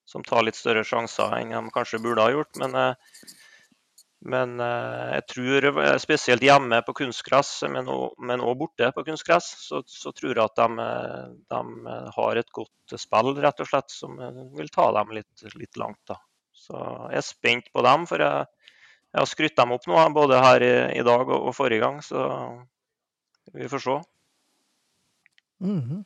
som 0.09 0.25
tar 0.27 0.45
litt 0.45 0.59
større 0.59 0.85
sjanser 0.85 1.33
enn 1.39 1.55
de 1.55 1.73
kanskje 1.73 2.03
burde 2.05 2.27
ha 2.27 2.35
gjort. 2.35 2.61
Men 2.61 2.77
uh, 2.77 3.39
men 4.27 4.61
eh, 4.61 5.11
jeg 5.15 5.27
tror 5.33 5.67
eh, 5.71 5.97
spesielt 6.03 6.43
hjemme 6.43 6.81
på 6.87 6.95
kunstgress, 7.01 7.53
men 7.71 7.87
òg 8.43 8.57
borte 8.59 8.91
på 8.95 9.05
kunstgress, 9.07 9.53
så, 9.69 9.83
så, 9.87 10.13
tror 10.17 10.35
jeg 10.35 10.43
at 10.43 10.59
de, 10.59 10.89
de, 11.55 11.99
har 12.17 12.41
et 12.41 12.51
godt 12.55 12.99
spill, 12.99 13.37
rett 13.39 13.63
og 13.63 13.71
slett, 13.71 13.95
som 13.95 14.19
vil 14.59 14.73
ta 14.75 14.91
dem 14.99 15.15
litt, 15.21 15.47
litt 15.55 15.79
langt. 15.79 16.03
da. 16.11 16.19
Så 16.59 16.77
jeg 17.13 17.23
er 17.23 17.27
spent 17.27 17.73
på 17.73 17.85
dem, 17.87 18.05
for 18.11 18.25
jeg, 18.25 18.47
jeg 19.15 19.23
har 19.23 19.31
skrytt 19.31 19.57
dem 19.57 19.73
opp 19.77 19.87
nå, 19.89 20.03
både 20.17 20.43
her 20.43 20.67
i, 20.67 20.75
i 20.99 21.07
dag 21.07 21.25
og, 21.25 21.39
og, 21.39 21.55
forrige 21.57 21.85
gang. 21.85 22.03
Så 22.05 22.27
vi 23.55 23.69
får 23.71 23.85
se. 23.87 23.99
Mm 25.61 25.81
-hmm. 25.83 26.05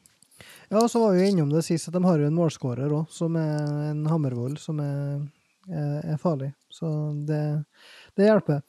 Ja, 0.68 0.88
så 0.88 1.00
var 1.00 1.12
vi 1.12 1.28
innom 1.28 1.50
det 1.50 1.62
sist 1.62 1.88
at 1.88 1.94
de 1.94 2.04
har 2.04 2.18
jo 2.18 2.26
en 2.26 2.34
målskårer 2.34 2.92
òg, 2.92 3.10
som 3.10 3.36
er 3.36 3.90
en 3.90 4.06
Hammervoll, 4.06 4.56
som 4.58 4.80
er, 4.80 5.20
er, 5.68 6.12
er 6.14 6.16
farlig. 6.16 6.52
Så 6.70 6.86
det 7.28 7.64
det 8.18 8.28
hjelper. 8.28 8.62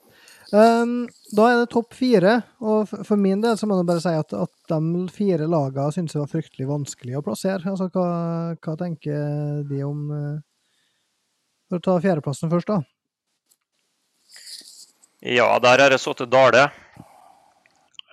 Um, 0.54 1.08
da 1.34 1.48
er 1.50 1.60
det 1.64 1.72
topp 1.74 1.96
fire, 1.98 2.36
og 2.62 2.92
for 2.92 3.18
min 3.18 3.42
del 3.42 3.56
så 3.58 3.66
må 3.66 3.80
jeg 3.80 3.88
bare 3.90 4.04
si 4.04 4.12
at, 4.14 4.36
at 4.38 4.52
de 4.70 5.06
fire 5.10 5.48
lagene 5.50 5.96
synes 5.96 6.14
det 6.14 6.22
var 6.22 6.30
fryktelig 6.30 6.68
vanskelig 6.70 7.18
å 7.18 7.24
plassere. 7.26 7.66
Altså, 7.72 7.88
hva, 7.90 8.08
hva 8.62 8.76
tenker 8.78 9.64
de 9.70 9.82
om 9.88 10.04
uh, 10.14 10.36
For 11.72 11.82
å 11.82 11.86
ta 11.88 11.98
fjerdeplassen 12.04 12.54
først, 12.54 12.70
da. 12.70 12.84
Ja, 15.24 15.48
der 15.64 15.88
er 15.88 15.96
det 15.96 16.02
satt 16.04 16.22
Dale. 16.30 16.68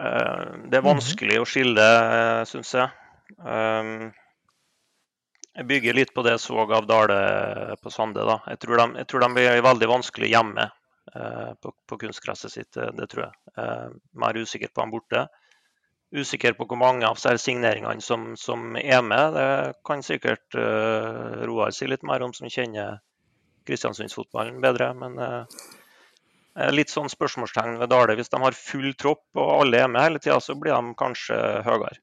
Uh, 0.00 0.64
det 0.70 0.80
er 0.80 0.86
mhm. 0.86 0.94
vanskelig 0.94 1.36
mm 1.36 1.42
-hmm. 1.42 1.44
å 1.44 1.52
skille, 1.52 1.88
uh, 2.08 2.44
syns 2.48 2.74
jeg. 2.74 2.88
Um, 3.36 4.12
jeg 5.58 5.66
bygger 5.66 5.94
litt 5.94 6.14
på 6.14 6.22
det 6.22 6.38
jeg 6.38 6.40
så 6.40 6.62
av 6.64 6.86
Dale 6.86 7.76
på 7.82 7.90
Sande. 7.90 8.24
da. 8.24 8.40
Jeg 8.46 8.58
tror 8.64 8.76
de, 8.76 8.98
jeg 8.98 9.06
tror 9.06 9.20
de 9.20 9.34
blir 9.34 9.62
veldig 9.62 9.88
vanskelig 9.88 10.30
hjemme. 10.30 10.70
Eh, 11.14 11.54
på, 11.54 11.72
på 11.86 11.98
kunstgresset 11.98 12.52
sitt, 12.52 12.76
eh, 12.76 12.92
det 12.94 13.06
tror 13.10 13.24
jeg. 13.24 13.32
Eh, 13.58 13.88
mer 14.12 14.36
usikker 14.36 14.70
på 14.74 14.84
han 14.84 14.92
borte. 14.94 15.26
Usikker 16.14 16.54
på 16.58 16.66
hvor 16.70 16.78
mange 16.78 17.06
av 17.06 17.18
signeringene 17.18 18.02
som, 18.02 18.32
som, 18.38 18.76
er 18.78 19.02
med. 19.02 19.34
Det 19.34 19.74
kan 19.86 20.02
sikkert 20.02 20.56
uh, 20.58 21.46
Roar 21.46 21.70
si 21.70 21.86
litt 21.86 22.02
mer 22.02 22.24
om, 22.26 22.32
som 22.34 22.50
kjenner 22.50 22.96
Kristiansundsfotballen 23.62 24.58
bedre. 24.58 24.88
Men 24.98 25.14
uh, 25.22 25.60
litt 26.74 26.90
sånn 26.90 27.06
spørsmålstegn 27.12 27.78
ved 27.78 27.92
Dale. 27.94 28.16
Hvis 28.18 28.34
de 28.34 28.42
har 28.42 28.58
full 28.58 28.90
tropp 28.98 29.38
og 29.38 29.52
alle 29.60 29.84
er 29.84 29.92
med 29.92 30.02
hele 30.02 30.18
tida, 30.18 30.40
så 30.42 30.58
blir 30.58 30.74
de 30.74 30.98
kanskje 30.98 31.38
høyere. 31.68 32.02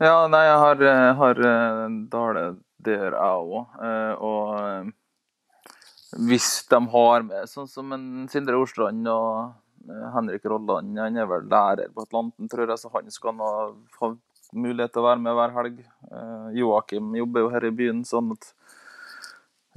Ja, 0.00 0.16
nei, 0.32 0.42
jeg 0.48 0.58
har, 0.64 0.88
har 1.20 1.44
Dale 2.16 2.48
der, 2.88 3.12
jeg 3.12 3.52
òg. 3.52 3.76
Og 4.16 4.92
hvis 6.18 6.66
de 6.68 6.80
har 6.92 7.24
med 7.26 7.48
sånn 7.50 7.68
som 7.70 7.92
en 7.94 8.26
Sindre 8.32 8.58
Orstrand 8.60 9.08
og 9.08 9.88
eh, 9.88 10.08
Henrik 10.16 10.44
Rolland. 10.50 10.98
Han 10.98 11.16
er 11.16 11.30
vel 11.30 11.48
lærer 11.48 11.92
på 11.94 12.04
Atlanten, 12.04 12.50
tror 12.52 12.68
jeg, 12.68 12.80
så 12.80 12.92
han 12.92 13.08
skal 13.14 13.36
nå 13.38 13.48
ha 14.00 14.12
mulighet 14.52 14.92
til 14.92 15.02
å 15.02 15.08
være 15.08 15.24
med 15.24 15.38
hver 15.38 15.56
helg. 15.56 15.80
Eh, 16.10 16.50
Joakim 16.60 17.14
jobber 17.16 17.46
jo 17.46 17.52
her 17.54 17.68
i 17.68 17.74
byen, 17.82 18.04
sånn 18.08 18.34
at 18.36 18.52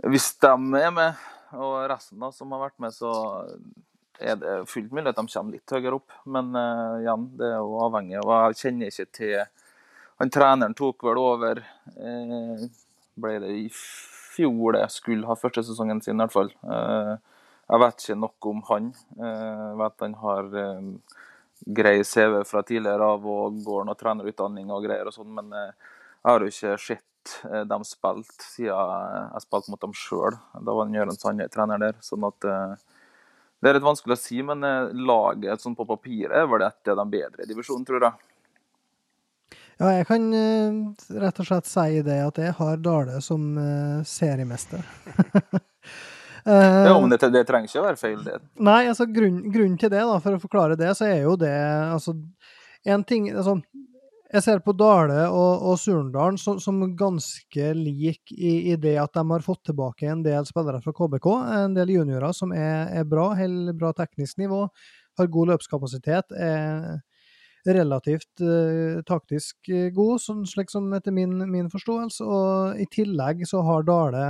hvis 0.03 0.33
de 0.43 0.51
er 0.81 0.91
med, 0.91 1.25
og 1.55 1.77
resten 1.87 2.19
da, 2.19 2.31
som 2.35 2.51
har 2.51 2.65
vært 2.67 2.81
med, 2.83 2.91
så 2.91 3.13
er 4.19 4.35
det 4.39 4.55
fullt 4.71 4.91
mulig 4.91 5.11
at 5.11 5.19
de 5.19 5.27
kommer 5.31 5.55
litt 5.55 5.71
høyere 5.71 5.99
opp. 5.99 6.17
Men 6.27 6.51
uh, 6.55 6.99
igjen, 7.01 7.29
det 7.39 7.47
er 7.47 7.59
jo 7.59 7.79
avhengig. 7.85 8.19
Og 8.23 8.33
jeg 8.33 8.59
kjenner 8.63 8.91
ikke 8.91 9.07
til 9.15 9.37
Han 10.19 10.31
treneren 10.31 10.75
tok 10.77 11.03
vel 11.03 11.19
over 11.19 11.59
eh, 11.59 12.67
Ble 13.19 13.33
det 13.43 13.49
i 13.51 13.65
fjor 14.35 14.75
det 14.77 14.85
skulle 14.93 15.27
ha 15.29 15.37
første 15.39 15.63
sesongen 15.65 16.01
sin, 16.03 16.17
i 16.17 16.23
hvert 16.23 16.35
fall. 16.35 16.51
Eh, 16.63 17.15
jeg 17.65 17.81
vet 17.81 18.03
ikke 18.03 18.17
noe 18.21 18.51
om 18.51 18.61
han. 18.69 18.91
Eh, 19.17 19.61
jeg 19.71 19.79
vet 19.81 20.05
han 20.05 20.15
har 20.21 20.57
eh, 20.61 21.19
grei 21.79 21.97
CV 22.05 22.41
fra 22.47 22.63
tidligere 22.67 23.09
av 23.15 23.25
og 23.31 23.61
går 23.65 23.87
noe 23.87 23.99
trenerutdanning 23.99 24.71
og 24.73 24.85
greier 24.85 25.09
og 25.09 25.15
sånn, 25.15 25.31
men 25.37 25.53
jeg 25.55 26.27
har 26.27 26.43
jo 26.43 26.51
ikke 26.51 26.75
sett 26.81 27.03
dem 27.65 27.81
spilt 27.87 28.43
siden 28.43 28.75
jeg 28.75 29.41
spilte 29.47 29.71
mot 29.73 29.81
dem 29.81 29.95
sjøl. 29.97 30.35
Da 30.61 30.75
var 30.77 30.91
Jørund 30.93 31.17
Sandøy 31.17 31.47
trener 31.49 31.81
der. 31.81 31.95
sånn 32.05 32.27
at 32.27 32.45
det 32.45 33.71
er 33.71 33.79
litt 33.79 33.87
vanskelig 33.87 34.13
å 34.13 34.19
si, 34.19 34.43
men 34.45 34.61
laget 35.07 35.63
sånn 35.63 35.73
på 35.79 35.87
papiret 35.89 36.35
er 36.37 36.45
vel 36.51 36.67
et 36.67 36.91
av 36.91 36.99
de 37.01 37.05
bedre 37.15 37.47
i 37.47 37.49
divisjonen, 37.49 37.87
tror 37.87 38.05
jeg. 38.05 38.34
Ja, 39.75 39.91
jeg 39.91 40.05
kan 40.07 40.27
uh, 40.31 40.75
rett 41.19 41.39
og 41.41 41.47
slett 41.49 41.67
si 41.67 42.01
det 42.05 42.19
at 42.23 42.37
jeg 42.39 42.55
har 42.55 42.77
Dale 42.79 43.19
som 43.23 43.57
uh, 43.59 44.03
seriemester. 44.07 44.83
uh, 45.27 45.57
ja, 46.87 46.93
men 46.93 47.11
det, 47.11 47.19
det, 47.33 47.43
trenger 47.47 47.67
ikke 47.67 47.81
å 47.81 47.87
være 47.89 47.99
feil, 47.99 48.21
det. 48.23 48.37
Nei, 48.63 48.85
altså 48.87 49.07
grunnen 49.11 49.51
grunn 49.51 49.75
til 49.81 49.91
det, 49.91 50.05
da, 50.07 50.21
for 50.23 50.37
å 50.37 50.43
forklare 50.43 50.77
det, 50.79 50.93
så 50.95 51.09
er 51.09 51.25
jo 51.25 51.35
det 51.39 51.55
altså 51.89 52.15
En 52.85 53.01
ting 53.03 53.27
altså, 53.33 53.55
Jeg 54.29 54.43
ser 54.45 54.61
på 54.63 54.75
Dale 54.77 55.25
og, 55.25 55.65
og 55.71 55.79
Surndalen 55.81 56.37
som, 56.39 56.59
som, 56.61 56.79
ganske 56.95 57.71
lik 57.75 58.31
i, 58.31 58.71
i, 58.71 58.77
det 58.79 58.93
at 59.01 59.17
de 59.17 59.23
har 59.27 59.43
fått 59.43 59.65
tilbake 59.71 60.07
en 60.07 60.21
del 60.23 60.47
spillere 60.47 60.79
fra 60.85 60.93
KBK, 60.95 61.27
en 61.57 61.75
del 61.75 61.91
juniorer 61.97 62.31
som 62.37 62.53
er, 62.55 62.93
er 62.95 63.09
bra, 63.09 63.33
holder 63.35 63.75
bra 63.75 63.91
teknisk 63.97 64.39
nivå, 64.39 64.61
har 65.19 65.31
god 65.35 65.51
løpskapasitet. 65.51 66.31
er 66.31 67.01
relativt 67.73 68.43
uh, 68.43 69.01
taktisk 69.07 69.69
god, 69.95 70.21
sånn 70.21 70.43
slik 70.49 70.69
som 70.73 70.91
etter 70.93 71.15
min, 71.15 71.37
min, 71.49 71.69
forståelse. 71.71 72.25
Og 72.25 72.81
i 72.81 72.87
tillegg 72.93 73.45
så 73.49 73.63
har 73.65 73.87
Dale 73.87 74.25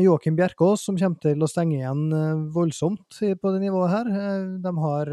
Joakim 0.00 0.38
Bjerkås, 0.38 0.86
som 0.86 0.96
kommer 0.96 1.20
til 1.20 1.44
å 1.44 1.50
stenge 1.50 1.80
igjen 1.80 2.06
uh, 2.14 2.46
voldsomt 2.54 3.18
på 3.18 3.54
det 3.54 3.64
nivået 3.64 3.96
her. 3.96 4.14
De 4.62 4.76
har 4.86 5.12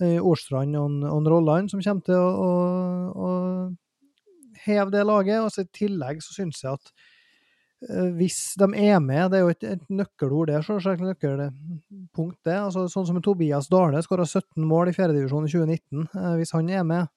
Årstrand 0.00 0.76
og, 0.80 1.26
Rolland 1.28 1.68
som 1.68 1.80
kommer 1.84 2.04
til 2.06 2.16
å, 2.16 2.28
å, 2.40 2.52
å 3.12 4.60
heve 4.64 4.88
det 4.94 5.02
laget. 5.04 5.42
Og 5.44 5.52
så 5.52 5.66
I 5.66 5.72
tillegg 5.76 6.22
så 6.24 6.38
syns 6.38 6.62
jeg 6.64 6.72
at 6.78 6.92
Eh, 6.92 7.19
hvis 7.88 8.54
de 8.60 8.66
er 8.76 8.98
med, 9.00 9.30
det 9.32 9.38
er 9.38 9.46
jo 9.46 9.52
et, 9.54 9.64
et 9.64 9.84
nøkkelord, 9.88 10.50
det 10.50 10.58
er 10.58 10.66
selvsagt 10.66 11.00
nøkkelpunkt, 11.00 12.36
det. 12.44 12.56
Altså, 12.58 12.84
sånn 12.92 13.06
som 13.08 13.20
Tobias 13.24 13.70
Dale 13.72 14.02
skåra 14.04 14.26
17 14.26 14.66
mål 14.68 14.90
i 14.90 14.96
fjerdedivisjon 14.96 15.46
i 15.48 15.52
2019. 15.54 16.04
Eh, 16.04 16.34
hvis 16.40 16.52
han 16.56 16.68
er 16.68 16.84
med 16.84 17.08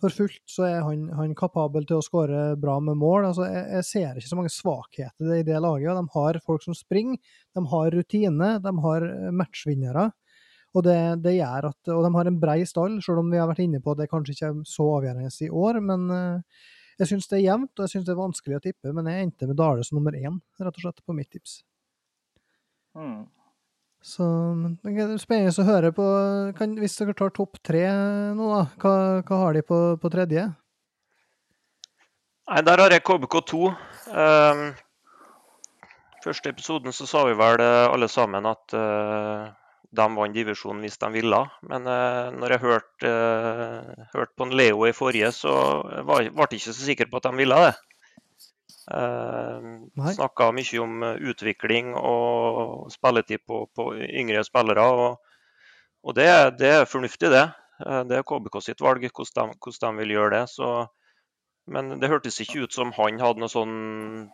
for 0.00 0.16
fullt, 0.16 0.40
så 0.48 0.64
er 0.64 0.78
han, 0.86 1.04
han 1.12 1.36
kapabel 1.36 1.84
til 1.84 1.98
å 1.98 2.04
skåre 2.04 2.54
bra 2.56 2.78
med 2.80 2.96
mål. 3.02 3.28
Altså, 3.28 3.44
jeg, 3.50 3.66
jeg, 3.76 3.88
ser 3.90 4.16
ikke 4.16 4.30
så 4.30 4.40
mange 4.40 4.54
svakheter 4.54 5.36
i 5.36 5.44
det 5.44 5.60
laget. 5.60 5.92
De 6.00 6.16
har 6.16 6.40
folk 6.46 6.64
som 6.64 6.78
springer, 6.78 7.20
de 7.52 7.66
har 7.74 7.92
rutine, 7.92 8.50
de 8.64 8.74
har 8.86 9.08
eh, 9.10 9.30
matchvinnere. 9.36 10.08
Og 10.70 10.86
det, 10.86 10.98
det, 11.26 11.36
at, 11.44 11.78
og 11.90 12.04
de 12.06 12.14
har 12.14 12.28
en 12.30 12.40
brei 12.40 12.60
stall, 12.64 13.00
selv 13.04 13.20
om 13.20 13.28
vi 13.28 13.40
har 13.42 13.48
vært 13.50 13.66
inne 13.66 13.82
på 13.84 13.92
at 13.92 14.00
det 14.00 14.10
kanskje 14.12 14.36
ikke 14.36 14.52
er 14.52 14.60
så 14.70 14.86
avgjørende 14.96 15.32
i 15.44 15.48
år. 15.50 15.80
men 15.82 16.04
jeg 17.00 17.08
syns 17.08 17.28
det 17.30 17.38
er 17.38 17.46
jevnt, 17.46 17.72
og 17.78 17.86
jeg 17.86 17.94
syns 17.94 18.06
det 18.06 18.12
er 18.12 18.20
vanskelig 18.20 18.56
å 18.58 18.62
tippe, 18.64 18.94
men 18.96 19.08
jeg 19.08 19.26
endte 19.26 19.48
med 19.48 19.58
Dale 19.58 19.84
som 19.86 19.96
nummer 19.96 20.16
én, 20.16 20.40
rett 20.60 20.74
og 20.74 20.82
slett, 20.84 21.04
på 21.06 21.16
mitt 21.16 21.30
tips. 21.32 21.60
Mm. 22.98 23.22
Så 24.04 24.26
det 24.80 25.04
er 25.04 25.16
spennende 25.20 25.52
å 25.60 25.68
høre 25.68 25.90
på 25.92 26.04
kan, 26.56 26.72
Hvis 26.80 26.96
dere 26.96 27.12
tar 27.16 27.32
topp 27.36 27.58
tre 27.62 27.82
nå, 28.34 28.46
da, 28.48 28.62
hva, 28.80 28.92
hva 29.28 29.40
har 29.44 29.56
de 29.58 29.62
på, 29.68 29.78
på, 30.00 30.10
tredje? 30.12 30.46
Nei, 32.50 32.62
Der 32.66 32.80
har 32.80 32.92
jeg 32.96 33.04
KBK2. 33.04 33.60
Um, 33.60 33.74
ehm, 34.24 34.64
første 36.24 36.52
episoden 36.52 36.96
så 36.96 37.06
sa 37.08 37.26
vi 37.28 37.36
vel 37.38 37.60
alle 37.60 38.08
sammen 38.10 38.48
at 38.48 38.76
uh, 38.76 39.52
de 39.90 40.06
vant 40.14 40.34
divisjonen 40.34 40.84
hvis 40.84 40.98
de 41.02 41.10
ville. 41.14 41.38
Men 41.66 41.86
eh, 41.90 42.30
når 42.36 42.54
jeg 42.54 42.62
hørte, 42.64 43.10
eh, 43.10 44.02
hørte 44.14 44.36
på 44.38 44.48
Leo 44.54 44.86
i 44.86 44.94
forrige, 44.96 45.32
så 45.34 45.54
var, 46.06 46.22
jeg 46.22 46.34
ikke 46.60 46.66
så 46.66 46.76
sikker 46.78 47.10
på 47.10 47.18
at 47.18 47.26
de 47.26 47.32
ville 47.40 47.58
det. 47.64 47.72
Eh, 48.94 49.66
Snakka 50.14 50.50
mye 50.54 50.84
om 50.84 51.08
utvikling 51.32 51.94
og 51.98 52.86
spilletid 52.94 53.42
på, 53.46 53.64
på 53.74 53.90
yngre 54.06 54.44
spillere. 54.46 54.86
Og, 54.86 55.18
og 56.06 56.16
det, 56.18 56.30
det, 56.62 56.74
er 56.80 56.90
fornuftig, 56.90 57.32
det. 57.34 57.48
Det 57.80 58.18
er 58.18 58.26
KBK 58.28 58.60
sitt 58.62 58.82
valg 58.84 59.06
hvordan 59.08 59.54
de, 59.54 59.58
hvordan 59.58 59.96
de 59.96 60.04
vil 60.04 60.16
gjøre 60.18 60.34
det. 60.36 60.44
Så, 60.52 60.70
men 61.70 61.96
det 61.98 62.12
hørtes 62.12 62.40
ikke 62.44 62.66
ut 62.66 62.76
som 62.76 62.94
han 62.94 63.18
hadde 63.22 63.42
noe 63.42 63.52
sånn 63.52 64.30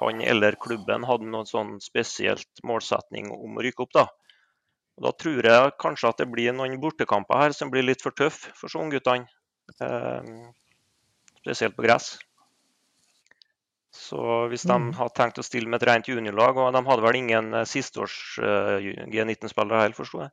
han 0.00 0.22
eller 0.24 0.56
klubben 0.56 1.04
hadde 1.04 1.26
noen 1.28 1.48
sånn 1.48 1.74
spesielt 1.84 2.62
målsetning 2.64 3.28
om 3.34 3.58
å 3.58 3.64
rykke 3.66 3.84
opp. 3.84 3.92
da. 3.98 4.06
Og 4.98 5.06
da 5.06 5.12
tror 5.16 5.46
jeg 5.46 5.76
kanskje 5.80 6.10
at 6.10 6.18
det 6.20 6.30
blir 6.32 6.54
noen 6.56 6.80
bortekamper 6.82 7.38
her 7.40 7.54
som 7.56 7.70
blir 7.72 7.86
litt 7.86 8.02
for 8.04 8.16
tøffe 8.16 8.52
for 8.58 8.72
så 8.72 8.82
ungguttene. 8.82 9.28
Eh, 9.80 10.34
spesielt 11.40 11.76
på 11.76 11.86
gress. 11.86 12.18
Så 13.94 14.46
hvis 14.50 14.66
de 14.68 14.76
hadde 14.96 15.14
tenkt 15.16 15.40
å 15.40 15.44
stille 15.46 15.70
med 15.70 15.80
et 15.80 15.88
rent 15.88 16.10
juniorlag, 16.10 16.58
og 16.58 16.74
de 16.74 16.82
hadde 16.86 17.06
vel 17.06 17.18
ingen 17.18 17.54
eh, 17.58 17.66
sisteårs 17.66 18.18
uh, 18.42 18.76
G19-spillere 19.10 19.82
heller, 19.82 19.96
forsto 19.96 20.22
jeg, 20.22 20.30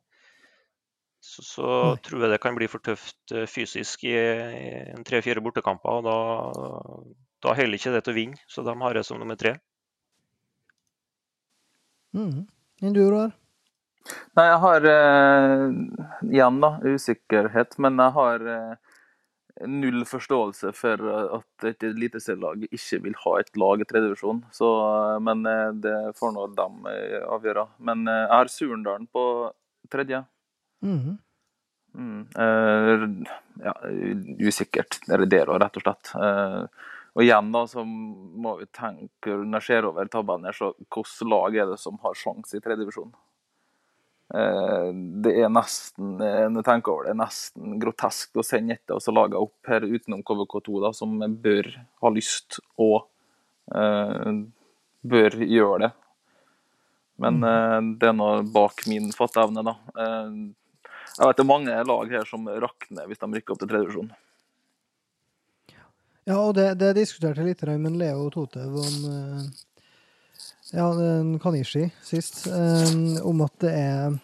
så, 1.18 1.42
så 1.42 1.70
tror 2.06 2.22
jeg 2.24 2.32
det 2.34 2.42
kan 2.42 2.54
bli 2.54 2.68
for 2.70 2.84
tøft 2.84 3.34
fysisk 3.50 4.04
i, 4.06 4.14
tre-fire 5.06 5.42
bortekamper. 5.42 5.98
og 5.98 6.06
Da, 6.06 6.68
da 7.48 7.56
holder 7.58 7.80
ikke 7.80 7.94
det 7.96 8.04
til 8.06 8.14
å 8.14 8.18
vinne, 8.20 8.46
så 8.46 8.62
de 8.66 8.76
har 8.84 8.94
det 8.94 9.02
som 9.08 9.18
nummer 9.18 9.38
tre. 9.40 9.56
Mm. 12.14 12.46
Enn 12.82 12.94
du, 12.94 13.02
Roar? 13.10 13.34
Nei, 14.38 14.44
jeg 14.46 14.60
har 14.64 14.90
eh, 14.92 15.64
igjen 16.30 16.60
da, 16.62 16.70
usikkerhet, 16.84 17.78
men 17.82 17.98
jeg 18.00 18.14
har 18.16 18.46
eh, 18.54 18.88
null 19.66 20.04
forståelse 20.06 20.72
for 20.76 21.02
at 21.38 21.66
et 21.66 21.86
eliteserielag 21.88 22.66
ikke 22.68 23.00
vil 23.06 23.16
ha 23.24 23.34
et 23.40 23.56
lag 23.58 23.82
i 23.82 23.86
tredjevisjon. 23.88 24.42
Eh, 24.48 25.14
men 25.24 25.46
eh, 25.46 25.70
det 25.84 25.96
får 26.18 26.34
nå 26.34 26.48
dem 26.58 26.90
eh, 26.90 27.22
avgjøre. 27.26 27.66
Men 27.78 28.06
eh, 28.08 28.24
jeg 28.24 28.34
har 28.34 28.52
Surendalen 28.52 29.08
på 29.12 29.24
tredje. 29.90 30.24
Mm 30.82 30.98
-hmm. 30.98 31.16
mm, 31.94 33.24
ja, 33.64 33.74
usikkert. 34.46 35.00
Det 35.06 35.14
er 35.14 35.26
det, 35.26 35.44
rett 35.48 35.76
og 35.76 35.82
slett. 35.82 36.12
og 37.14 37.22
igjen 37.22 37.52
da, 37.52 37.66
så 37.66 37.84
må 37.84 38.56
vi 38.56 38.66
tenke, 38.66 39.30
når 39.30 39.58
jeg 39.58 39.62
ser 39.62 39.84
over 39.84 40.04
tabellen 40.06 40.44
her, 40.44 40.52
så 40.52 40.74
hvilket 40.78 41.28
lag 41.28 41.56
er 41.56 41.66
det 41.66 41.78
som 41.78 41.98
har 42.02 42.14
sjanse 42.14 42.56
i 42.56 42.60
tredjedivisjon? 42.60 43.12
Eh, 44.34 44.88
det 45.24 45.32
er 45.40 45.48
nesten 45.48 46.18
eh, 46.20 46.44
når 46.52 46.60
jeg 46.60 46.66
tenker 46.66 46.92
over 46.92 47.08
det, 47.08 47.16
nesten 47.16 47.78
grotesk 47.80 48.36
å 48.36 48.44
sende 48.44 48.76
etter 48.76 48.98
og 48.98 49.16
lage 49.16 49.40
opp 49.40 49.70
her 49.70 49.86
utenom 49.88 50.20
KVK2, 50.26 50.82
da, 50.84 50.92
som 50.96 51.14
bør 51.16 51.70
ha 52.04 52.12
lyst 52.12 52.60
og 52.76 53.08
uh, 53.72 54.44
bør 55.08 55.38
gjøre 55.40 55.80
det. 55.86 55.90
Men 57.24 57.40
uh, 57.42 57.80
det 57.98 58.10
er 58.10 58.16
nå 58.18 58.28
bak 58.52 58.84
min 58.90 59.08
fatteevne, 59.16 59.64
da. 59.64 59.74
Uh, 59.96 60.52
jeg 61.18 61.24
vet 61.24 61.40
det 61.40 61.44
er 61.46 61.48
mange 61.48 61.76
lag 61.88 62.12
her 62.12 62.28
som 62.28 62.44
rakner 62.62 63.08
hvis 63.08 63.20
de 63.22 63.30
rykker 63.32 63.54
opp 63.54 63.62
til 63.62 63.70
tredjevisjon. 63.72 64.10
Ja, 66.28 66.36
og 66.36 66.52
det, 66.58 66.74
det 66.78 66.92
diskuterte 66.98 67.46
litt 67.46 67.64
med 67.80 67.96
Leo 67.96 68.28
Totev 68.30 68.76
om 68.76 69.08
ja, 70.72 70.88
Kanishi 71.42 71.86
sist, 72.04 72.46
om 73.24 73.44
at 73.46 73.54
det 73.64 73.72
er 73.72 74.18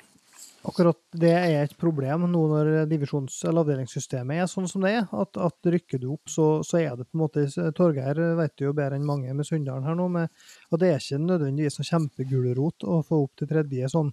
akkurat 0.64 0.98
det 1.12 1.32
er 1.32 1.58
et 1.62 1.74
problem 1.78 2.24
nå 2.30 2.42
når 2.48 2.70
divisjons- 2.88 3.42
eller 3.44 3.64
avdelingssystemet 3.64 4.40
er 4.40 4.48
sånn 4.50 4.68
som 4.70 4.84
det 4.84 4.94
er. 4.96 5.04
At, 5.12 5.36
at 5.36 5.70
rykker 5.74 6.00
du 6.00 6.08
opp, 6.14 6.30
så, 6.30 6.46
så, 6.66 6.80
er 6.80 6.96
det 6.96 7.06
på 7.08 7.18
en 7.18 7.24
måte 7.24 7.44
Torgeir 7.76 8.20
vet 8.38 8.64
jo 8.64 8.72
bedre 8.76 8.98
enn 8.98 9.06
mange 9.06 9.34
med 9.36 9.48
Sunndalen 9.48 9.86
her 9.88 9.98
nå, 9.98 10.08
med, 10.16 10.32
og 10.70 10.80
det 10.80 10.90
er 10.90 11.02
ikke 11.02 11.20
nødvendigvis 11.24 11.78
noen 11.78 11.90
kjempegulrot 11.90 12.88
å 12.88 13.02
få 13.04 13.20
opp 13.26 13.36
til 13.40 13.50
tredje. 13.50 13.92
sånn. 13.92 14.10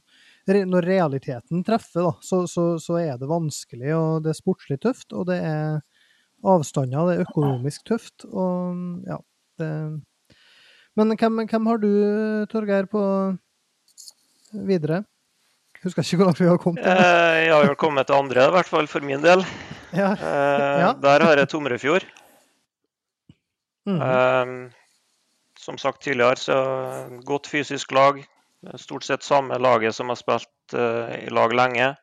Når 0.52 0.88
realiteten 0.88 1.64
treffer, 1.68 2.10
da, 2.10 2.14
så, 2.26 2.44
så, 2.52 2.68
så, 2.82 3.00
er 3.00 3.18
det 3.22 3.32
vanskelig, 3.32 3.96
og 3.96 4.26
det 4.26 4.34
er 4.34 4.42
sportslig 4.42 4.82
tøft, 4.84 5.12
og 5.16 5.30
det 5.32 5.40
er 5.46 5.82
avstander, 6.52 7.08
det 7.08 7.20
er 7.20 7.28
økonomisk 7.30 7.86
tøft, 7.88 8.26
og 8.28 9.06
ja 9.08 9.22
det 9.62 9.74
men 11.00 11.16
hvem, 11.16 11.46
hvem 11.48 11.70
har 11.72 11.80
du, 11.82 11.92
Torgeir, 12.52 12.88
på 12.92 13.02
videre? 14.52 15.04
Husker 15.82 16.06
ikke 16.06 16.20
hvor 16.20 16.30
langt 16.30 16.42
vi 16.42 16.50
har 16.50 16.60
kommet. 16.62 16.86
Eh, 16.86 17.38
jeg 17.48 17.54
har 17.56 17.66
jo 17.66 17.78
kommet 17.80 18.06
til 18.10 18.20
andre, 18.20 18.44
i 18.46 18.54
hvert 18.54 18.70
fall 18.70 18.90
for 18.92 19.06
min 19.06 19.24
del. 19.24 19.46
Ja. 19.92 20.14
Eh, 20.16 20.78
ja. 20.80 20.92
Der 21.04 21.20
har 21.20 21.36
jeg 21.36 21.50
Tomrefjord. 21.52 22.06
Mm 23.86 24.00
-hmm. 24.00 24.72
som 25.60 25.78
sagt 25.78 26.02
tidligere, 26.02 26.36
så 26.36 26.56
godt 27.26 27.48
fysisk 27.48 27.92
lag. 27.92 28.24
Stort 28.76 29.04
sett 29.04 29.24
samme 29.24 29.58
laget 29.58 29.96
som 29.96 30.08
har 30.08 30.16
spilt 30.16 30.74
i 31.26 31.30
lag 31.30 31.54
lenge. 31.54 31.96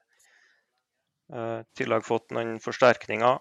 I 1.33 1.65
tillegg 1.77 2.05
fått 2.05 2.31
noen 2.31 2.61
forsterkninger. 2.61 3.39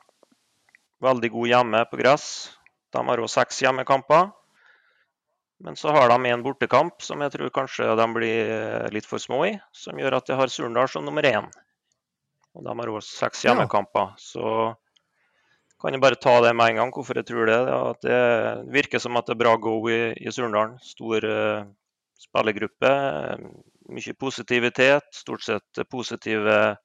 Veldig 1.01 1.31
god 1.31 1.47
hjemme 1.47 1.85
på 1.91 1.97
gress. 1.97 2.57
De 2.93 3.07
har 3.07 3.17
òg 3.17 3.29
seks 3.29 3.61
hjemmekamper. 3.61 4.31
Men 5.59 5.75
så 5.75 5.89
har 5.89 6.09
de 6.09 6.29
en 6.29 6.43
bortekamp 6.45 7.01
som 7.01 7.21
jeg 7.23 7.33
tror 7.33 7.53
kanskje 7.53 7.95
de 7.97 8.05
blir 8.13 8.51
eh, 8.53 8.89
litt 8.93 9.07
for 9.09 9.21
små 9.21 9.41
i, 9.47 9.55
som 9.73 9.97
gjør 9.97 10.19
at 10.19 10.29
jeg 10.29 10.37
har 10.37 10.51
Surndal 10.53 10.89
som 10.91 11.05
nummer 11.05 11.25
én. 11.25 11.47
Og 12.57 12.65
de 12.65 12.75
har 12.77 12.91
også 12.91 13.23
seks 13.23 13.45
hjemmekamper. 13.45 14.13
Så 14.21 14.75
kan 15.81 15.93
jeg 15.93 16.01
bare 16.01 16.19
ta 16.21 16.35
det 16.45 16.53
med 16.57 16.73
en 16.73 16.81
gang, 16.81 16.93
hvorfor 16.93 17.17
jeg 17.19 17.27
tror 17.29 17.49
det. 17.49 17.57
At 17.73 18.05
det 18.05 18.21
virker 18.73 19.01
som 19.01 19.17
at 19.17 19.27
det 19.29 19.35
er 19.35 19.41
bra 19.43 19.55
go 19.61 19.75
i, 19.93 20.13
i 20.17 20.33
Surndalen. 20.33 20.77
Stor 20.81 21.25
uh, 21.25 21.67
spillergruppe. 22.17 22.93
Mye 23.93 24.15
positivitet. 24.17 25.05
Stort 25.13 25.45
sett 25.45 25.83
positive 25.89 26.77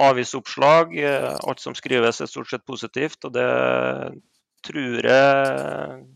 avisoppslag. 0.00 0.96
Alt 1.44 1.60
som 1.60 1.76
skrives 1.76 2.22
er 2.24 2.32
stort 2.32 2.52
sett 2.52 2.64
positivt. 2.64 3.20
Og 3.28 3.36
det 3.36 3.50
tror 4.64 5.12
jeg 5.12 6.15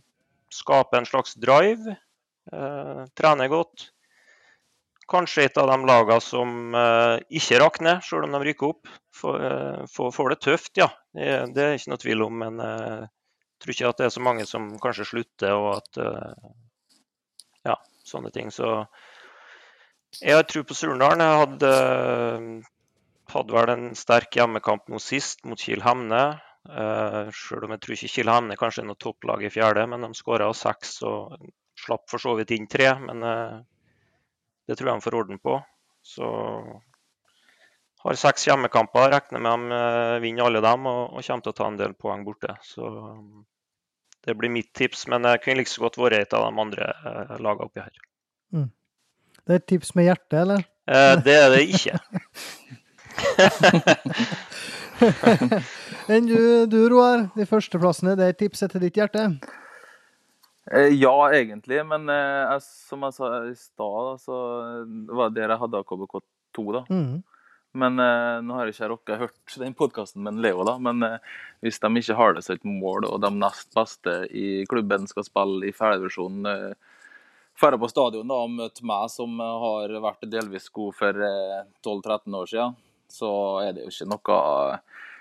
skape 0.60 0.98
en 0.98 1.08
slags 1.08 1.34
drive. 1.40 1.96
Eh, 2.52 3.02
trene 3.16 3.48
godt. 3.50 3.90
Kanskje 5.10 5.48
et 5.48 5.58
av 5.58 5.66
de 5.72 5.78
lagene 5.88 6.22
som 6.22 6.74
eh, 6.78 7.16
ikke 7.40 7.58
rakner, 7.62 8.02
selv 8.06 8.28
om 8.28 8.36
de 8.36 8.42
rykker 8.46 8.70
opp. 8.70 8.90
Får, 9.16 9.46
eh, 9.48 9.84
får, 9.90 10.34
det 10.34 10.40
tøft, 10.46 10.72
ja. 10.78 10.90
Det, 11.16 11.30
det, 11.56 11.66
er 11.66 11.78
ikke 11.78 11.94
noe 11.94 12.04
tvil 12.04 12.26
om. 12.26 12.42
Men 12.44 12.60
jeg 12.64 13.62
tror 13.62 13.74
ikke 13.74 13.92
at 13.92 14.02
det 14.02 14.08
er 14.08 14.16
så 14.16 14.24
mange 14.24 14.48
som 14.48 14.72
kanskje 14.82 15.08
slutter, 15.14 15.56
og 15.56 15.80
at 15.80 16.04
Ja, 17.66 17.74
sånne 18.08 18.30
ting. 18.32 18.48
Så 18.54 18.66
jeg 20.22 20.38
har 20.38 20.46
tro 20.48 20.62
på 20.64 20.74
Surndalen. 20.74 21.20
Jeg 21.20 21.40
hadde 21.42 21.72
hadde 23.30 23.54
vel 23.54 23.72
en 23.72 23.90
sterk 23.98 24.34
hjemmekamp 24.34 24.88
nå 24.90 24.98
sist 25.02 25.44
mot 25.46 25.60
Kiel 25.60 25.84
Hemne. 25.84 26.40
Uh, 26.68 27.30
selv 27.32 27.64
om 27.64 27.72
jeg 27.72 27.80
tror 27.80 27.94
ikke 27.96 28.10
Kiel 28.12 28.30
Hemne 28.30 28.56
kanskje 28.60 28.82
er 28.82 28.88
noe 28.90 29.00
topplag 29.00 29.46
i 29.46 29.52
fjerde, 29.52 29.86
men 29.88 30.04
de 30.04 30.12
skåra 30.16 30.50
seks 30.56 30.98
og 31.08 31.32
slapp 31.80 32.04
for 32.12 32.20
så 32.20 32.34
vidt 32.38 32.52
inn 32.56 32.68
tre. 32.70 32.92
Men 33.00 33.24
uh, 33.24 33.58
det 34.68 34.76
tror 34.76 34.92
jeg 34.92 35.00
de 35.00 35.06
får 35.06 35.18
orden 35.22 35.40
på. 35.42 35.56
Så 36.04 36.26
har 38.04 38.16
seks 38.16 38.46
hjemmekamper, 38.48 39.10
regner 39.12 39.44
med 39.44 39.52
de 39.52 39.80
uh, 39.80 40.18
vinner 40.24 40.48
alle 40.48 40.62
dem 40.64 40.88
og, 40.88 41.00
og, 41.14 41.24
kommer 41.24 41.46
til 41.46 41.54
å 41.54 41.58
ta 41.62 41.70
en 41.70 41.80
del 41.80 41.96
poeng 41.96 42.26
borte. 42.28 42.52
Så 42.64 42.82
det 44.26 44.36
blir 44.36 44.52
mitt 44.52 44.72
tips, 44.76 45.06
men 45.08 45.24
det 45.24 45.40
kunne 45.44 45.62
like 45.62 45.72
så 45.72 45.86
godt 45.86 45.98
vært 46.00 46.18
et 46.18 46.36
av 46.36 46.44
de 46.44 46.52
andre 46.60 46.92
lagene 47.40 47.70
oppi 47.70 47.80
her. 47.80 47.94
Mm. 48.52 48.68
Det 49.40 49.54
er 49.54 49.62
et 49.62 49.70
tips 49.72 49.94
med 49.96 50.04
hjertet, 50.10 50.36
eller? 50.42 50.60
Eh, 50.90 51.14
det 51.24 51.36
er 51.40 51.48
det 51.54 51.62
ikke. 51.72 51.96
Enn 56.10 56.28
du, 56.28 56.66
du, 56.70 56.78
Roar. 56.90 57.28
De 57.36 57.46
førsteplassene, 57.46 58.16
det 58.18 58.28
er 58.28 58.38
tipset 58.38 58.74
til 58.74 58.82
ditt 58.82 58.98
hjerte? 58.98 59.28
Eh, 60.70 60.92
ja, 60.96 61.14
egentlig. 61.30 61.80
Men 61.86 62.10
jeg, 62.10 62.62
som 62.66 63.06
jeg 63.06 63.16
sa 63.16 63.32
i 63.46 63.56
stad, 63.58 64.22
så 64.24 64.38
var 65.10 65.30
det 65.30 65.42
der 65.44 65.54
jeg 65.54 65.62
hadde 65.64 65.84
KBK2, 65.86 66.66
da. 66.78 66.86
Mm. 66.90 67.20
Men 67.72 68.02
eh, 68.02 68.36
nå 68.42 68.56
har 68.56 68.66
jeg 68.66 68.74
ikke 68.74 68.90
rukket 68.90 69.20
hørt 69.20 69.56
den 69.62 69.76
podkasten 69.78 70.24
med 70.26 70.40
Leo, 70.42 70.64
da. 70.66 70.74
Men 70.82 71.04
eh, 71.06 71.34
hvis 71.62 71.78
de 71.82 71.90
ikke 72.00 72.16
har 72.18 72.34
det 72.34 72.42
som 72.42 72.56
et 72.58 72.66
mål, 72.66 73.06
og 73.06 73.20
de 73.22 73.30
nest 73.36 73.70
beste 73.76 74.14
i 74.34 74.64
klubben 74.70 75.06
skal 75.10 75.26
spille 75.26 75.68
i 75.68 75.74
fjerdedivisjon 75.74 76.50
eh, 76.50 76.88
på 77.60 77.90
stadion 77.92 78.30
da, 78.30 78.40
og 78.42 78.56
møte 78.56 78.86
meg, 78.88 79.06
som 79.12 79.38
har 79.38 79.94
vært 80.02 80.26
delvis 80.32 80.66
god 80.74 80.96
for 80.98 81.22
12-13 81.84 82.18
eh, 82.26 82.38
år 82.40 82.50
siden, 82.50 82.76
så 83.10 83.30
er 83.62 83.76
det 83.76 83.86
jo 83.86 83.94
ikke 83.94 84.10
noe 84.16 84.40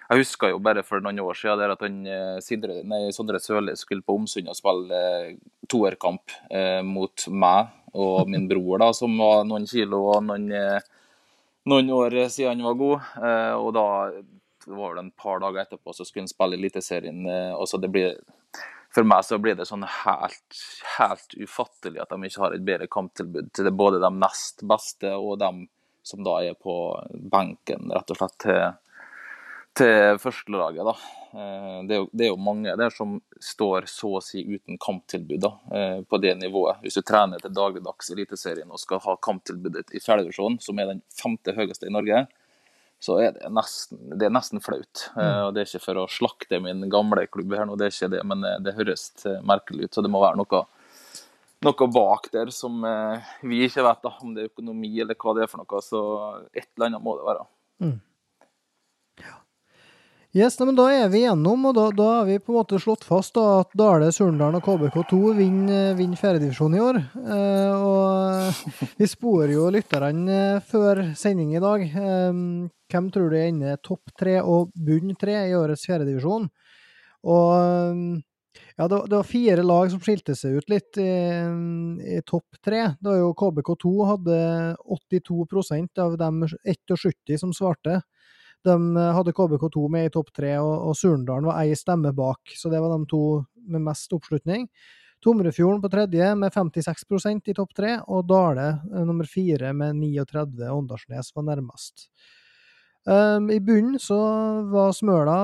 Jeg 0.09 0.23
husker 0.23 0.53
jo 0.55 0.61
bare 0.65 0.81
for 0.81 1.03
noen 1.05 1.19
år 1.21 1.37
siden 1.37 1.59
der 1.61 1.75
at 1.75 1.83
han, 1.85 1.99
eh, 2.09 2.39
Sidre, 2.41 2.79
nei, 2.81 3.11
Sondre 3.13 3.37
Sørli 3.41 3.75
skulle 3.77 4.01
på 4.01 4.15
Omsund 4.17 4.49
og 4.49 4.57
spille 4.57 5.01
eh, 5.05 5.35
toerkamp 5.69 6.33
eh, 6.49 6.81
mot 6.81 7.27
meg 7.29 7.69
og 7.93 8.29
min 8.29 8.47
bror, 8.51 8.81
da, 8.81 8.89
som 8.97 9.13
var 9.21 9.45
noen 9.45 9.69
kilo 9.69 10.01
og 10.15 10.25
noen, 10.25 10.49
noen 11.69 11.93
år 11.93 12.17
siden 12.25 12.57
han 12.57 12.65
var 12.71 12.79
god. 12.81 13.07
Eh, 13.21 13.53
og 13.59 13.71
da 13.77 13.87
var 14.69 14.95
det 14.95 15.05
en 15.05 15.11
par 15.11 15.39
dager 15.39 15.61
etterpå 15.61 15.93
så 15.93 16.05
skulle 16.05 16.25
han 16.25 16.31
spille 16.31 16.57
Eliteserien. 16.57 17.23
Eh, 17.29 17.53
og 17.53 17.69
så 17.69 17.77
det 17.81 17.91
blir 17.93 18.17
for 18.93 19.05
meg 19.05 19.21
så 19.25 19.37
blir 19.37 19.53
det 19.53 19.67
sånn 19.69 19.85
helt, 19.85 20.61
helt 20.97 21.35
ufattelig 21.37 22.01
at 22.01 22.09
de 22.09 22.25
ikke 22.25 22.41
har 22.41 22.55
et 22.55 22.65
bedre 22.65 22.87
kamptilbud 22.89 23.51
til 23.53 23.69
både 23.69 24.01
de 24.01 24.09
nest 24.17 24.65
beste 24.65 25.11
og 25.13 25.37
dem 25.41 25.67
som 26.01 26.23
da 26.25 26.39
er 26.41 26.55
på 26.57 26.73
benken, 27.29 27.91
rett 27.93 28.09
og 28.09 28.17
slett 28.17 28.37
til, 28.41 28.63
til 29.77 30.17
førstelaget. 30.21 30.87
da. 30.87 30.95
Eh, 31.39 31.77
det 31.87 31.95
er, 31.95 32.01
jo, 32.01 32.09
det 32.11 32.25
er, 32.25 32.31
jo, 32.31 32.39
mange 32.41 32.75
der 32.79 32.93
som 32.93 33.19
står 33.43 33.87
så 33.91 34.15
å 34.17 34.23
si 34.23 34.43
uten 34.47 34.79
kamptilbud 34.81 35.43
da, 35.45 35.53
eh, 35.75 36.01
på 36.01 36.19
det 36.21 36.35
nivået. 36.41 36.81
Hvis 36.83 36.99
du 36.99 37.05
trener 37.05 37.41
til 37.41 37.53
dagligdags 37.55 38.09
i 38.09 38.17
Eliteserien 38.17 38.71
og 38.71 38.81
skal 38.81 39.01
ha 39.05 39.15
kamptilbudet 39.21 39.93
i 39.93 40.03
fjerdedivisjon, 40.03 40.59
som 40.63 40.79
er 40.79 40.93
den 40.93 41.03
femte 41.21 41.55
høyeste 41.55 41.87
i 41.87 41.93
Norge, 41.93 42.25
så 42.99 43.15
er 43.23 43.31
det 43.35 43.49
nesten, 43.55 43.99
det 44.19 44.27
er 44.27 44.33
nesten 44.35 44.59
flaut. 44.63 45.05
Mm. 45.15 45.21
Uh, 45.21 45.43
og 45.45 45.53
Det 45.55 45.61
er 45.61 45.69
ikke 45.69 45.85
for 45.85 46.01
å 46.01 46.09
slakte 46.11 46.59
min 46.63 46.83
gamle 46.91 47.23
klubb, 47.31 47.55
her 47.55 47.69
nå, 47.69 47.77
det 47.79 47.87
er 47.87 47.95
ikke 47.95 48.11
det, 48.15 48.25
men 48.27 48.43
eh, 48.43 48.59
det 48.65 48.75
høres 48.75 49.05
eh, 49.23 49.39
merkelig 49.47 49.87
ut. 49.87 49.93
Så 49.95 50.03
det 50.03 50.11
må 50.11 50.19
være 50.23 50.39
noe, 50.41 50.61
noe 51.63 51.87
bak 51.95 52.27
der 52.35 52.51
som 52.55 52.83
vi 53.47 53.63
ikke 53.65 53.85
vet, 53.87 54.03
da, 54.03 54.13
om 54.19 54.35
det 54.35 54.43
er 54.43 54.51
økonomi 54.51 54.91
eller 54.99 55.15
hva 55.19 55.37
det 55.37 55.45
er 55.45 55.51
for 55.51 55.63
noe. 55.63 55.81
Så 55.85 56.03
et 56.51 56.67
eller 56.67 56.89
annet 56.89 57.05
må 57.05 57.15
det 57.19 57.27
være. 57.29 57.47
Mm. 57.79 57.97
Yes, 60.29 60.59
men 60.61 60.75
Da 60.77 60.83
er 60.93 61.07
vi 61.09 61.23
igjennom, 61.23 61.63
og 61.65 61.73
da, 61.73 61.87
da 61.89 62.07
har 62.19 62.27
vi 62.27 62.35
på 62.37 62.51
en 62.53 62.59
måte 62.59 62.77
slått 62.77 63.01
fast 63.01 63.33
da, 63.33 63.63
at 63.63 63.71
Dale, 63.73 64.11
Surndalen 64.13 64.59
og 64.59 64.67
KBK2 64.67 65.17
vinner, 65.33 65.95
vinner 65.97 66.19
fjerdedivisjon 66.21 66.75
i 66.77 66.81
år. 66.85 66.99
Eh, 67.17 67.81
og 67.81 68.91
vi 68.99 69.07
sporer 69.09 69.55
jo 69.55 69.63
lytterne 69.73 70.59
før 70.69 71.01
sending 71.17 71.55
i 71.57 71.63
dag. 71.63 71.81
Eh, 71.81 72.37
hvem 72.93 73.07
tror 73.15 73.33
du 73.33 73.39
ender 73.39 73.81
topp 73.81 74.13
tre 74.21 74.37
og 74.43 74.69
bunn 74.77 75.17
tre 75.17 75.39
i 75.49 75.57
årets 75.57 75.87
fjerdedivisjon? 75.89 76.45
Og 77.25 78.21
ja, 78.77 78.85
det, 78.85 79.01
var 79.09 79.25
fire 79.27 79.65
lag 79.65 79.89
som 79.89 79.99
skilte 80.03 80.37
seg 80.37 80.61
ut 80.61 80.69
litt 80.69 81.01
i, 81.01 81.09
i 82.05 82.21
topp 82.21 82.61
tre. 82.61 82.85
Var 83.01 83.17
jo 83.17 83.33
KBK2 83.41 83.97
hadde 84.13 84.39
82% 84.85 86.05
av 86.05 86.21
dem 86.21 86.45
71 86.45 87.41
som 87.41 87.57
svarte. 87.57 88.03
De 88.65 88.75
eh, 88.75 89.11
hadde 89.15 89.33
KBK2 89.35 89.85
med 89.91 90.09
i 90.09 90.13
topp 90.13 90.31
tre, 90.35 90.55
og, 90.59 90.89
og 90.89 90.97
Surndalen 90.97 91.49
var 91.49 91.61
ei 91.63 91.75
stemme 91.77 92.13
bak. 92.15 92.55
Så 92.55 92.71
det 92.71 92.81
var 92.83 92.95
de 92.95 93.05
to 93.09 93.23
med 93.69 93.85
mest 93.85 94.13
oppslutning. 94.15 94.67
Tomrefjorden 95.23 95.81
på 95.83 95.91
tredje 95.91 96.31
med 96.39 96.53
56% 96.55 97.51
i 97.51 97.55
topp 97.55 97.73
tre, 97.75 97.97
og 98.07 98.27
Dale 98.29 98.69
eh, 98.69 99.03
nummer 99.07 99.27
fire 99.27 99.73
med 99.75 99.99
39. 99.99 100.69
Åndalsnes 100.71 101.33
var 101.35 101.47
nærmest. 101.49 102.09
Um, 103.07 103.47
I 103.49 103.61
bunnen 103.63 103.95
så 103.99 104.19
var 104.69 104.91
Smøla 104.93 105.39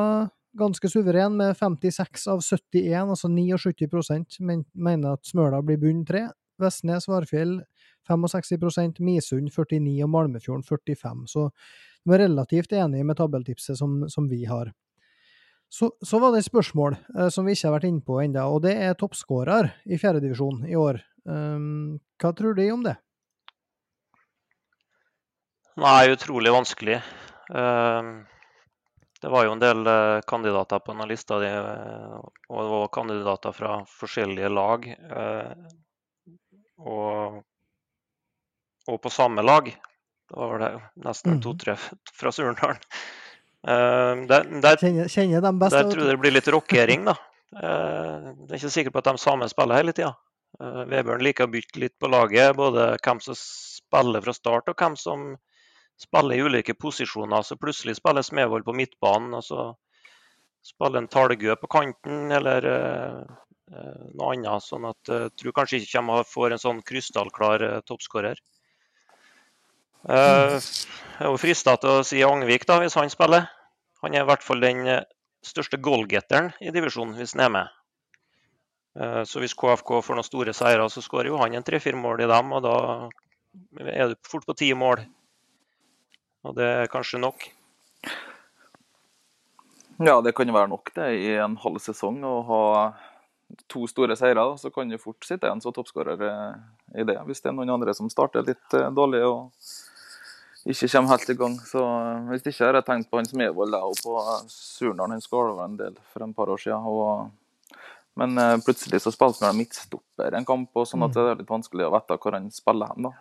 ganske 0.59 0.89
suveren 0.91 1.37
med 1.39 1.55
56 1.57 2.27
av 2.31 2.41
71, 2.43 3.09
altså 3.09 3.29
79 3.31 4.39
men, 4.39 4.63
mener 4.73 5.15
at 5.15 5.27
Smøla 5.27 5.61
blir 5.63 5.79
bunn 5.79 6.03
tre. 6.07 6.27
Vestnes, 6.61 7.07
Varfjell 7.11 7.57
65% 8.07 9.01
Misund 9.03 9.51
49 9.51 10.03
og 10.05 10.11
Malmefjorden 10.13 10.63
45. 10.63 11.25
Så 11.27 11.49
er 12.13 12.27
relativt 12.27 12.73
enige 12.77 13.05
med 13.07 13.17
tabelltipset 13.17 13.77
som, 13.79 14.03
som 14.11 14.27
vi 14.29 14.43
har. 14.45 14.69
Så, 15.69 15.91
så, 16.01 16.19
var 16.19 16.31
det 16.31 16.43
et 16.43 16.49
spørsmål 16.49 16.95
eh, 17.17 17.29
som 17.33 17.47
vi 17.47 17.55
ikke 17.55 17.67
har 17.67 17.75
vært 17.79 17.89
inne 17.89 18.05
på 18.05 18.19
ennå, 18.21 18.45
og 18.53 18.61
det 18.63 18.75
er 18.79 18.93
toppskårer 18.99 19.71
i 19.89 19.97
fjerdedivisjon 19.99 20.61
i 20.69 20.77
år. 20.79 21.01
Um, 21.25 21.97
hva 22.21 22.31
tror 22.37 22.53
de 22.55 22.67
om 22.71 22.85
det? 22.85 22.93
Nei, 25.81 26.13
utrolig 26.13 26.53
vanskelig. 26.53 26.99
Um, 27.49 28.21
det 29.19 29.31
var 29.33 29.47
jo 29.47 29.55
en 29.55 29.63
del 29.63 29.81
uh, 29.89 30.21
kandidater 30.29 30.79
på 30.79 30.93
denne 30.93 31.09
lista, 31.09 31.41
de, 31.41 31.49
uh, 31.49 32.21
og 32.53 32.61
det 32.61 32.69
var 32.75 32.93
kandidater 32.93 33.57
fra 33.57 33.73
forskjellige 33.89 34.53
lag. 34.53 34.87
Uh, 35.09 35.65
og, 36.85 37.41
og 38.87 39.01
på 39.01 39.11
samme 39.11 39.43
lag. 39.43 39.73
Da 40.31 40.47
var 40.49 40.59
det 40.59 40.71
nesten 41.05 41.37
mm. 41.37 41.41
to-tre 41.43 41.75
fra 42.17 42.31
Surndalen. 42.33 42.81
Uh, 43.65 44.25
der, 44.29 44.45
der, 44.61 44.77
kjenner, 44.77 45.09
kjenner 45.09 45.41
de 45.41 45.51
best? 45.61 45.73
Der 45.73 45.89
tror 45.89 46.03
jeg 46.03 46.13
det 46.13 46.21
blir 46.21 46.33
litt 46.33 46.49
rockering, 46.53 47.07
da. 47.09 47.15
Uh, 47.55 48.33
det 48.45 48.55
er 48.55 48.59
ikke 48.59 48.73
sikkert 48.73 48.95
på 48.95 49.01
at 49.03 49.09
de 49.09 49.21
samme 49.21 49.49
spiller 49.49 49.81
hele 49.81 49.93
tida. 49.95 50.11
Uh, 50.61 50.83
Vebjørn 50.89 51.23
liker 51.25 51.47
å 51.47 51.53
bytte 51.53 51.81
litt 51.81 51.95
på 52.01 52.09
laget, 52.09 52.55
både 52.57 52.91
hvem 52.99 53.21
som 53.25 53.37
spiller 53.37 54.25
fra 54.25 54.35
start, 54.37 54.69
og 54.69 54.81
hvem 54.81 54.97
som 54.99 55.31
spiller 56.01 56.37
i 56.37 56.45
ulike 56.45 56.75
posisjoner. 56.77 57.45
Så 57.45 57.57
plutselig 57.61 57.97
spiller 57.97 58.25
Smevold 58.25 58.67
på 58.67 58.75
midtbanen, 58.77 59.37
og 59.37 59.45
så 59.45 59.71
spiller 60.65 61.01
en 61.03 61.09
Talgø 61.09 61.57
på 61.61 61.69
kanten, 61.69 62.33
eller 62.33 62.69
uh, 62.69 63.35
noe 64.13 64.33
annet. 64.33 64.65
Sånn 64.65 64.89
at 64.89 65.13
jeg 65.13 65.33
tror 65.41 65.57
kanskje 65.61 65.81
ikke 65.81 66.05
de 66.05 66.25
får 66.33 66.53
en 66.53 66.65
sånn 66.67 66.85
krystallklar 66.85 67.69
toppskårer. 67.85 68.41
Uh, 70.05 70.61
jeg 70.61 71.25
er 71.25 71.31
jo 71.31 71.37
frista 71.41 71.73
til 71.81 71.97
å 71.97 72.05
si 72.05 72.19
Angvik, 72.21 72.67
da, 72.69 72.77
hvis 72.83 72.97
han 72.99 73.09
spiller. 73.09 73.47
Han 74.03 74.13
er 74.13 74.21
i 74.21 74.27
hvert 74.27 74.43
fall 74.45 74.61
den 74.61 74.83
eh, 74.85 75.05
største 75.45 75.79
goalgetteren 75.81 76.51
i 76.61 76.69
divisjonen, 76.75 77.15
hvis 77.17 77.33
han 77.33 77.45
er 77.47 77.53
med. 77.55 77.71
Uh, 78.99 79.23
så 79.25 79.41
hvis 79.41 79.55
KFK 79.57 79.95
får 80.05 80.19
noen 80.19 80.27
store 80.27 80.53
seire, 80.53 80.85
så 80.93 81.01
skårer 81.01 81.31
jo 81.31 81.39
han 81.41 81.57
en 81.57 81.65
tre-fire 81.65 81.97
mål 81.97 82.21
i 82.21 82.29
dem, 82.29 82.53
og 82.53 82.61
da 82.67 82.75
er 83.81 84.11
du 84.11 84.19
fort 84.29 84.45
på 84.45 84.57
ti 84.59 84.69
mål. 84.77 85.01
Og 86.45 86.53
det 86.59 86.69
er 86.83 86.91
kanskje 86.91 87.23
nok. 87.23 87.47
Ja, 90.05 90.19
det 90.21 90.35
kan 90.37 90.53
være 90.53 90.69
nok 90.69 90.91
det 90.93 91.09
i 91.17 91.33
en 91.39 91.55
halv 91.63 91.81
sesong 91.81 92.19
å 92.27 92.35
ha 92.45 92.61
to 93.71 93.87
store 93.89 94.13
seire. 94.19 94.43
Så 94.61 94.69
kan 94.75 94.91
du 94.91 94.99
fort 95.01 95.25
sitte 95.25 95.47
igjen 95.47 95.63
som 95.63 95.73
toppskårer 95.73 96.21
i 96.93 97.07
det, 97.07 97.17
hvis 97.25 97.41
det 97.41 97.49
er 97.49 97.57
noen 97.57 97.73
andre 97.73 97.95
som 97.97 98.11
starter 98.11 98.45
litt 98.45 98.77
dårlig. 98.93 99.23
og 99.25 99.84
ikke 100.65 100.89
kommer 100.89 101.13
helt 101.13 101.29
i 101.29 101.37
gang. 101.37 101.55
Så 101.61 101.81
eh, 101.85 102.27
Hvis 102.31 102.47
ikke 102.49 102.65
har 102.65 102.79
jeg 102.79 102.87
tenkt 102.87 103.11
på 103.11 103.19
Hans 103.19 103.33
da, 103.33 103.81
og 103.85 103.97
på 104.01 104.15
Surnadal. 104.49 105.13
Han 105.13 105.21
skåra 105.21 105.65
en 105.65 105.77
del 105.77 105.97
for 106.11 106.25
en 106.25 106.33
par 106.33 106.49
år 106.49 106.61
siden. 106.61 106.87
Og, 106.89 107.29
men 108.17 108.37
eh, 108.41 108.57
plutselig 108.65 109.03
så 109.03 109.13
spilte 109.13 109.45
han 109.45 109.57
midtstopper 109.59 110.33
en 110.33 110.47
kamp, 110.47 110.71
og 110.73 110.87
sånn 110.89 111.05
at 111.05 111.13
mm. 111.13 111.17
det 111.19 111.31
er 111.31 111.41
litt 111.43 111.53
vanskelig 111.53 111.85
å 111.85 111.93
vite 111.93 112.17
hvor 112.21 112.37
han 112.37 112.49
spiller 112.53 112.93
hen. 112.93 113.09
da. 113.09 113.13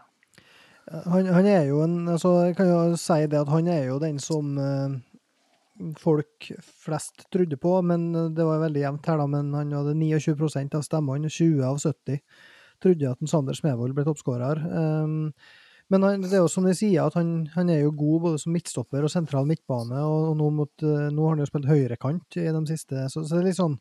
Han, 1.05 1.29
han, 1.33 1.47
er 1.49 1.63
jo 1.71 1.79
en 1.81 2.11
altså 2.13 2.31
Jeg 2.45 2.59
kan 2.59 2.67
jo 2.69 2.81
si 3.01 3.23
det 3.33 3.39
at 3.41 3.49
han 3.49 3.69
er 3.73 3.87
jo 3.89 3.95
den 4.01 4.19
som 4.21 4.59
eh, 4.61 4.97
folk 6.01 6.49
flest 6.85 7.27
trodde 7.33 7.57
på, 7.61 7.77
men 7.85 8.09
det 8.37 8.45
var 8.47 8.65
veldig 8.65 8.87
jevnt 8.87 9.13
her, 9.13 9.21
da. 9.21 9.29
Men 9.29 9.53
han 9.57 9.77
hadde 9.77 9.97
29% 10.01 10.81
av 10.81 10.85
stemmene, 10.87 11.29
20 11.29 11.65
av 11.69 11.81
70 11.83 12.21
trodde 12.85 13.11
at 13.11 13.21
en 13.23 13.31
Sander 13.31 13.57
Smevold 13.57 13.95
ble 13.97 14.05
toppskårer. 14.07 14.61
Um, 14.69 15.33
Men 15.93 16.07
han, 16.07 16.23
det 16.25 16.33
er 16.33 16.45
jo 16.45 16.51
som 16.51 16.65
de 16.65 16.73
sier, 16.77 17.05
at 17.05 17.17
han, 17.19 17.45
han, 17.55 17.69
er 17.71 17.83
jo 17.85 17.97
god 17.97 18.23
både 18.29 18.39
som 18.41 18.55
midtstopper 18.57 19.05
og 19.05 19.13
sentral 19.13 19.49
midtbane, 19.49 19.99
og, 20.01 20.31
og 20.31 20.39
nå, 20.41 20.53
mot, 20.63 20.85
nå, 20.85 21.27
har 21.27 21.35
han 21.35 21.43
jo 21.45 21.49
spilt 21.51 21.69
høyrekant 21.69 22.39
i 22.41 22.47
de 22.49 22.63
siste, 22.71 23.09
så, 23.13 23.25
så 23.25 23.37
det 23.37 23.43
er 23.43 23.51
litt 23.51 23.61
sånn 23.61 23.77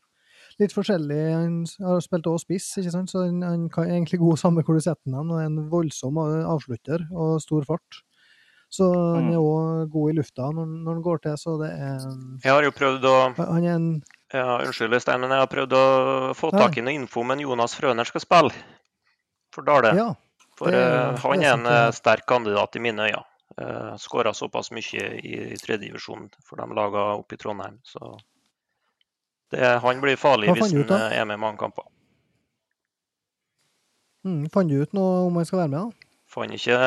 litt 0.60 0.74
forskjellig. 0.74 1.20
Han 1.34 1.54
har 1.82 2.02
spilt 2.04 2.26
også 2.30 2.46
spiss, 2.46 2.66
ikke 2.80 2.92
sant? 2.94 3.12
så 3.12 3.24
han, 3.26 3.42
han 3.42 3.68
kan 3.72 3.90
egentlig 3.90 4.20
god 4.22 4.40
samme 4.44 4.64
hvor 4.64 4.78
du 4.78 4.84
setter 4.84 5.14
ham. 5.14 5.30
Han 5.32 5.38
er 5.38 5.48
en 5.48 5.70
voldsom 5.72 6.20
avslutter 6.20 7.06
og 7.10 7.38
stor 7.42 7.66
fart. 7.68 8.02
Så 8.74 8.88
han 8.90 9.28
er 9.30 9.38
òg 9.38 9.84
mm. 9.84 9.90
god 9.92 10.10
i 10.10 10.14
lufta 10.16 10.48
når, 10.50 10.66
når, 10.66 10.96
han 10.96 11.02
går 11.04 11.20
til, 11.22 11.34
så 11.38 11.52
det 11.60 11.68
er 11.70 12.06
Jeg 12.42 12.50
har 12.50 12.64
jo 12.66 12.72
prøvd 12.74 13.04
å 13.06 13.16
Han 13.36 13.60
er 13.62 13.74
en 13.76 13.84
ja, 14.34 14.56
Unnskyld, 14.64 14.96
Stein, 15.04 15.20
men 15.22 15.30
jeg 15.30 15.44
har 15.44 15.50
prøvd 15.52 15.76
å 15.78 15.84
få 16.34 16.50
tak 16.50 16.80
i 16.80 16.82
noe 16.82 16.96
info 16.96 17.22
om 17.22 17.30
en 17.30 17.44
Jonas 17.44 17.76
Frøner 17.78 18.08
skal 18.08 18.24
spille 18.24 18.50
for 19.54 19.62
Dale. 19.68 19.92
Ja, 19.94 20.08
for 20.58 20.74
det, 20.74 20.82
han 21.22 21.42
er 21.42 21.54
en 21.54 21.66
uh, 21.66 21.92
sterk 21.94 22.26
kandidat 22.30 22.76
i 22.76 22.82
mine 22.84 23.08
øyne. 23.08 23.24
Uh, 23.54 23.64
eh, 23.64 23.90
Skåra 24.02 24.32
såpass 24.34 24.72
mye 24.74 25.08
i, 25.20 25.34
i 25.54 25.58
tredjedivisjon 25.60 26.30
for 26.42 26.58
de 26.58 26.74
laga 26.74 27.04
oppe 27.14 27.36
i 27.36 27.38
Trondheim. 27.38 27.78
Så 27.86 28.16
det, 29.54 29.62
han 29.84 30.00
blir 30.02 30.18
farlig 30.18 30.54
hvis 30.56 30.72
han 30.72 30.90
er 30.90 31.28
med 31.28 31.38
i 31.38 31.42
mange 31.42 31.60
kamper. 31.60 31.86
Mm, 34.24 34.48
fant 34.50 34.70
du 34.72 34.80
ut 34.80 34.94
noe 34.96 35.26
om 35.28 35.36
han 35.36 35.46
skal 35.46 35.64
være 35.64 35.72
med? 35.74 35.90
da? 35.90 36.14
Fant 36.34 36.56
ikke 36.56 36.78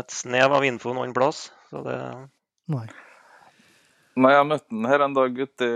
et 0.00 0.14
snev 0.14 0.54
av 0.56 0.64
info 0.66 0.94
noen 0.96 1.14
plass. 1.14 1.50
Så 1.70 1.82
det 1.86 1.98
Nei. 2.72 2.86
Nei, 4.16 4.32
Jeg 4.32 4.48
møtte 4.48 4.72
han 4.72 4.86
her 4.88 5.02
en 5.04 5.14
dag 5.16 5.34
ute, 5.36 5.66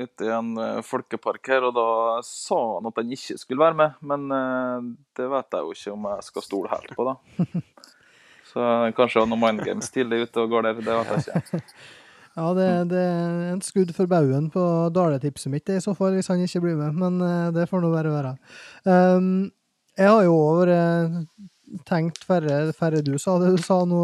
ute, 0.00 0.26
i 0.26 0.30
en 0.34 0.54
eh, 0.58 0.78
folkepark 0.82 1.50
her, 1.52 1.66
og 1.68 1.76
da 1.76 1.88
sa 2.26 2.56
han 2.76 2.88
at 2.90 2.96
han 2.98 3.12
ikke 3.14 3.36
skulle 3.38 3.62
være 3.62 3.78
med. 3.78 4.00
Men 4.02 4.24
uh, 4.34 4.88
det 5.14 5.28
vet 5.30 5.54
jeg 5.54 5.62
jo 5.62 5.76
ikke 5.76 5.92
om 5.92 6.08
jeg 6.10 6.24
skal 6.26 6.46
stole 6.46 6.72
helt 6.72 6.94
på, 6.96 7.06
da. 7.06 7.44
Så 8.50 8.64
kanskje 8.98 9.22
han 9.22 9.34
har 9.34 9.40
Mind 9.40 9.62
Games 9.66 9.90
tidlig 9.94 10.24
ute 10.26 10.42
og 10.42 10.50
går 10.50 10.66
der, 10.66 10.80
det 10.82 10.96
vet 10.98 11.28
jeg 11.30 11.44
ikke. 11.44 11.62
Ja, 12.34 12.48
det, 12.50 12.64
det 12.90 12.98
er 12.98 13.42
en 13.52 13.60
skudd 13.62 13.92
for 13.94 14.10
baugen 14.10 14.48
på 14.50 14.62
Dale-tipset 14.90 15.52
mitt 15.52 15.70
i 15.70 15.76
så 15.78 15.92
fall, 15.94 16.16
hvis 16.16 16.26
han 16.32 16.40
ikke 16.42 16.64
blir 16.64 16.80
med. 16.80 16.96
Men 16.98 17.20
uh, 17.22 17.52
det 17.54 17.68
får 17.70 17.84
nå 17.84 17.92
være 17.92 18.10
være. 18.10 18.32
Um, 18.90 19.28
jeg 19.94 20.10
har 20.10 20.24
jo 20.26 20.34
vært 20.58 21.84
tenkt 21.86 22.18
færre, 22.26 22.72
færre 22.74 23.04
du 23.06 23.12
sa 23.22 23.36
det. 23.38 23.52
Du 23.54 23.62
sa 23.62 23.78
nå, 23.86 24.02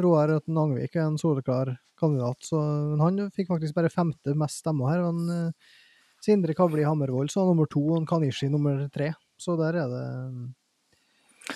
Roar, 0.00 0.38
at 0.40 0.48
Nangvik 0.48 0.96
er 0.96 1.04
en 1.04 1.20
soleklar 1.20 1.74
kandidat. 2.00 2.40
Så, 2.46 2.60
men 2.60 3.02
han 3.04 3.30
fikk 3.36 3.52
faktisk 3.52 3.76
bare 3.76 3.92
femte 3.92 4.34
mest 4.38 4.62
stemmer 4.64 4.92
her. 4.92 5.04
Men 5.06 5.50
uh, 5.50 5.76
Sindre 6.24 6.54
Kavli 6.56 6.84
Hammervoll 6.84 7.30
så 7.32 7.44
nummer 7.48 7.68
to, 7.70 7.82
og 7.96 8.08
Kanishi 8.08 8.50
nummer 8.52 8.82
tre. 8.92 9.12
Så 9.40 9.56
der 9.60 9.78
er 9.80 9.92
det 9.92 10.06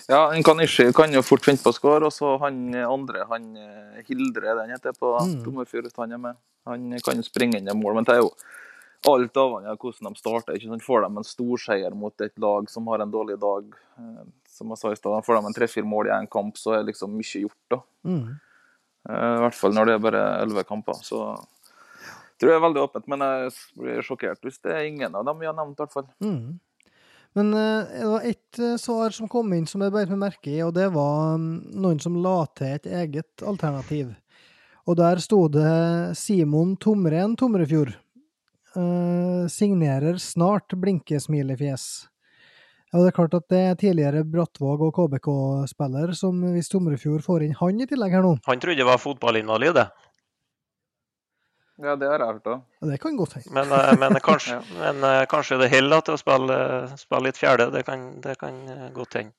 Ja, 0.09 0.32
en 0.32 0.42
Kanishi 0.42 0.88
kan 0.97 1.12
jo 1.12 1.22
fort 1.22 1.45
finne 1.45 1.61
på 1.61 1.72
å 1.72 1.76
skåre. 1.76 2.09
Og 2.09 2.14
så 2.14 2.36
han 2.42 2.74
andre, 2.80 3.26
han 3.30 3.51
eh, 3.61 4.05
Hildre, 4.09 4.57
den 4.62 4.72
heter 4.74 4.97
på 4.97 5.12
mm. 5.20 5.45
Han 5.99 6.12
er 6.12 6.22
med. 6.22 6.40
Han 6.64 6.95
kan 7.05 7.20
jo 7.20 7.26
springe 7.26 7.61
inn 7.61 7.68
i 7.68 7.76
mål. 7.76 7.99
Men 7.99 8.09
det 8.09 8.16
er 8.16 8.24
jo 8.24 8.32
alt 9.11 9.36
avhengig 9.36 9.68
av 9.68 9.78
hvordan 9.82 10.09
de 10.09 10.22
starter. 10.22 10.57
ikke 10.57 10.70
sant? 10.70 10.86
Får 10.86 11.05
de 11.05 11.11
en 11.12 11.28
storseier 11.28 11.97
mot 11.99 12.24
et 12.24 12.34
lag 12.40 12.70
som 12.72 12.88
har 12.88 13.05
en 13.05 13.12
dårlig 13.12 13.36
dag, 13.42 13.68
eh, 14.01 14.24
som 14.49 14.72
jeg 14.72 14.80
sa 14.80 14.92
i 14.92 14.99
stad, 14.99 15.26
får 15.26 15.38
de 15.38 15.51
en 15.51 15.57
tre-fire 15.61 15.88
mål 15.88 16.09
i 16.09 16.16
én 16.16 16.30
kamp, 16.30 16.57
så 16.57 16.78
er 16.78 16.88
liksom 16.88 17.12
mye 17.12 17.45
gjort. 17.45 17.61
da. 17.70 17.80
Mm. 18.09 18.40
Eh, 19.09 19.34
I 19.38 19.42
hvert 19.44 19.59
fall 19.59 19.74
når 19.76 19.88
det 19.88 19.96
er 19.96 20.05
bare 20.05 20.22
elleve 20.42 20.64
kamper. 20.68 21.00
Så 21.05 21.20
tror 22.40 22.52
jeg 22.52 22.59
er 22.59 22.66
veldig 22.66 22.84
åpent, 22.84 23.09
men 23.12 23.24
jeg 23.24 23.57
blir 23.80 24.07
sjokkert 24.07 24.44
hvis 24.44 24.61
det 24.64 24.74
er 24.74 24.88
ingen 24.88 25.14
av 25.16 25.26
dem 25.28 25.40
vi 25.40 25.48
har 25.48 25.57
nevnt. 25.57 25.76
i 25.78 25.84
hvert 25.84 25.96
fall. 25.96 26.09
Mm. 26.24 26.61
Men 27.34 27.50
uh, 27.50 27.86
det 27.90 28.09
var 28.12 28.26
ett 28.30 28.59
uh, 28.62 28.76
svar 28.78 29.14
som 29.14 29.30
kom 29.30 29.52
inn 29.57 29.66
som 29.66 29.82
jeg 29.82 29.94
beit 29.94 30.11
meg 30.12 30.20
merke 30.22 30.52
i, 30.52 30.61
og 30.62 30.74
det 30.76 30.86
var 30.94 31.34
um, 31.34 31.48
noen 31.74 31.98
som 32.02 32.20
la 32.22 32.44
til 32.55 32.76
et 32.76 32.86
eget 32.86 33.42
alternativ. 33.42 34.12
Og 34.84 34.98
der 35.00 35.18
sto 35.24 35.46
det 35.48 36.14
Simon 36.20 36.74
Tomren 36.76 37.38
Tomrefjord. 37.40 37.94
Signerer 39.48 40.18
snart 40.20 40.74
blinkesmilefjes. 40.76 41.84
Ja, 42.95 43.01
det 43.03 43.09
er 43.11 43.14
klart 43.16 43.32
at 43.34 43.49
det 43.51 43.59
er 43.59 43.72
tidligere 43.74 44.20
Brattvåg 44.22 44.84
og 44.86 44.92
KBK-spiller 44.95 46.12
som 46.14 46.36
hvis 46.55 46.68
Tomrefjord 46.70 47.24
får 47.26 47.42
inn 47.42 47.57
han 47.59 47.80
i 47.82 47.86
tillegg 47.90 48.12
her 48.14 48.22
nå. 48.22 48.36
Han 48.47 48.61
trodde 48.62 48.78
det 48.78 48.86
var 48.86 49.01
fotballinvalid, 49.03 49.72
det. 49.74 49.88
Ja, 51.82 51.97
det 51.99 52.07
har 52.07 52.22
jeg 52.22 52.28
hørt 52.28 52.45
òg. 52.53 52.61
Ja, 52.78 52.88
det 52.92 52.99
kan 53.03 53.16
godt 53.18 53.32
hende. 53.34 53.51
Men, 53.57 53.72
eh, 53.74 53.97
men, 53.99 54.14
kanskje, 54.22 54.61
ja. 54.76 54.76
men 54.78 55.26
kanskje 55.26 55.59
det 55.64 55.72
holder 55.72 56.05
til 56.07 56.14
å 56.14 56.20
spille, 56.20 56.59
spille, 57.01 57.24
litt 57.26 57.40
fjerde. 57.40 57.66
Det 57.74 57.82
kan, 57.88 58.05
det 58.22 58.36
kan 58.38 58.61
godt 58.95 59.18
hende. 59.18 59.34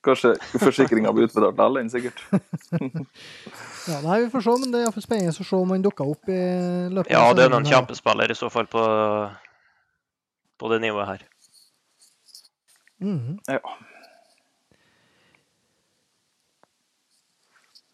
Kanskje 0.00 0.30
forsikringa 0.62 1.12
blir 1.12 1.28
utbetalt 1.28 1.58
til 1.58 1.64
alle, 1.66 1.82
sikkert. 1.92 2.22
ja, 3.90 3.98
nei, 4.06 4.22
Vi 4.22 4.30
får 4.32 4.46
se, 4.46 4.54
men 4.62 4.72
det 4.72 4.86
er 4.86 5.04
spennende 5.04 5.36
å 5.36 5.48
se 5.50 5.60
om 5.60 5.74
han 5.76 5.84
dukker 5.84 6.08
opp 6.14 6.32
i 6.32 6.40
løpet 6.88 7.12
Ja, 7.12 7.26
det 7.36 7.44
er 7.44 7.52
noen 7.52 7.68
kjempespiller 7.68 8.32
i 8.32 8.38
så 8.38 8.48
fall 8.48 8.70
på, 8.72 8.86
på 10.56 10.72
det 10.72 10.80
nivået 10.88 11.12
her. 11.12 11.28
Mm. 13.00 13.38
Ja. 13.48 13.60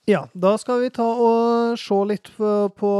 Ja, 0.06 0.20
da 0.38 0.52
skal 0.58 0.84
vi 0.84 0.92
ta 0.94 1.02
og 1.02 1.78
se 1.82 1.96
litt 2.06 2.28
på, 2.38 2.90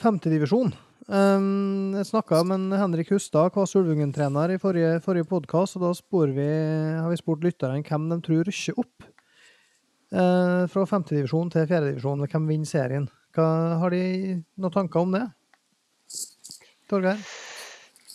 femtedivisjon. 0.00 0.72
Um, 1.12 1.92
jeg 1.98 2.08
snakka 2.08 2.40
med 2.48 2.72
Henrik 2.80 3.10
Hustad, 3.12 3.52
Kvass 3.52 3.76
Ulvungen-trener, 3.76 4.54
i 4.54 4.60
forrige, 4.62 4.94
forrige 5.04 5.28
podkast, 5.28 5.76
og 5.76 5.84
da 5.84 6.22
vi, 6.32 6.48
har 6.96 7.10
vi 7.12 7.20
spurt 7.20 7.44
lytterne 7.44 7.84
hvem 7.84 8.08
de 8.08 8.20
tror 8.24 8.48
rykker 8.48 8.80
opp 8.80 9.04
uh, 10.16 10.64
fra 10.72 10.88
femtedivisjon 10.88 11.52
til 11.52 11.68
fjerdedivisjon, 11.68 12.24
hvem 12.32 12.48
vinner 12.48 12.72
serien. 12.72 13.08
Hva, 13.36 13.46
har 13.84 13.92
de 13.92 14.02
noen 14.56 14.76
tanker 14.80 15.04
om 15.04 15.12
det? 15.12 15.26
Torgeir? 16.88 17.20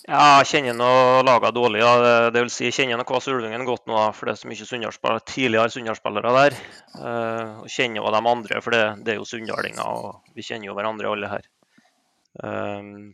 Ja, 0.08 0.38
jeg 0.40 0.48
kjenner 0.54 0.76
noe 0.80 1.24
lagene 1.28 1.50
dårlig. 1.52 1.82
Ja. 1.82 2.30
Det 2.32 2.40
vil 2.40 2.52
si, 2.54 2.70
jeg 2.70 2.76
kjenner 2.78 3.04
KS 3.08 3.26
Ulvingen 3.34 3.66
godt 3.68 3.90
nå, 3.92 3.98
for 4.16 4.30
det 4.30 4.38
er 4.38 4.40
så 4.40 4.48
mye 4.48 5.20
tidligere 5.28 5.74
Sunndalsspillere 5.74 6.32
der. 6.38 6.56
Uh, 6.96 7.66
og 7.66 7.68
kjenner 7.68 8.06
også 8.06 8.14
de 8.16 8.32
andre, 8.32 8.62
for 8.64 8.76
det, 8.76 8.84
det 9.04 9.14
er 9.14 9.20
jo 9.20 9.28
sunndalinger, 9.28 9.84
og 9.84 10.32
vi 10.32 10.46
kjenner 10.48 10.70
jo 10.70 10.78
hverandre 10.78 11.12
alle 11.12 11.32
her. 11.34 11.50
Um, 12.40 13.12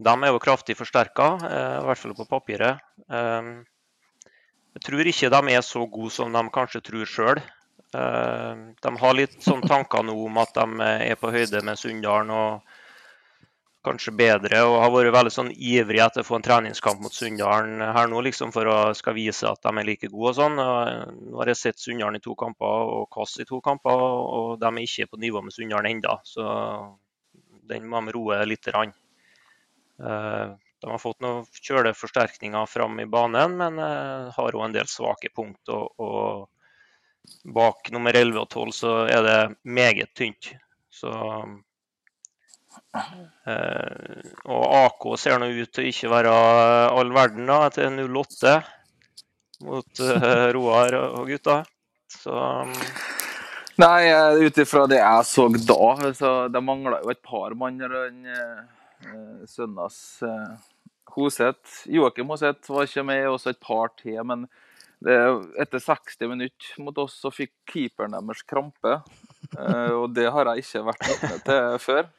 de 0.00 0.16
er 0.16 0.34
jo 0.34 0.42
kraftig 0.42 0.74
forsterka, 0.74 1.28
uh, 1.38 1.78
i 1.84 1.86
hvert 1.86 2.02
fall 2.02 2.18
på 2.18 2.26
papiret. 2.34 2.82
Um, 3.06 3.62
jeg 4.74 4.86
tror 4.88 5.12
ikke 5.14 5.30
de 5.36 5.54
er 5.54 5.62
så 5.62 5.86
gode 5.86 6.10
som 6.16 6.34
de 6.34 6.46
kanskje 6.50 6.82
tror 6.90 7.06
sjøl. 7.06 7.44
Uh, 7.94 8.74
de 8.74 8.96
har 9.04 9.18
litt 9.22 9.38
sånn 9.46 9.62
tanker 9.70 10.02
nå 10.02 10.18
om 10.26 10.42
at 10.42 10.50
de 10.58 10.92
er 11.12 11.14
på 11.14 11.30
høyde 11.30 11.62
med 11.62 11.78
Sunndalen 11.78 12.34
og 12.34 12.78
kanskje 13.86 14.12
bedre, 14.12 14.60
og 14.68 14.78
har 14.82 14.90
vært 14.92 15.14
veldig 15.14 15.32
sånn 15.32 15.50
ivrig 15.56 16.02
etter 16.04 16.20
å 16.20 16.28
få 16.28 16.36
en 16.36 16.44
treningskamp 16.44 17.00
mot 17.00 17.14
Sunndalen 17.14 17.80
her 17.80 18.10
nå, 18.12 18.20
liksom 18.26 18.52
for 18.52 18.68
å 18.68 18.78
skal 18.96 19.16
vise 19.16 19.48
at 19.48 19.62
de 19.64 19.72
er 19.72 19.88
like 19.88 20.10
gode 20.12 20.34
og 20.34 20.36
sånn. 20.36 20.58
Nå 20.60 21.40
har 21.40 21.52
jeg 21.52 21.60
sett 21.60 21.80
Sunndalen 21.80 22.20
i 22.20 22.24
to 22.24 22.36
kamper 22.38 22.96
og 22.96 23.06
Kass 23.14 23.38
i 23.40 23.48
to 23.48 23.62
kamper, 23.64 24.04
og 24.40 24.58
de 24.60 24.68
er 24.68 24.82
ikke 24.84 25.14
på 25.14 25.22
nivå 25.24 25.44
med 25.44 25.56
Sunndalen 25.56 25.94
ennå. 25.94 26.18
Så 26.28 26.44
den 27.70 27.88
må 27.88 28.02
de 28.04 28.16
roe 28.16 28.42
litt. 28.48 28.68
Rann. 28.74 28.92
Eh, 30.00 30.52
de 30.80 30.88
har 30.90 31.00
fått 31.00 31.20
noen 31.20 31.44
kjøleforsterkninger 31.60 32.68
fram 32.70 33.00
i 33.02 33.08
banen, 33.10 33.56
men 33.60 33.78
eh, 33.84 34.30
har 34.36 34.56
òg 34.56 34.66
en 34.66 34.76
del 34.76 34.88
svake 34.88 35.32
punkt. 35.36 35.72
Og, 35.72 36.48
bak 37.44 37.90
nummer 37.94 38.16
11 38.16 38.38
og 38.40 38.46
12 38.48 38.70
så 38.74 38.92
er 39.12 39.26
det 39.26 39.40
meget 39.62 40.14
tynt. 40.16 40.54
Så 40.92 41.12
eh, 41.12 41.58
og 44.50 44.64
AK 44.80 45.06
ser 45.20 45.38
nå 45.38 45.50
ut 45.54 45.72
til 45.74 45.90
ikke 45.90 46.10
være 46.10 46.32
all 46.90 47.12
verden 47.14 47.50
da, 47.50 47.62
etter 47.68 47.92
08 48.02 48.54
mot 49.66 50.02
Roar 50.56 50.96
og 51.00 51.30
gutta. 51.30 51.60
Så 52.10 52.34
Nei, 53.80 54.10
ut 54.44 54.58
ifra 54.60 54.84
det 54.90 54.98
jeg 54.98 55.24
så 55.24 55.46
da, 55.48 56.12
så 56.16 56.30
det 56.52 56.60
mangla 56.60 56.98
jo 57.00 57.12
et 57.12 57.22
par 57.24 57.54
mann 57.56 57.80
enn 57.80 58.26
eh, 58.28 59.44
søndags. 59.48 60.00
Eh, 60.26 60.50
Hoseth. 61.14 61.86
Joakim 61.90 62.28
Hoseth 62.30 62.70
var 62.70 62.86
ikke 62.86 63.04
med, 63.06 63.28
også 63.30 63.54
et 63.54 63.62
par 63.62 63.92
til. 63.98 64.18
Men 64.26 64.44
det, 65.00 65.16
etter 65.62 65.82
60 65.82 66.28
minutter 66.28 66.84
mot 66.84 66.98
oss 67.02 67.16
så 67.22 67.32
fikk 67.32 67.54
keeperen 67.72 68.14
deres 68.18 68.44
krampe. 68.44 69.00
Eh, 69.56 69.92
og 69.96 70.10
det 70.14 70.28
har 70.30 70.52
jeg 70.52 70.66
ikke 70.66 70.86
vært 70.90 71.08
vitne 71.08 71.40
til 71.46 71.78
før. 71.86 72.10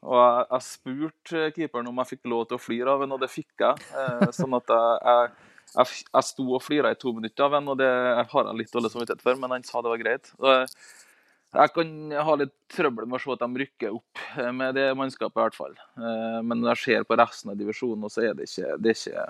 Og 0.00 0.16
jeg, 0.16 0.44
jeg 0.50 0.66
spurte 0.66 1.46
keeperen 1.56 1.90
om 1.90 2.00
jeg 2.00 2.14
fikk 2.14 2.30
lov 2.32 2.46
til 2.48 2.56
å 2.56 2.62
flire 2.62 2.94
av 2.94 3.04
ham, 3.04 3.14
og 3.16 3.22
det 3.22 3.30
fikk 3.32 3.64
jeg. 3.66 3.88
Eh, 4.00 4.26
sånn 4.36 4.56
at 4.56 4.72
jeg, 4.72 4.98
jeg 5.04 5.48
jeg, 5.70 6.24
sto 6.26 6.46
og 6.56 6.64
flira 6.64 6.90
i 6.90 6.98
to 6.98 7.12
minutter 7.14 7.46
av 7.46 7.54
ham, 7.54 7.68
og 7.70 7.78
det 7.78 7.90
har 8.32 8.48
jeg 8.48 8.58
litt 8.58 8.72
dårlig 8.74 8.90
samvittighet 8.92 9.22
for, 9.22 9.38
men 9.38 9.54
han 9.54 9.66
sa 9.66 9.82
det 9.82 9.92
var 9.92 10.02
greit. 10.02 10.32
Og 10.42 10.66
jeg 11.50 11.72
kan 11.74 11.92
ha 12.26 12.34
litt 12.38 12.52
trøbbel 12.70 13.08
med 13.08 13.18
å 13.18 13.22
se 13.22 13.32
at 13.34 13.42
de 13.42 13.62
rykker 13.64 13.94
opp 13.94 14.24
eh, 14.38 14.50
med 14.54 14.76
det 14.78 14.90
mannskapet, 14.98 15.36
i 15.36 15.44
hvert 15.44 15.58
fall. 15.58 15.78
Eh, 15.98 16.40
men 16.46 16.60
når 16.60 16.74
jeg 16.74 16.82
ser 16.84 17.06
på 17.08 17.18
resten 17.18 17.54
av 17.54 17.58
divisjonen, 17.58 18.10
så 18.12 18.28
er 18.28 18.36
det 18.38 18.46
ikke, 18.50 18.76
det 18.78 18.94
er 18.94 19.00
ikke, 19.00 19.24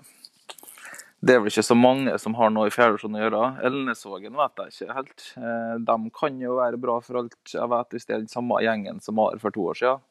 det 1.20 1.34
er 1.34 1.40
vel 1.40 1.52
ikke 1.52 1.64
så 1.64 1.76
mange 1.76 2.16
som 2.20 2.36
har 2.36 2.52
noe 2.52 2.68
i 2.68 2.74
fjerdedivisjon 2.74 3.16
å 3.16 3.24
gjøre. 3.24 3.40
Elnesvågen 3.68 4.36
vet 4.40 4.62
jeg 4.62 4.74
ikke 4.74 4.98
helt. 5.00 5.26
Eh, 5.40 5.74
de 5.88 6.14
kan 6.16 6.44
jo 6.44 6.60
være 6.60 6.80
bra 6.80 7.00
for 7.04 7.22
alt 7.22 7.56
jeg 7.56 7.72
vet, 7.72 7.96
hvis 7.96 8.08
det 8.08 8.16
er 8.16 8.22
den 8.24 8.32
samme 8.32 8.60
gjengen 8.64 9.00
som 9.04 9.20
var 9.20 9.40
for 9.42 9.56
to 9.56 9.66
år 9.72 9.80
siden. 9.80 10.06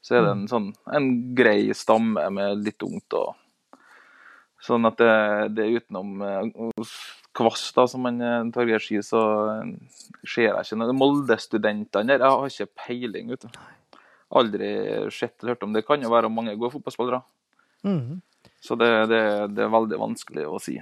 Så 0.00 0.16
er 0.16 0.24
det 0.24 0.32
en, 0.32 0.46
sånn, 0.48 0.70
en 0.88 1.08
grei 1.36 1.70
stamme 1.76 2.24
med 2.32 2.64
litt 2.64 2.82
ungt. 2.86 3.16
og 3.16 3.36
Sånn 4.64 4.84
at 4.88 5.00
det, 5.00 5.12
det 5.56 5.64
er 5.64 5.80
utenom 5.80 6.22
uh, 6.24 6.94
Kvass, 7.36 7.68
da, 7.76 7.86
som 7.88 8.02
man 8.04 8.20
uh, 8.20 8.48
Torgeir 8.52 8.82
sier, 8.84 9.04
så 9.06 9.20
ser 10.24 10.50
jeg 10.50 10.64
ikke 10.64 10.80
noe. 10.80 10.96
Molde-studentene 10.96 12.16
der, 12.16 12.24
jeg 12.24 12.40
har 12.40 12.54
ikke 12.54 12.86
peiling. 12.86 13.34
vet 13.34 13.44
du. 13.46 13.60
Aldri 14.40 14.70
sett 15.12 15.36
eller 15.40 15.54
hørt 15.54 15.64
om 15.66 15.76
det. 15.76 15.86
kan 15.86 16.02
jo 16.02 16.12
være 16.12 16.32
mange 16.32 16.56
gode 16.56 16.74
fotballspillere. 16.76 17.22
Mm. 17.84 18.20
Så 18.60 18.76
det, 18.76 18.90
det, 19.08 19.20
det, 19.56 19.64
er 19.64 19.72
veldig 19.72 20.00
vanskelig 20.00 20.46
å 20.48 20.60
si. 20.62 20.76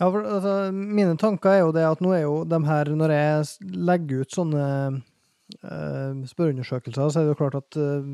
Ja, 0.00 0.08
for 0.08 0.24
altså, 0.26 0.54
Mine 0.74 1.14
tanker 1.20 1.54
er 1.54 1.60
jo 1.62 1.74
det 1.74 1.84
at 1.86 2.02
nå 2.02 2.10
er 2.16 2.24
jo 2.24 2.40
de 2.50 2.58
her 2.66 2.88
Når 2.98 3.12
jeg 3.14 3.74
legger 3.78 4.24
ut 4.24 4.34
sånne 4.34 4.64
spørreundersøkelser, 5.62 7.10
så 7.10 7.20
er 7.20 7.26
det 7.26 7.34
jo 7.34 7.38
klart 7.38 7.58
at 7.60 7.78
uh, 7.80 8.08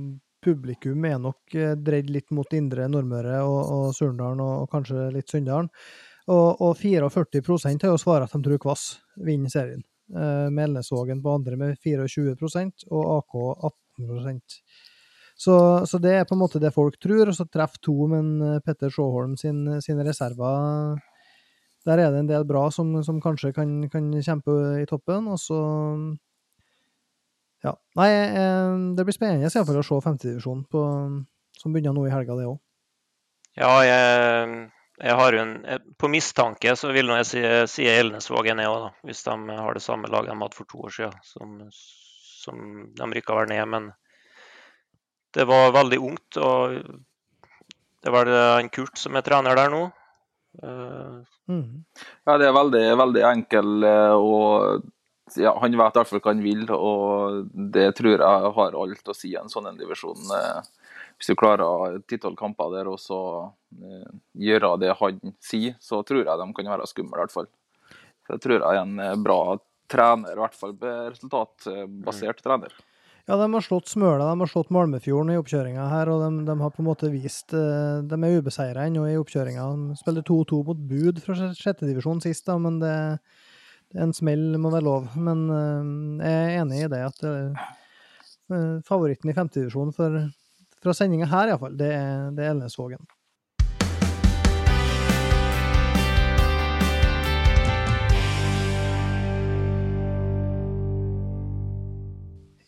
publikum 0.44 1.04
er 1.08 1.18
nok 1.22 1.56
uh, 1.56 1.72
dreid 1.78 2.10
litt 2.12 2.30
mot 2.36 2.56
Indre 2.56 2.88
Nordmøre 2.88 3.40
og, 3.46 3.60
og 3.76 3.96
Surndalen 3.96 4.42
og, 4.44 4.68
kanskje 4.72 5.08
litt 5.14 5.32
Sunndalen. 5.32 5.70
Og, 6.30 6.60
og 6.62 6.76
44 6.78 7.08
har 7.80 7.88
jo 7.90 7.98
svaret 7.98 8.28
at 8.28 8.36
de 8.36 8.44
tror 8.44 8.60
Kvass 8.62 8.84
vinner 9.24 9.50
serien. 9.50 9.82
Melnesvågen 10.50 11.20
på 11.22 11.32
andre 11.38 11.54
med 11.56 11.76
24% 11.78 12.88
og 12.90 13.04
AK 13.14 13.36
18% 14.02 14.58
så, 15.40 15.86
så, 15.86 15.98
det 15.98 16.10
er 16.12 16.26
på 16.28 16.36
en 16.36 16.42
måte 16.42 16.60
det 16.60 16.72
folk 16.74 16.98
tror, 17.00 17.30
og 17.30 17.36
så 17.36 17.46
treffer 17.48 17.80
to, 17.80 17.94
men 18.12 18.26
eh, 18.44 18.58
Petter 18.60 18.90
Sjåholm 18.92 19.38
sin, 19.40 19.62
sine 19.80 20.04
reserver 20.04 20.98
Der 21.88 21.96
er 22.02 22.10
det 22.12 22.18
en 22.20 22.28
del 22.28 22.44
bra 22.44 22.66
som, 22.68 22.90
som 23.06 23.22
kanskje 23.24 23.54
kan, 23.56 23.70
kan, 23.88 24.10
kjempe 24.20 24.52
i 24.82 24.84
toppen, 24.90 25.30
og 25.32 25.40
så 25.40 25.60
Ja. 27.64 27.74
Nei, 28.00 28.08
eh, 28.14 28.74
det 28.96 29.04
blir 29.04 29.16
spennende 29.16 29.48
i 29.48 29.64
fall 29.66 29.80
å 29.80 29.84
se 29.84 30.00
femtedivisjonen 30.04 31.24
som 31.60 31.72
begynner 31.74 31.96
nå 31.96 32.06
i 32.08 32.12
helga, 32.12 32.36
det 32.38 32.48
òg. 32.48 32.58
Ja, 33.58 33.72
jeg, 33.84 34.50
jeg, 35.02 35.14
har 35.18 35.34
jo 35.34 35.40
en 35.42 35.54
På 35.98 36.08
mistanke 36.08 36.76
så 36.78 36.92
vil 36.94 37.10
jeg 37.10 37.26
si, 37.26 37.40
si 37.68 37.88
Elnesvågen, 37.90 38.62
jeg 38.62 38.70
òg, 38.70 38.90
hvis 39.04 39.24
de 39.26 39.34
har 39.58 39.76
det 39.76 39.84
samme 39.84 40.08
laget 40.08 40.32
de 40.32 40.38
hadde 40.40 40.56
for 40.56 40.70
to 40.70 40.84
år 40.86 40.94
siden, 40.94 41.18
som, 41.26 41.58
som 42.40 42.62
de 42.96 43.10
rykka 43.16 43.36
vel 43.36 43.50
ned. 43.50 43.66
men 43.68 43.90
det 45.34 45.46
var 45.46 45.74
veldig 45.74 45.98
ungt. 45.98 46.36
og 46.36 46.78
Det 48.02 48.10
var 48.14 48.26
vel 48.26 48.62
en 48.64 48.70
Kurt 48.72 48.98
som 48.98 49.18
er 49.18 49.26
trener 49.26 49.58
der 49.58 49.70
nå. 49.70 49.84
Mm. 51.50 51.84
Ja, 52.26 52.38
det 52.38 52.48
er 52.48 52.54
veldig, 52.54 52.82
veldig 52.98 53.22
enkel 53.26 53.84
eh, 53.86 54.14
og 54.14 54.84
ja, 55.36 55.52
Han 55.60 55.76
vet 55.78 55.96
i 55.96 56.00
hvert 56.00 56.10
fall 56.10 56.22
hva 56.22 56.32
han 56.32 56.42
vil, 56.44 56.64
og 56.74 57.48
det 57.74 57.90
tror 57.98 58.16
jeg 58.16 58.52
har 58.56 58.78
alt 58.82 59.10
å 59.12 59.16
si 59.16 59.32
i 59.32 59.38
en 59.40 59.52
sånn 59.52 59.68
en 59.70 59.78
divisjon. 59.78 60.20
Eh, 60.36 60.60
hvis 61.20 61.32
du 61.32 61.38
klarer 61.38 61.98
ti-tolv 62.08 62.38
kamper 62.38 62.72
der 62.74 62.90
og 62.90 63.00
så 63.02 63.20
eh, 63.78 64.12
gjøre 64.48 64.76
det 64.82 64.94
han 65.00 65.20
sier, 65.44 65.78
så 65.82 66.02
tror 66.06 66.24
jeg 66.24 66.42
de 66.42 66.52
kan 66.56 66.72
være 66.74 66.90
skumle, 66.90 67.16
i 67.16 67.22
hvert 67.24 67.34
fall. 67.34 67.50
Så 68.26 68.36
jeg 68.36 68.44
tror 68.46 68.62
jeg 68.62 68.78
er 68.78 68.84
en 68.84 69.24
bra 69.24 69.40
trener, 69.90 70.36
i 70.36 70.40
hvert 70.44 70.56
fall 70.56 70.76
resultatbasert 70.80 72.40
mm. 72.40 72.46
trener. 72.46 72.78
Ja, 73.30 73.36
de 73.36 73.46
har 73.52 73.62
slått 73.62 73.86
Smøla, 73.86 74.24
de 74.26 74.42
har 74.42 74.50
slått 74.50 74.72
Malmefjorden 74.74 75.30
i 75.30 75.38
oppkjøringa 75.38 75.84
her, 75.92 76.08
og 76.10 76.22
de, 76.24 76.30
de, 76.48 76.54
har 76.58 76.72
på 76.74 76.82
en 76.82 76.88
måte 76.88 77.10
vist 77.12 77.54
eh, 77.54 78.00
De 78.02 78.16
er 78.16 78.40
ubeseira 78.40 78.88
ennå 78.88 79.04
i 79.06 79.18
oppkjøringa. 79.20 79.66
De 79.70 79.98
spilte 80.00 80.24
2-2 80.26 80.58
mot 80.66 80.80
Bud 80.90 81.20
fra 81.22 81.36
sjettedivisjon 81.54 82.22
sist, 82.24 82.42
da, 82.48 82.56
men 82.58 82.80
det, 82.82 82.94
en 83.98 84.12
smell 84.14 84.58
må 84.62 84.70
være 84.70 84.86
lov. 84.86 85.08
Men 85.18 85.46
uh, 85.50 86.24
jeg 86.24 86.42
er 86.42 86.58
enig 86.62 86.84
i 86.84 86.90
det 86.92 87.04
at 87.08 87.24
uh, 87.26 88.82
favoritten 88.86 89.30
i 89.30 89.36
femtedivisjon 89.36 89.94
fra 89.94 90.94
sendinga 90.96 91.28
her, 91.30 91.54
iallfall, 91.54 91.74
det, 91.78 91.90
det 92.36 92.46
er 92.46 92.54
Elnesvågen. 92.54 93.02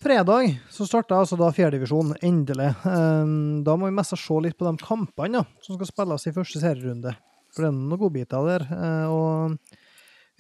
Fredag 0.03 0.57
så 0.71 0.83
starta 0.83 1.21
altså 1.23 1.37
da 1.39 1.53
fjerdedivisjon, 1.55 2.17
endelig. 2.27 2.73
Ehm, 2.91 3.63
da 3.63 3.77
må 3.79 3.87
vi 3.87 3.95
mest 3.95 4.17
se 4.19 4.39
litt 4.43 4.57
på 4.59 4.67
de 4.67 4.73
kampene 4.83 5.39
ja, 5.39 5.45
som 5.63 5.77
skal 5.77 5.87
spilles 5.93 6.27
i 6.27 6.33
første 6.35 6.59
serierunde. 6.59 7.13
For 7.55 7.63
det 7.63 7.69
er 7.71 7.77
noen 7.77 8.01
godbiter 8.01 8.49
der. 8.49 8.65
Eh, 8.67 9.13
og 9.13 9.55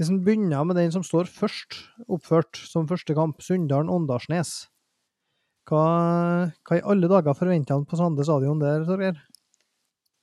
hvis 0.03 0.11
en 0.11 0.23
begynner 0.27 0.67
med 0.67 0.75
den 0.81 0.91
som 0.91 1.05
står 1.07 1.31
først 1.31 1.79
oppført 2.11 2.59
som 2.59 2.89
første 2.91 3.15
kamp, 3.15 3.39
Sunndalen-Åndalsnes 3.47 4.51
hva, 5.71 5.83
hva, 6.67 6.75
i 6.75 6.83
alle 6.91 7.07
dager 7.07 7.37
forventer 7.39 7.77
han 7.77 7.87
på 7.87 7.99
Sande 8.01 8.27
stadion 8.27 8.59
der, 8.59 8.83
Torgeir? 8.89 9.21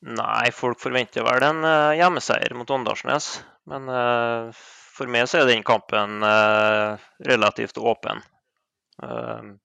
Nei, 0.04 0.52
folk 0.56 0.82
forventer 0.84 1.24
vel 1.24 1.46
en 1.48 1.64
uh, 1.64 1.96
hjemmeseier 1.96 2.56
mot 2.60 2.70
Åndalsnes. 2.76 3.32
Men 3.72 3.88
uh, 3.88 4.52
for 4.98 5.08
meg 5.12 5.30
så 5.32 5.42
er 5.42 5.48
den 5.48 5.64
kampen 5.64 6.20
uh, 6.28 7.00
relativt 7.28 7.80
åpen. 7.80 8.20
Uh, 9.00 9.56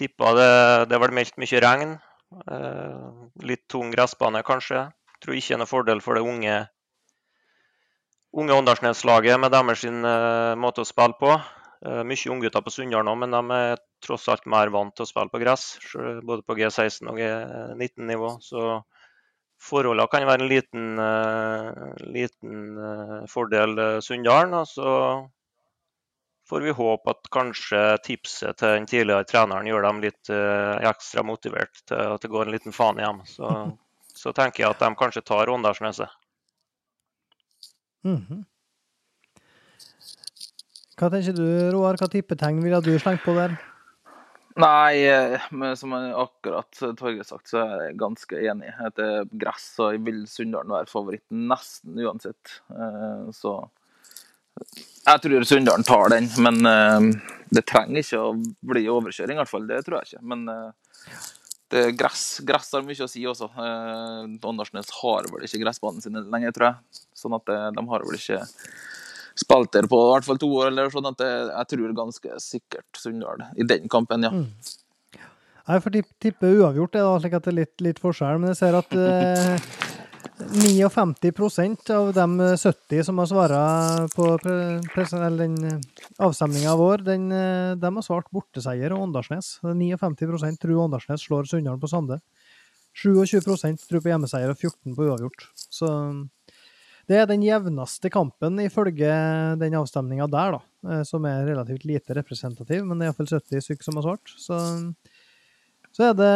tippa 0.00 0.32
det, 0.40 0.50
det 0.88 1.00
ble 1.02 1.12
meldt 1.20 1.36
mye 1.40 1.64
regn. 1.66 1.98
Litt 3.42 3.64
tung 3.68 3.90
gressbane, 3.92 4.40
kanskje. 4.46 4.86
Tror 5.20 5.36
ikke 5.36 5.50
det 5.50 5.56
er 5.56 5.60
noen 5.60 5.68
fordel 5.68 6.00
for 6.04 6.16
det 6.16 6.22
unge, 6.24 6.60
unge 8.32 8.54
Åndalsnes-laget 8.54 9.40
med 9.40 9.52
deres 9.54 9.84
uh, 9.84 10.54
måte 10.58 10.84
å 10.84 10.88
spille 10.88 11.16
på. 11.20 11.34
Uh, 11.80 12.02
mye 12.06 12.32
unggutter 12.32 12.62
på 12.62 12.72
Sunndal 12.74 13.06
nå, 13.06 13.16
men 13.18 13.34
de 13.34 13.56
er 13.56 13.82
tross 14.04 14.28
alt 14.32 14.46
mer 14.50 14.70
vant 14.72 14.94
til 14.96 15.06
å 15.06 15.10
spille 15.10 15.32
på 15.32 15.42
gress. 15.42 15.74
Både 16.22 16.44
på 16.46 16.56
G16 16.58 17.10
og 17.10 17.18
G19-nivå. 17.20 18.36
Så 18.44 18.80
forholdene 19.60 20.08
kan 20.12 20.28
være 20.28 20.46
en 20.46 20.52
liten, 20.52 20.86
uh, 21.00 21.98
liten 22.06 23.26
fordel 23.28 23.76
Sunndalen. 24.04 24.56
Og 24.62 24.70
så 24.70 24.94
får 26.50 26.64
vi 26.66 26.74
håpe 26.74 27.12
at 27.12 27.28
kanskje 27.34 27.82
tipset 28.06 28.58
til 28.58 28.74
den 28.74 28.88
tidligere 28.90 29.26
treneren 29.28 29.68
gjør 29.70 29.84
dem 29.86 30.00
litt 30.02 30.30
ekstra 30.34 31.22
motivert 31.22 31.84
til 31.86 32.16
at 32.16 32.24
det 32.24 32.30
går 32.32 32.48
en 32.48 32.56
liten 32.56 32.74
faen 32.74 32.98
hjem. 32.98 33.20
Så, 33.30 33.52
så 34.18 34.32
tenker 34.34 34.64
jeg 34.64 34.74
at 34.74 34.82
de 34.82 34.90
kanskje 34.98 35.22
tar 35.30 35.52
Åndalsneset. 35.52 36.10
Mm 38.04 38.20
-hmm. 38.28 38.44
Hva 41.00 41.10
tenker 41.10 41.32
du, 41.32 41.70
Roar? 41.72 41.96
Hva 41.96 42.08
type 42.08 42.36
tegn 42.36 42.62
ville 42.62 42.80
du 42.80 42.98
slengt 42.98 43.24
på 43.24 43.34
der? 43.34 43.56
Nei, 44.56 45.06
eh, 45.08 45.40
men 45.50 45.76
som 45.76 45.92
akkurat 45.92 46.70
Torgeir 46.98 47.24
sagt, 47.24 47.48
så 47.48 47.62
er 47.62 47.84
jeg 47.84 47.98
ganske 47.98 48.36
enig. 48.36 48.74
Etter 48.86 49.24
gress 49.32 49.74
så 49.76 49.92
vil 49.96 50.26
Sunndalen 50.28 50.74
være 50.74 50.90
favoritten 50.90 51.46
nesten 51.48 51.96
uansett. 51.96 52.60
Eh, 52.70 53.30
så 53.32 53.70
jeg 55.06 55.20
tror 55.22 55.44
Sunndalen 55.44 55.84
tar 55.84 56.08
den, 56.08 56.28
men 56.36 56.60
det 57.48 57.64
trenger 57.66 58.02
ikke 58.02 58.18
å 58.20 58.34
bli 58.60 58.88
overkjøring, 58.88 59.38
i 59.38 59.40
hvert 59.40 59.48
fall. 59.48 59.66
Det 59.66 59.84
tror 59.86 60.00
jeg 60.00 60.06
ikke. 60.10 60.26
Men 60.34 60.72
uh, 61.74 61.86
er 61.86 61.94
gress, 61.96 62.24
gress, 62.46 62.72
har 62.74 62.86
mye 62.86 63.06
å 63.06 63.10
si 63.10 63.22
også. 63.28 63.50
Eh, 63.50 64.24
Åndalsnes 64.50 64.90
har 65.00 65.28
vel 65.30 65.46
ikke 65.46 65.62
gressbanen 65.62 66.04
sin 66.04 66.18
lenger, 66.32 66.54
tror 66.56 66.68
jeg. 66.70 67.04
Sånn 67.16 67.36
at 67.36 67.46
de 67.46 67.86
har 67.92 68.06
vel 68.06 68.18
ikke 68.18 68.42
spilt 69.40 69.72
der 69.72 69.86
på 69.88 69.98
i 70.02 70.10
hvert 70.12 70.26
fall 70.26 70.40
to 70.40 70.50
år, 70.58 70.68
eller 70.72 70.90
sånn 70.92 71.08
at 71.08 71.22
jeg 71.22 71.70
tror 71.72 71.96
ganske 71.96 72.40
sikkert 72.42 72.98
Sunndal 72.98 73.44
i 73.56 73.64
den 73.64 73.86
kampen, 73.92 74.26
ja. 74.26 74.32
Mm. 74.34 74.50
Jeg 75.70 75.84
får 75.84 75.96
tippe 76.18 76.50
uavgjort, 76.58 76.96
det 76.96 77.04
da, 77.06 77.14
slik 77.22 77.36
at 77.38 77.46
det 77.46 77.52
er 77.52 77.58
litt, 77.60 77.74
litt 77.84 78.02
forskjell. 78.02 78.40
Men 78.42 78.50
jeg 78.50 78.58
ser 78.58 78.78
at 78.80 78.96
59% 80.40 81.90
av 81.94 82.12
de 82.16 82.56
70 82.56 83.04
som 83.04 83.18
har 83.18 83.26
svart 83.26 84.14
på 84.14 84.26
den 84.42 85.80
avstemninga 86.18 86.76
vår, 86.76 87.04
den, 87.06 87.28
de 87.80 87.92
har 87.96 88.06
svart 88.06 88.30
borteseier 88.32 88.94
og 88.96 89.08
Åndalsnes. 89.08 89.58
59% 89.62 90.60
tror 90.62 90.84
Åndalsnes 90.86 91.28
slår 91.28 91.50
Sunndal 91.50 91.80
på 91.80 91.90
Sande. 91.92 92.20
27% 92.96 93.86
tror 93.88 94.02
på 94.02 94.10
hjemmeseier 94.10 94.50
og 94.50 94.58
14 94.58 94.96
på 94.96 95.06
uavgjort. 95.06 95.46
Så 95.54 95.88
det 97.10 97.18
er 97.18 97.26
den 97.26 97.42
jevneste 97.42 98.10
kampen 98.12 98.60
ifølge 98.62 99.10
den 99.58 99.74
avstemninga 99.78 100.28
der, 100.30 100.58
da, 100.58 100.60
eh, 100.90 101.02
som 101.06 101.24
er 101.26 101.48
relativt 101.48 101.86
lite 101.88 102.14
representativ, 102.14 102.84
men 102.86 102.98
det 102.98 103.08
er 103.08 103.10
iallfall 103.10 103.30
70 103.30 103.64
stykker 103.66 103.88
som 103.88 103.98
har 103.98 104.06
svart. 104.06 104.34
Så, 104.38 104.58
så 105.96 106.10
er 106.10 106.14
det 106.20 106.34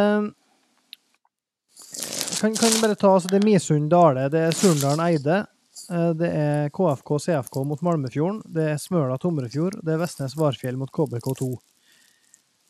kan, 2.45 2.55
kan 2.55 2.81
bare 2.81 2.95
ta 2.95 3.09
altså, 3.15 3.29
Det 3.31 3.39
er 3.39 3.45
Misund 3.45 3.89
Dale, 3.89 4.27
det 4.29 4.41
er 4.47 4.55
Surndalen 4.55 5.01
Eide. 5.07 5.41
Eh, 5.89 6.11
det 6.17 6.29
er 6.29 6.71
KFK 6.75 7.17
CFK 7.25 7.61
mot 7.65 7.81
Malmefjorden. 7.85 8.43
Det 8.45 8.67
er 8.73 8.81
Smøla 8.81 9.17
Tomrefjord. 9.21 9.79
Det 9.81 9.95
er 9.95 10.01
Vestnes 10.01 10.35
Varfjell 10.37 10.77
mot 10.77 10.91
KBK2. 10.93 11.49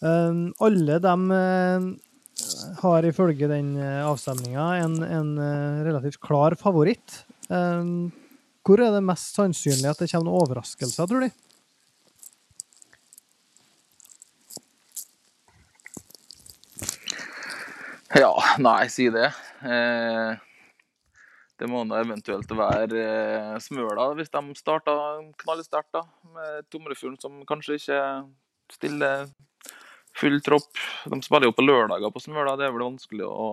Um, 0.05 0.49
alle 0.61 0.97
de 1.01 1.13
uh, 1.32 1.86
har 2.82 3.07
ifølge 3.07 3.47
den 3.49 3.78
avstemninga 3.80 4.65
en, 4.84 4.97
en, 5.03 5.30
relativt 5.88 6.19
klar 6.19 6.55
favoritt. 6.59 7.23
Hvor 7.47 8.84
er 8.84 8.91
det 8.91 9.05
mest 9.07 9.39
sannsynlig 9.39 9.88
at 9.88 10.03
det 10.03 10.09
kommer 10.11 10.28
noen 10.28 10.43
overraskelser, 10.43 11.07
tror 11.07 11.23
du? 11.23 11.32
Ja, 18.15 18.32
nei, 18.63 18.86
si 18.91 19.09
det. 19.11 19.32
Eh, 19.64 20.36
det 21.56 21.70
må 21.72 21.84
da 21.88 22.01
eventuelt 22.03 22.51
være 22.51 23.01
eh, 23.01 23.53
Smøla, 23.64 24.10
hvis 24.18 24.32
de 24.34 24.58
starta 24.60 24.95
knallsterkt 25.43 26.01
med 26.36 26.68
Tomrefjorden, 26.74 27.20
som 27.22 27.39
kanskje 27.47 27.80
ikke 27.80 28.01
stiller 28.76 29.30
full 30.16 30.41
tropp. 30.43 30.72
De 31.12 31.22
spiller 31.24 31.49
jo 31.49 31.56
på 31.56 31.66
lørdager 31.66 32.12
på 32.12 32.24
Smøla. 32.24 32.58
Det 32.60 32.68
er 32.68 32.76
vel 32.76 32.88
vanskelig 32.89 33.28
å 33.30 33.49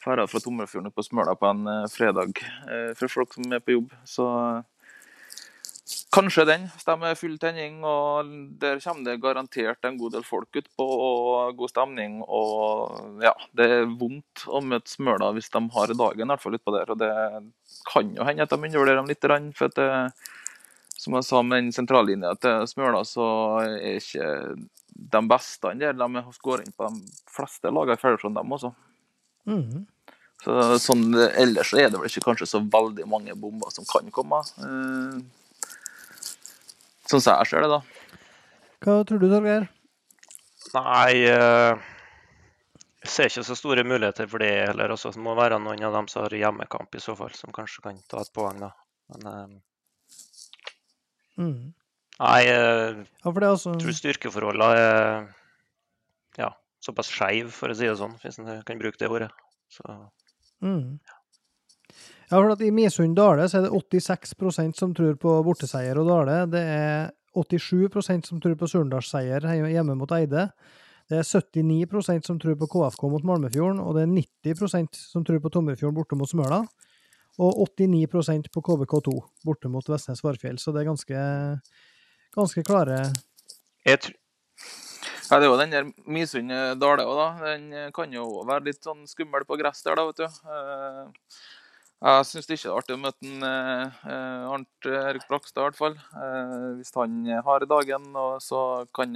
dra 0.00 0.24
fra 0.24 0.40
Tomrefjorden 0.40 0.94
på 0.96 1.04
Smøla 1.04 1.36
på 1.36 1.50
en 1.52 1.66
eh, 1.68 1.88
fredag 1.92 2.40
for 2.96 3.12
folk 3.12 3.36
som 3.36 3.52
er 3.52 3.64
på 3.64 3.76
jobb. 3.76 3.96
Så 4.08 4.28
Kanskje 6.10 6.42
den, 6.42 6.64
hvis 6.72 6.86
de 6.88 6.94
er 7.06 7.18
full 7.18 7.36
tenning. 7.38 7.84
og 7.86 8.30
Der 8.58 8.80
kommer 8.82 9.06
det 9.06 9.20
garantert 9.22 9.86
en 9.86 9.98
god 9.98 10.16
del 10.16 10.24
folk 10.26 10.58
utpå 10.58 10.86
og 10.86 11.56
god 11.56 11.70
stemning. 11.70 12.18
og 12.26 13.22
ja, 13.22 13.32
Det 13.54 13.68
er 13.70 13.86
vondt 13.86 14.44
å 14.48 14.62
møte 14.62 14.90
Smøla 14.90 15.30
hvis 15.36 15.52
de 15.54 15.62
har 15.70 15.94
dagen 15.94 16.26
i 16.26 16.32
hvert 16.32 16.42
fall 16.42 16.58
utpå 16.58 16.74
der. 16.74 16.90
og 16.90 16.98
Det 16.98 17.12
kan 17.92 18.10
jo 18.16 18.26
hende 18.26 18.42
at 18.42 18.50
de 18.50 18.58
undervurderer 18.58 18.98
dem 18.98 19.06
litt. 19.06 19.54
for 19.56 19.66
at 19.66 19.74
det, 19.74 20.12
Som 20.98 21.14
jeg 21.14 21.24
sa 21.24 21.42
med 21.42 21.62
den 21.62 21.72
sentrallinja 21.72 22.34
til 22.40 22.66
Smøla, 22.66 23.04
så 23.06 23.62
er 23.62 24.00
ikke 24.00 24.68
de 24.90 25.20
beste 25.28 25.78
der. 25.78 25.92
De 25.92 26.24
går 26.42 26.66
inn 26.66 26.72
på 26.76 26.90
de 26.90 27.06
fleste 27.30 27.70
lagene 27.70 27.94
i 27.94 28.02
Fjellerstrand, 28.02 28.34
dem 28.34 28.52
også. 28.52 28.74
Mm. 29.46 29.86
Så, 30.42 30.78
sånn, 30.80 31.14
ellers 31.14 31.70
så 31.70 31.78
er 31.78 31.90
det 31.90 32.00
vel 32.00 32.08
ikke 32.08 32.24
kanskje 32.24 32.48
så 32.48 32.60
veldig 32.60 33.06
mange 33.08 33.34
bomber 33.36 33.70
som 33.70 33.84
kan 33.84 34.10
komme. 34.10 34.40
Eh, 34.58 35.20
som 37.10 37.20
jeg 37.24 37.50
ser 37.50 37.66
det, 37.66 37.70
da. 37.72 37.80
Hva 38.80 39.00
tror 39.04 39.20
du, 39.20 39.26
Torgeir? 39.28 39.66
Nei, 40.76 41.14
eh, 41.26 41.88
jeg 43.00 43.10
ser 43.14 43.30
ikke 43.30 43.44
så 43.48 43.56
store 43.58 43.84
muligheter 43.84 44.28
for 44.30 44.44
det 44.44 44.52
heller. 44.68 44.94
Også. 44.94 45.12
Det 45.14 45.22
må 45.24 45.34
være 45.38 45.58
noen 45.62 45.82
av 45.88 45.96
dem 45.96 46.08
som 46.12 46.24
har 46.26 46.36
hjemmekamp 46.36 46.94
i 46.94 47.02
så 47.02 47.16
fall, 47.18 47.32
som 47.36 47.52
kanskje 47.56 47.84
kan 47.86 48.00
ta 48.10 48.22
et 48.22 48.32
poeng, 48.36 48.60
da. 48.62 48.70
Men 49.10 49.26
uh, 49.26 50.16
mm. 51.40 51.60
Nei, 52.20 52.40
ja, 52.44 52.58
jeg 53.24 53.48
også... 53.48 53.72
tror 53.80 53.96
styrkeforholdene 53.96 54.66
er 54.76 55.30
ja, 56.36 56.50
såpass 56.84 57.08
skeive, 57.08 57.48
for 57.54 57.72
å 57.72 57.76
si 57.78 57.88
det 57.88 57.96
sånn, 57.98 58.18
hvis 58.20 58.38
en 58.42 58.50
kan 58.68 58.82
bruke 58.82 59.00
det 59.00 59.08
ordet. 59.08 59.30
Så, 59.72 59.86
mm. 60.60 61.00
ja. 61.00 61.19
Ja, 62.30 62.38
for 62.38 62.52
at 62.52 62.60
I 62.62 62.70
Misund-Dale 62.70 63.48
så 63.50 63.58
er 63.58 63.64
det 63.66 63.72
86% 63.74 64.78
som 64.78 64.92
tror 64.94 65.16
på 65.18 65.32
borteseier 65.42 65.98
og 65.98 66.06
Dale. 66.06 66.36
Det 66.52 66.60
er 66.62 67.10
87% 67.34 68.28
som 68.28 68.38
tror 68.42 68.54
på 68.58 68.68
Surndalsseier 68.70 69.42
hjemme 69.50 69.96
mot 69.98 70.14
Eide. 70.14 70.44
Det 71.10 71.18
er 71.18 71.26
79% 71.26 72.28
som 72.28 72.38
tror 72.38 72.54
på 72.60 72.68
KFK 72.70 73.02
mot 73.10 73.26
Malmefjorden, 73.26 73.82
og 73.82 73.98
det 73.98 74.06
er 74.06 74.14
90% 74.54 74.94
som 74.94 75.26
tror 75.26 75.42
på 75.42 75.50
Tomrefjorden 75.50 75.98
borte 75.98 76.18
mot 76.18 76.30
Smøla. 76.30 76.62
Og 77.42 77.64
89% 77.80 78.46
på 78.54 78.62
KBK2 78.62 79.18
borte 79.46 79.70
mot 79.72 79.90
Vestnes 79.90 80.22
Varfjell. 80.22 80.58
Så 80.62 80.70
det 80.70 80.84
er 80.84 80.90
ganske, 80.92 81.26
ganske 82.36 82.66
klare 82.66 83.02
Jeg, 83.86 83.98
ja, 85.30 85.38
Det 85.38 85.46
er 85.46 85.48
jo 85.48 85.58
den 85.58 85.74
der 85.74 85.90
Misund-Dale 86.06 87.06
òg, 87.10 87.16
da. 87.24 87.30
Den 87.56 87.90
kan 87.96 88.14
jo 88.14 88.44
være 88.46 88.68
litt 88.70 88.84
sånn 88.86 89.02
skummel 89.10 89.42
på 89.48 89.58
gress 89.58 89.82
der, 89.82 89.98
da, 89.98 90.06
vet 90.06 90.22
du. 90.22 90.44
Eh, 92.00 92.14
jeg 92.16 92.28
syns 92.30 92.46
det 92.48 92.56
ikke 92.56 92.70
er 92.70 92.78
artig 92.80 92.94
å 92.96 93.00
møte 93.00 93.28
en, 93.28 93.42
eh, 93.44 94.44
Arnt 94.48 94.86
Erik 94.88 95.26
Brakstad, 95.28 95.60
i 95.60 95.66
hvert 95.66 95.76
fall. 95.76 95.96
Eh, 96.16 96.68
hvis 96.78 96.94
han 96.96 97.26
har 97.44 97.66
dagen, 97.68 98.06
så 98.40 98.86
kan, 98.96 99.12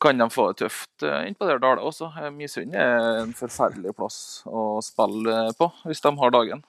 kan, 0.00 0.16
de 0.18 0.30
få 0.32 0.48
det 0.48 0.62
tøft 0.62 1.04
eh, 1.04 1.28
innpå 1.28 1.44
der 1.44 1.60
Dale 1.60 1.84
også. 1.84 2.08
Eh, 2.16 2.30
Misund 2.32 2.74
er 2.74 3.20
en 3.20 3.34
forferdelig 3.36 3.92
plass 3.98 4.18
å 4.48 4.80
spille 4.80 5.52
på 5.58 5.68
hvis 5.84 6.00
de 6.00 6.14
har 6.16 6.30
dagen. 6.32 6.64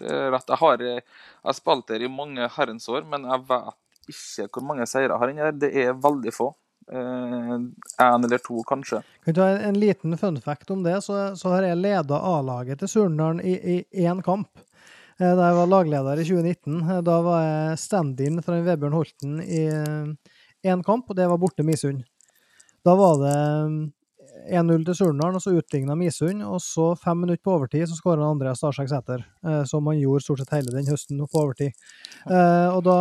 Jeg 0.00 0.56
har, 0.60 0.80
jeg 0.80 1.56
spilt 1.56 1.86
der 1.88 2.02
i 2.04 2.08
mange 2.12 2.48
herrens 2.56 2.88
år, 2.88 3.04
men 3.08 3.24
jeg 3.24 3.44
vet 3.48 4.10
ikke 4.12 4.60
hvor 4.60 4.66
mange 4.72 4.88
seire 4.88 5.12
jeg 5.12 5.20
har 5.20 5.32
inni 5.32 5.44
der. 5.44 5.60
Det 5.60 5.72
er 5.84 5.92
veldig 5.92 6.32
få. 6.32 6.54
Én 6.92 7.72
eh, 7.98 8.14
eller 8.14 8.38
to, 8.38 8.62
kanskje. 8.62 9.02
Kan 9.24 9.34
ta 9.34 9.48
en, 9.48 9.60
en 9.68 9.78
liten 9.80 10.18
fun 10.18 10.40
fact 10.40 10.70
om 10.70 10.82
det? 10.82 11.00
Så, 11.02 11.36
så 11.36 11.48
har 11.48 11.66
jeg 11.66 11.80
leda 11.80 12.20
A-laget 12.22 12.78
til 12.78 12.90
Surnadal 12.92 13.42
i 13.42 13.80
én 14.06 14.22
kamp. 14.22 14.48
Eh, 15.18 15.32
da 15.32 15.48
jeg 15.48 15.58
var 15.58 15.72
lagleder 15.72 16.22
i 16.22 16.26
2019. 16.28 16.78
Eh, 16.82 17.00
da 17.06 17.16
var 17.26 17.42
jeg 17.42 17.80
stand-in 17.82 18.42
fra 18.44 18.60
Vebjørn 18.62 18.94
Holten 18.94 19.40
i 19.42 19.64
én 20.66 20.84
kamp, 20.86 21.10
og 21.10 21.18
det 21.18 21.26
var 21.30 21.42
borte 21.42 21.66
Misund. 21.66 22.04
Da 22.86 22.94
var 22.94 23.18
det 23.18 23.36
1-0 24.46 24.84
til 24.86 24.96
Surnadal, 24.96 25.36
og 25.38 25.42
så 25.42 25.54
utligna 25.58 25.96
Misund. 25.98 26.42
Og 26.46 26.60
så 26.62 26.90
fem 27.00 27.18
minutter 27.22 27.42
på 27.44 27.54
overtid 27.56 27.86
så 27.90 27.98
skåra 27.98 28.28
Andreas 28.30 28.60
Starsek 28.62 28.90
Sæter, 28.90 29.24
eh, 29.46 29.62
som 29.68 29.86
han 29.90 29.98
gjorde 30.00 30.24
stort 30.24 30.42
sett 30.42 30.54
hele 30.56 30.74
den 30.74 30.88
høsten 30.90 31.20
på 31.22 31.42
overtid. 31.42 31.74
Eh, 32.26 32.68
og 32.70 32.82
da, 32.86 32.98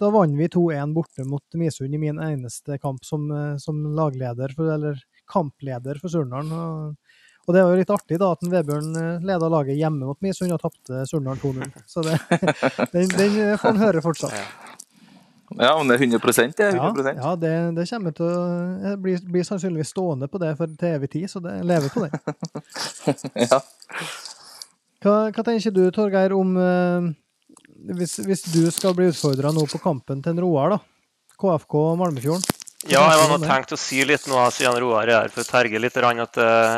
da 0.00 0.12
vant 0.14 0.38
vi 0.38 0.50
2-1 0.54 0.94
borte 0.96 1.26
mot 1.28 1.60
Misund 1.60 1.94
i 1.94 2.02
min 2.02 2.20
eneste 2.22 2.78
kamp 2.82 3.04
som, 3.06 3.28
eh, 3.32 3.56
som 3.62 3.80
lagleder, 3.96 4.54
for, 4.56 4.70
eller 4.74 5.00
kampleder 5.30 6.00
for 6.02 6.12
Surnadal. 6.12 6.52
Og, 6.52 7.20
og, 7.46 7.54
det 7.54 7.62
var 7.62 7.72
jo 7.72 7.82
litt 7.82 7.94
artig 7.94 8.18
da 8.20 8.32
at 8.34 8.50
Vebjørn 8.54 9.22
leda 9.24 9.52
laget 9.52 9.78
hjemme 9.80 10.08
mot 10.08 10.20
Misund 10.24 10.54
og 10.54 10.62
tapte 10.62 11.06
Surnadal 11.10 11.40
2-0. 11.42 11.86
Så 11.88 12.06
det, 12.06 12.18
den, 12.94 13.14
den 13.16 13.40
får 13.58 13.72
han 13.72 13.86
høre 13.86 14.04
fortsatt. 14.04 14.77
Ja, 15.56 15.74
om 15.74 15.88
det 15.88 15.96
er 15.96 16.02
100 16.04 16.18
det 16.56 16.64
er 16.66 16.76
100 16.76 17.12
Ja, 17.14 17.14
ja 17.22 17.34
det, 17.40 17.52
det, 17.78 17.86
kommer 17.88 18.12
til 18.12 18.26
å 18.28 18.40
bli, 18.42 18.96
blir, 19.04 19.22
blir, 19.32 19.46
sannsynligvis 19.48 19.94
stående 19.94 20.28
på 20.28 20.40
det 20.42 20.50
for 20.58 20.74
til 20.80 20.96
evig 20.98 21.08
tid, 21.14 21.28
så 21.32 21.40
det 21.40 21.54
lever 21.64 21.88
på 21.94 22.04
det. 22.04 22.10
ja. 23.48 23.62
Hva, 24.98 25.14
hva, 25.30 25.46
tenker 25.46 25.72
du, 25.72 25.86
Torgeir, 25.94 26.34
om 26.36 26.52
eh, 26.60 27.08
hvis, 27.94 28.18
hvis, 28.26 28.44
du 28.52 28.68
skal 28.74 28.96
bli 28.98 29.08
utfordra 29.12 29.52
nå 29.54 29.64
på 29.70 29.80
kampen 29.80 30.20
til 30.24 30.34
en 30.34 30.42
Roar, 30.44 30.76
da? 30.76 30.80
KFK 31.38 31.78
Malmefjorden? 32.00 32.44
Ja, 32.86 33.02
jeg 33.06 33.24
hadde 33.24 33.46
tenkt 33.46 33.72
å 33.74 33.80
si 33.80 34.02
litt 34.06 34.26
nå 34.30 34.42
siden 34.54 34.76
Roar 34.82 35.08
er 35.08 35.22
her, 35.22 35.32
for 35.32 35.46
å 35.46 35.48
terge 35.48 35.80
litt. 35.80 35.96
At, 35.96 36.38
eh, 36.42 36.76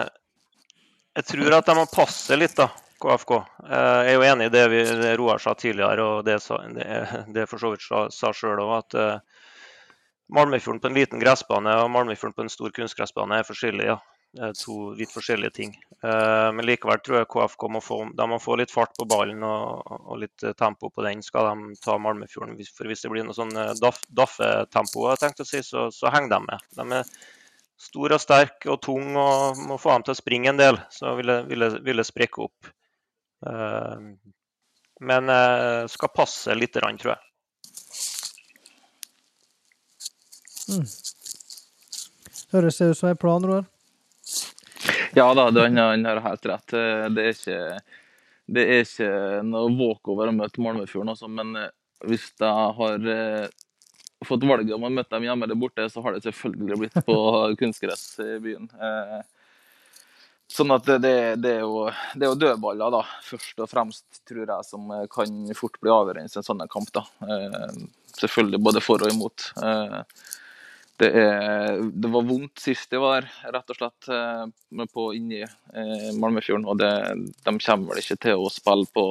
jeg 1.19 1.29
tror 1.33 1.59
at 1.59 1.73
de 1.73 1.77
må 1.81 1.89
passe 1.91 2.39
litt, 2.39 2.55
da. 2.57 2.71
KFK. 3.01 3.33
Eh, 3.71 4.01
jeg 4.05 4.13
er 4.13 4.19
jo 4.19 4.27
enig 4.29 4.49
i 4.51 4.53
det, 4.55 4.65
vi, 4.73 4.83
det 5.01 5.17
Roar 5.19 5.41
sa 5.43 5.55
tidligere, 5.59 6.05
og 6.05 6.25
det, 6.27 6.39
det, 7.35 7.47
for 7.49 7.63
så 7.63 7.73
vidt 7.73 7.87
sa 7.87 8.33
sjøl 8.37 8.61
òg, 8.61 8.73
at 8.77 8.97
uh, 9.01 9.45
Malmefjorden 10.31 10.83
på 10.83 10.91
en 10.91 10.99
liten 10.99 11.23
gressbane 11.23 11.75
og 11.83 11.91
Malmefjorden 11.91 12.37
på 12.37 12.47
en 12.47 12.53
stor 12.53 12.75
kunstgressbane 12.77 13.41
er 13.41 13.49
forskjellige. 13.49 13.97
Ja. 14.39 14.53
To 14.55 14.93
vidt 14.95 15.11
forskjellige 15.11 15.57
ting. 15.57 15.73
Uh, 16.05 16.53
men 16.55 16.63
likevel 16.69 17.01
tror 17.03 17.17
jeg 17.19 17.31
KFK 17.33 17.65
må 17.75 17.81
få, 17.83 17.97
må 18.15 18.39
få 18.39 18.61
litt 18.61 18.71
fart 18.71 18.93
på 18.95 19.09
ballen 19.11 19.43
og, 19.43 19.81
og, 19.97 20.13
litt 20.23 20.45
tempo 20.61 20.93
på 20.95 21.03
den, 21.03 21.25
skal 21.27 21.49
de 21.49 21.75
ta 21.83 21.97
Malmefjorden. 21.99 22.55
For 22.77 22.87
hvis 22.87 23.03
det 23.03 23.11
blir 23.11 23.27
noe 23.27 23.35
sånn 23.35 23.51
daffetempo, 23.81 25.09
daff 25.19 25.43
si, 25.43 25.65
så, 25.67 25.89
så 25.91 26.15
henger 26.15 26.37
de 26.37 26.43
med. 26.47 26.69
De 26.79 27.01
er 27.01 27.11
stor 27.81 28.15
og 28.15 28.21
sterk 28.23 28.69
og 28.69 28.79
tung 28.85 29.17
og 29.19 29.59
må 29.67 29.81
få 29.81 29.97
dem 29.97 30.07
til 30.07 30.15
å 30.15 30.21
springe 30.21 30.53
en 30.53 30.61
del, 30.61 30.79
så 30.93 31.17
vil 31.19 31.33
det, 31.33 31.81
vil 31.87 32.05
sprekke 32.07 32.47
opp. 32.47 32.71
Eh, 33.47 33.99
men 35.01 35.29
eh, 35.29 35.87
skal 35.87 36.13
passe 36.15 36.55
litt, 36.55 36.77
tror 36.77 37.15
jeg. 37.15 37.21
Mm. 40.71 40.89
Høres 42.51 42.79
det 42.79 42.91
ut 42.91 42.99
som 42.99 43.11
en 43.11 43.21
plan, 43.21 43.47
Roar? 43.47 43.65
Ja 45.17 45.27
da, 45.35 45.49
han, 45.51 45.79
han 45.79 46.05
har 46.07 46.23
helt 46.27 46.47
rett. 46.47 46.77
Eh, 46.77 47.07
det 47.15 47.25
er 47.25 47.35
ikke, 47.35 47.63
det 48.51 48.67
er 48.67 48.85
ikke 48.85 49.11
noe 49.49 49.73
walkover 49.79 50.31
å 50.31 50.37
møte 50.37 50.63
Malmefjorden, 50.63 51.15
altså, 51.15 51.31
men 51.31 51.57
hvis 52.07 52.31
jeg 52.41 52.77
har 52.77 53.11
fått 54.25 54.45
valget 54.45 54.73
om 54.77 54.85
å 54.85 54.93
møte 54.93 55.13
dem 55.15 55.27
hjemme 55.27 55.49
eller 55.49 55.59
borte, 55.59 55.85
så 55.93 56.05
har 56.05 56.17
det 56.17 56.25
selvfølgelig 56.29 56.79
blitt 56.85 57.03
på 57.09 57.17
kunstgress 57.61 58.05
i 58.25 58.37
byen. 58.45 58.69
Sånn 60.51 60.75
at 60.75 60.89
det, 60.89 61.15
det, 61.39 61.51
er 61.61 61.63
jo, 61.63 61.85
det, 62.17 62.25
er 62.25 62.33
jo, 62.33 62.39
dødballer, 62.43 62.91
da, 62.91 63.05
først 63.23 63.61
og 63.63 63.71
fremst, 63.71 64.07
tror 64.27 64.43
jeg, 64.43 64.67
som 64.67 64.89
kan 65.15 65.37
fort 65.55 65.79
bli 65.79 65.93
avgjørende 65.95 66.27
i 66.27 66.39
en 66.41 66.47
sånn 66.47 66.65
kamp. 66.73 66.91
da. 66.97 67.05
Eh, 67.23 67.83
selvfølgelig 68.19 68.59
både 68.67 68.83
for 68.83 69.05
og 69.07 69.13
imot. 69.13 69.47
Eh, 69.63 70.01
det, 71.01 71.11
er, 71.17 71.79
det, 71.93 72.09
var 72.13 72.27
vondt 72.29 72.61
sist 72.61 72.91
jeg 72.93 73.01
var 73.01 73.29
rett 73.55 73.71
og 73.73 73.79
slett 73.79 74.09
eh, 74.13 74.89
på 74.93 75.05
inni 75.17 75.45
eh, 75.45 76.11
Malmefjorden. 76.19 76.67
Og 76.69 76.81
det, 76.83 76.91
de 77.47 77.55
kommer 77.55 77.93
vel 77.93 78.03
ikke 78.03 78.19
til 78.27 78.43
å 78.43 78.51
spille 78.53 78.91
på 78.93 79.07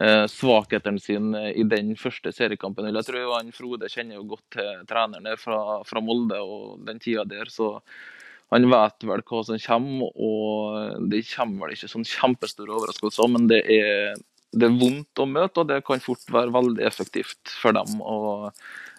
eh, 0.00 0.24
svakhetene 0.30 1.02
sine 1.02 1.50
i 1.50 1.66
den 1.68 1.92
første 2.00 2.32
seriekampen. 2.36 2.88
Jeg 2.88 3.10
tror 3.10 3.34
han 3.34 3.52
Frode 3.56 3.90
kjenner 3.92 4.20
jo 4.20 4.30
godt 4.36 4.46
til 4.56 4.86
treneren 4.88 5.28
fra, 5.42 5.60
fra 5.90 6.06
Molde 6.06 6.38
og 6.38 6.80
den 6.86 7.02
tida 7.02 7.26
der. 7.28 7.50
så 7.50 7.74
han 8.50 8.66
vet 8.70 9.06
vel 9.06 9.22
hva 9.26 9.44
som 9.46 9.62
kommer, 9.62 10.12
og 10.18 11.08
det 11.12 11.22
kommer 11.30 11.66
vel 11.66 11.76
ikke 11.76 11.90
sånn 11.92 12.08
kjempestore 12.08 12.74
overraskelser. 12.74 13.30
Men 13.30 13.48
det 13.50 13.60
er, 13.70 14.14
det 14.50 14.66
er 14.66 14.78
vondt 14.80 15.22
å 15.22 15.28
møte, 15.30 15.62
og 15.62 15.70
det 15.70 15.82
kan 15.86 16.02
fort 16.02 16.24
være 16.34 16.54
veldig 16.54 16.86
effektivt 16.88 17.54
for 17.62 17.76
dem. 17.76 18.00
og 18.02 18.50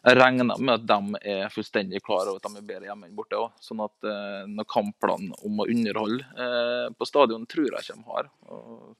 jeg 0.01 0.17
regner 0.17 0.57
med 0.57 0.79
at 0.79 0.85
de 0.89 1.19
er 1.29 1.51
fullstendig 1.53 1.99
klar 2.01 2.25
over 2.25 2.39
at 2.39 2.47
de 2.47 2.57
er 2.57 2.65
bedre 2.65 2.87
hjemme 2.87 3.05
enn 3.05 3.17
borte 3.17 3.37
òg. 3.37 3.51
Sånn 3.61 3.83
at 3.85 4.07
eh, 4.09 4.47
noen 4.49 4.69
kampplan 4.69 5.27
om 5.45 5.61
å 5.61 5.67
underholde 5.69 6.25
eh, 6.41 6.87
på 6.97 7.05
stadion 7.05 7.45
tror 7.49 7.67
jeg 7.67 7.85
ikke 7.85 7.99
de 7.99 8.07
har. 8.07 8.31
Og 8.49 8.95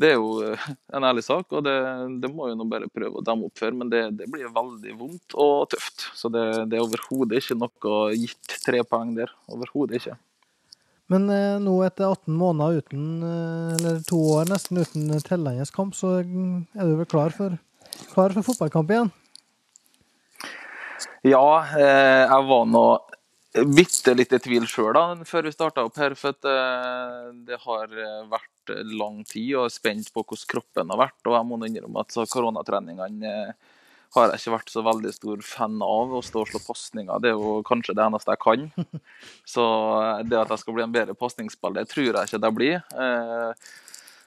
det 0.00 0.08
er 0.08 0.16
jo 0.16 0.40
eh, 0.46 0.66
en 0.96 1.04
ærlig 1.04 1.24
sak, 1.26 1.50
og 1.52 1.64
det, 1.66 1.76
det 2.22 2.30
må 2.32 2.48
jo 2.48 2.56
nå 2.56 2.66
bare 2.70 2.88
prøve 2.92 3.20
å 3.20 3.24
demme 3.26 3.48
opp 3.50 3.60
for. 3.60 3.74
Men 3.76 3.92
det, 3.92 4.02
det 4.18 4.28
blir 4.32 4.52
veldig 4.52 4.96
vondt 4.98 5.36
og 5.36 5.68
tøft. 5.74 6.08
Så 6.16 6.32
det, 6.32 6.46
det 6.72 6.78
er 6.78 6.86
overhodet 6.86 7.42
ikke 7.42 7.58
noe 7.60 8.04
gitt 8.16 8.60
tre 8.64 8.80
poeng 8.88 9.12
der. 9.18 9.32
Overhodet 9.52 10.00
ikke. 10.00 10.16
Men 11.12 11.28
eh, 11.28 11.58
nå 11.60 11.74
etter 11.84 12.08
18 12.08 12.36
måneder 12.40 12.80
uten, 12.80 13.08
eh, 13.26 13.72
eller 13.76 14.00
to 14.08 14.20
år 14.38 14.48
nesten 14.48 14.80
uten 14.80 15.10
tellende 15.26 15.66
kamp, 15.74 15.96
så 15.98 16.20
er 16.22 16.24
du 16.24 16.94
vel 17.02 17.08
klar 17.10 17.34
for, 17.36 17.58
klar 18.14 18.32
for 18.32 18.46
fotballkamp 18.46 18.92
igjen? 18.94 19.12
Ja, 21.26 21.46
eh, 21.76 22.22
jeg 22.24 22.46
var 22.48 22.68
nå 22.70 22.86
bitte 23.76 24.14
litt 24.16 24.32
i 24.32 24.40
tvil 24.40 24.64
sjøl 24.70 24.96
før 25.28 25.44
vi 25.44 25.52
starta 25.52 25.84
opp 25.84 26.00
her. 26.00 26.16
For 26.16 26.32
at, 26.32 26.46
det 27.44 27.60
har 27.66 27.92
vært 28.32 28.51
lang 28.70 29.22
tid 29.28 29.56
og 29.56 29.66
er 29.66 29.74
spent 29.74 30.12
på 30.14 30.24
hvordan 30.24 30.50
kroppen 30.54 30.92
har 30.94 31.00
vært. 31.00 31.20
Og 31.26 31.36
jeg 31.36 31.48
må 31.48 31.60
innrømme 31.66 32.04
at 32.04 32.18
koronatreningene 32.32 33.30
eh, 33.32 33.70
har 34.12 34.28
jeg 34.28 34.42
ikke 34.42 34.56
vært 34.56 34.72
så 34.72 34.82
veldig 34.84 35.12
stor 35.16 35.44
fan 35.46 35.78
av. 35.84 36.12
Å 36.12 36.24
stå 36.24 36.42
og 36.42 36.50
slå 36.50 36.60
pasninger 36.66 37.22
det 37.22 37.32
er 37.32 37.38
jo 37.38 37.60
kanskje 37.66 37.96
det 37.96 38.04
eneste 38.04 38.34
jeg 38.34 38.42
kan. 38.44 38.66
Så 39.54 39.64
eh, 40.02 40.26
det 40.28 40.42
at 40.42 40.52
jeg 40.52 40.64
skal 40.64 40.76
bli 40.76 40.84
en 40.84 40.92
bedre 40.94 41.16
pasningsspiller, 41.18 41.88
tror 41.88 42.10
jeg 42.10 42.28
ikke 42.28 42.42
det 42.42 42.52
blir. 42.58 42.82
Eh, 42.92 43.70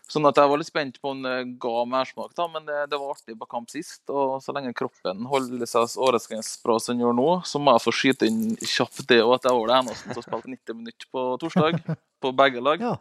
sånn 0.09 0.29
at 0.29 0.37
jeg 0.37 0.49
var 0.49 0.61
litt 0.61 0.69
spent 0.69 0.97
på 1.01 1.13
om 1.13 1.21
det 1.25 1.35
ga 1.61 1.83
mersmak, 1.89 2.33
da, 2.37 2.47
men 2.49 2.65
det, 2.65 2.79
det, 2.91 2.97
var 3.01 3.13
artig 3.13 3.37
på 3.37 3.49
kamp 3.49 3.69
sist. 3.73 4.01
Og 4.09 4.39
så 4.41 4.55
lenge 4.57 4.73
kroppen 4.77 5.25
holder 5.29 5.69
seg 5.69 5.97
overraskende 6.01 6.45
bra 6.65 6.79
som 6.81 6.95
den 6.95 7.05
gjør 7.05 7.17
nå, 7.17 7.29
så 7.45 7.61
må 7.61 7.75
jeg 7.75 7.85
få 7.85 7.93
skyte 7.99 8.29
inn 8.29 8.57
kjapt 8.61 9.05
det 9.09 9.21
og 9.25 9.37
at 9.37 9.49
jeg 9.49 9.59
var 9.59 9.69
det 9.69 9.79
eneste 9.83 10.17
som 10.17 10.25
spilte 10.25 10.55
90 10.55 10.81
minutter 10.81 11.13
på 11.13 11.27
torsdag. 11.45 11.81
På 12.23 12.31
begge 12.33 12.61
lag. 12.63 12.81
Ja. 12.81 12.95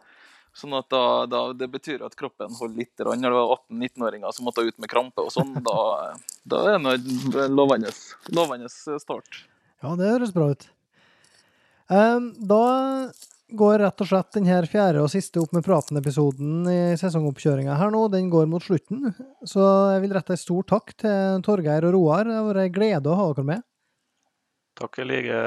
Sånn 0.55 0.75
at 0.77 0.87
da, 0.91 1.25
da, 1.27 1.41
Det 1.57 1.67
betyr 1.67 2.05
at 2.07 2.15
kroppen 2.15 2.53
holder 2.55 2.79
litt. 2.79 2.93
Når 3.03 3.19
det 3.19 3.33
var 3.35 3.57
18-19-åringer 3.57 4.35
som 4.35 4.47
måtte 4.47 4.63
ut 4.63 4.77
med 4.79 4.91
krampe 4.91 5.25
og 5.25 5.33
sånn, 5.33 5.51
da, 5.65 5.77
da 6.47 6.61
er 6.63 6.79
det 6.79 6.95
en 7.43 7.55
lovende, 7.55 7.91
lovende 8.31 8.71
start. 8.71 9.43
Ja, 9.83 9.97
det 9.99 10.13
høres 10.13 10.31
bra 10.35 10.53
ut. 10.55 10.67
Um, 11.91 12.31
da 12.39 12.63
går 13.53 13.79
rett 13.83 14.01
og 14.01 14.09
slett 14.09 14.31
denne 14.33 14.61
fjerde 14.65 15.03
og 15.03 15.11
siste 15.13 15.37
Opp 15.43 15.51
med 15.53 15.65
praten-episoden 15.67 16.65
i 16.71 16.79
sesongoppkjøringa 16.97 17.75
her 17.77 17.91
nå. 17.93 18.07
Den 18.13 18.31
går 18.33 18.47
mot 18.49 18.63
slutten. 18.63 19.11
Så 19.45 19.61
jeg 19.93 20.05
vil 20.05 20.15
rette 20.15 20.33
en 20.33 20.41
stor 20.41 20.65
takk 20.71 20.95
til 21.03 21.43
Torgeir 21.45 21.85
og 21.85 21.93
Roar. 21.97 22.25
Det 22.25 22.39
har 22.39 22.47
vært 22.47 22.63
en 22.63 22.77
glede 22.79 23.11
å 23.11 23.19
ha 23.19 23.27
dere 23.33 23.49
med. 23.51 23.67
Takk 24.79 25.03
i 25.03 25.07
like 25.07 25.43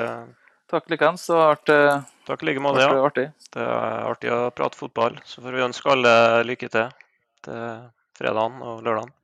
Takk 0.68 0.90
likeens. 0.92 1.24
Det 1.24 1.36
har 1.36 1.54
vært 1.54 1.70
eh, 1.72 2.08
Takk 2.28 2.42
i 2.44 2.50
like 2.50 2.62
måte. 2.62 2.84
Ja. 2.84 3.10
Det, 3.16 3.30
Det 3.56 3.62
er 3.64 4.08
artig 4.08 4.32
å 4.34 4.40
prate 4.52 4.76
fotball. 4.76 5.16
Så 5.24 5.40
får 5.40 5.56
vi 5.56 5.64
ønske 5.64 5.94
alle 5.94 6.16
lykke 6.44 6.68
til 6.72 6.90
til 7.46 7.86
fredagen 8.18 8.60
og 8.66 8.82
lørdagen. 8.82 9.14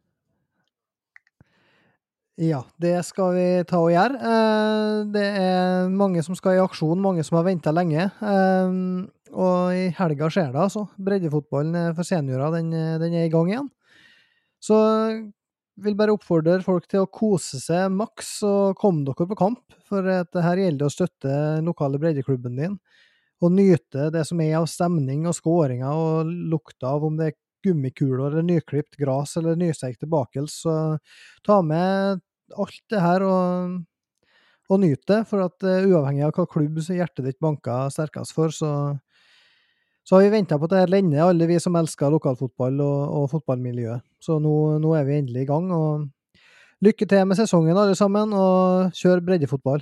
Ja, 2.41 2.65
det 2.83 2.97
skal 3.07 3.37
vi 3.37 3.47
ta 3.69 3.79
og 3.79 3.93
gjøre. 3.93 4.19
Eh, 4.19 5.03
det 5.15 5.27
er 5.39 5.93
mange 5.93 6.23
som 6.27 6.35
skal 6.35 6.57
i 6.57 6.65
aksjon, 6.65 6.99
mange 7.03 7.23
som 7.27 7.39
har 7.39 7.47
venta 7.47 7.71
lenge. 7.75 8.09
Eh, 8.11 8.81
og 9.35 9.75
i 9.75 9.87
helga 9.95 10.31
skjer 10.31 10.51
det, 10.51 10.65
altså. 10.65 10.89
Breddefotballen 10.99 11.95
for 11.95 12.07
seniorer 12.07 12.57
den, 12.57 12.73
den 13.03 13.15
er 13.15 13.29
i 13.29 13.31
gang 13.31 13.51
igjen. 13.53 13.71
Så 14.63 14.79
vil 15.83 15.97
bare 15.99 16.15
oppfordre 16.15 16.61
folk 16.63 16.87
til 16.91 17.03
å 17.05 17.11
kose 17.11 17.59
seg 17.63 17.93
maks 17.95 18.37
og 18.47 18.77
komme 18.79 19.05
dere 19.07 19.27
på 19.31 19.39
kamp. 19.39 19.63
For 19.89 20.07
det 20.07 20.45
her 20.45 20.61
gjelder 20.61 20.87
å 20.87 20.93
støtte 20.93 21.31
den 21.31 21.71
lokale 21.71 22.01
breddeklubben 22.03 22.61
din. 22.61 22.77
Og 23.43 23.53
nyte 23.53 24.11
det 24.15 24.23
som 24.29 24.41
er 24.41 24.59
av 24.61 24.69
stemning 24.71 25.27
og 25.29 25.37
skåringer 25.37 25.91
og 25.91 26.31
lukta 26.53 26.95
av 26.95 27.09
om 27.09 27.19
det 27.19 27.33
er 27.33 27.41
gummikuler 27.65 28.29
eller 28.29 28.47
nyklipt 28.47 28.99
gress 29.01 29.35
eller 29.41 29.59
nystekte 29.59 30.09
bakels. 30.11 30.61
Så 30.65 30.77
ta 31.47 31.59
med 31.65 32.23
alt 32.55 32.81
det 32.93 33.03
her 33.03 33.25
og, 33.27 33.81
og 34.71 34.81
nyt 34.85 35.03
det. 35.11 35.25
For 35.31 35.45
at 35.49 35.67
uh, 35.67 35.89
uavhengig 35.89 36.29
av 36.29 36.37
hva 36.37 36.47
klubb 36.51 36.79
hjertet 36.85 37.27
ditt 37.27 37.41
banker 37.43 37.91
sterkest 37.93 38.37
for, 38.37 38.55
så 38.55 38.71
så 40.05 40.17
har 40.17 40.27
vi 40.27 40.35
venta 40.35 40.59
på 40.61 40.69
at 40.69 40.75
dette 40.75 40.93
lenge, 40.93 41.21
alle 41.23 41.49
vi 41.49 41.57
som 41.63 41.77
elsker 41.81 42.13
lokalfotball 42.13 42.81
og, 42.85 43.01
og 43.19 43.31
fotballmiljøet. 43.33 44.05
Så 44.21 44.37
nå, 44.43 44.53
nå, 44.83 44.93
er 44.99 45.07
vi 45.09 45.17
endelig 45.17 45.47
i 45.47 45.49
gang. 45.49 45.71
og 45.73 46.05
Lykke 46.85 47.09
til 47.09 47.25
med 47.25 47.39
sesongen, 47.39 47.79
alle 47.81 47.97
sammen, 47.97 48.35
og 48.37 48.93
kjør 48.99 49.25
breddefotball! 49.25 49.81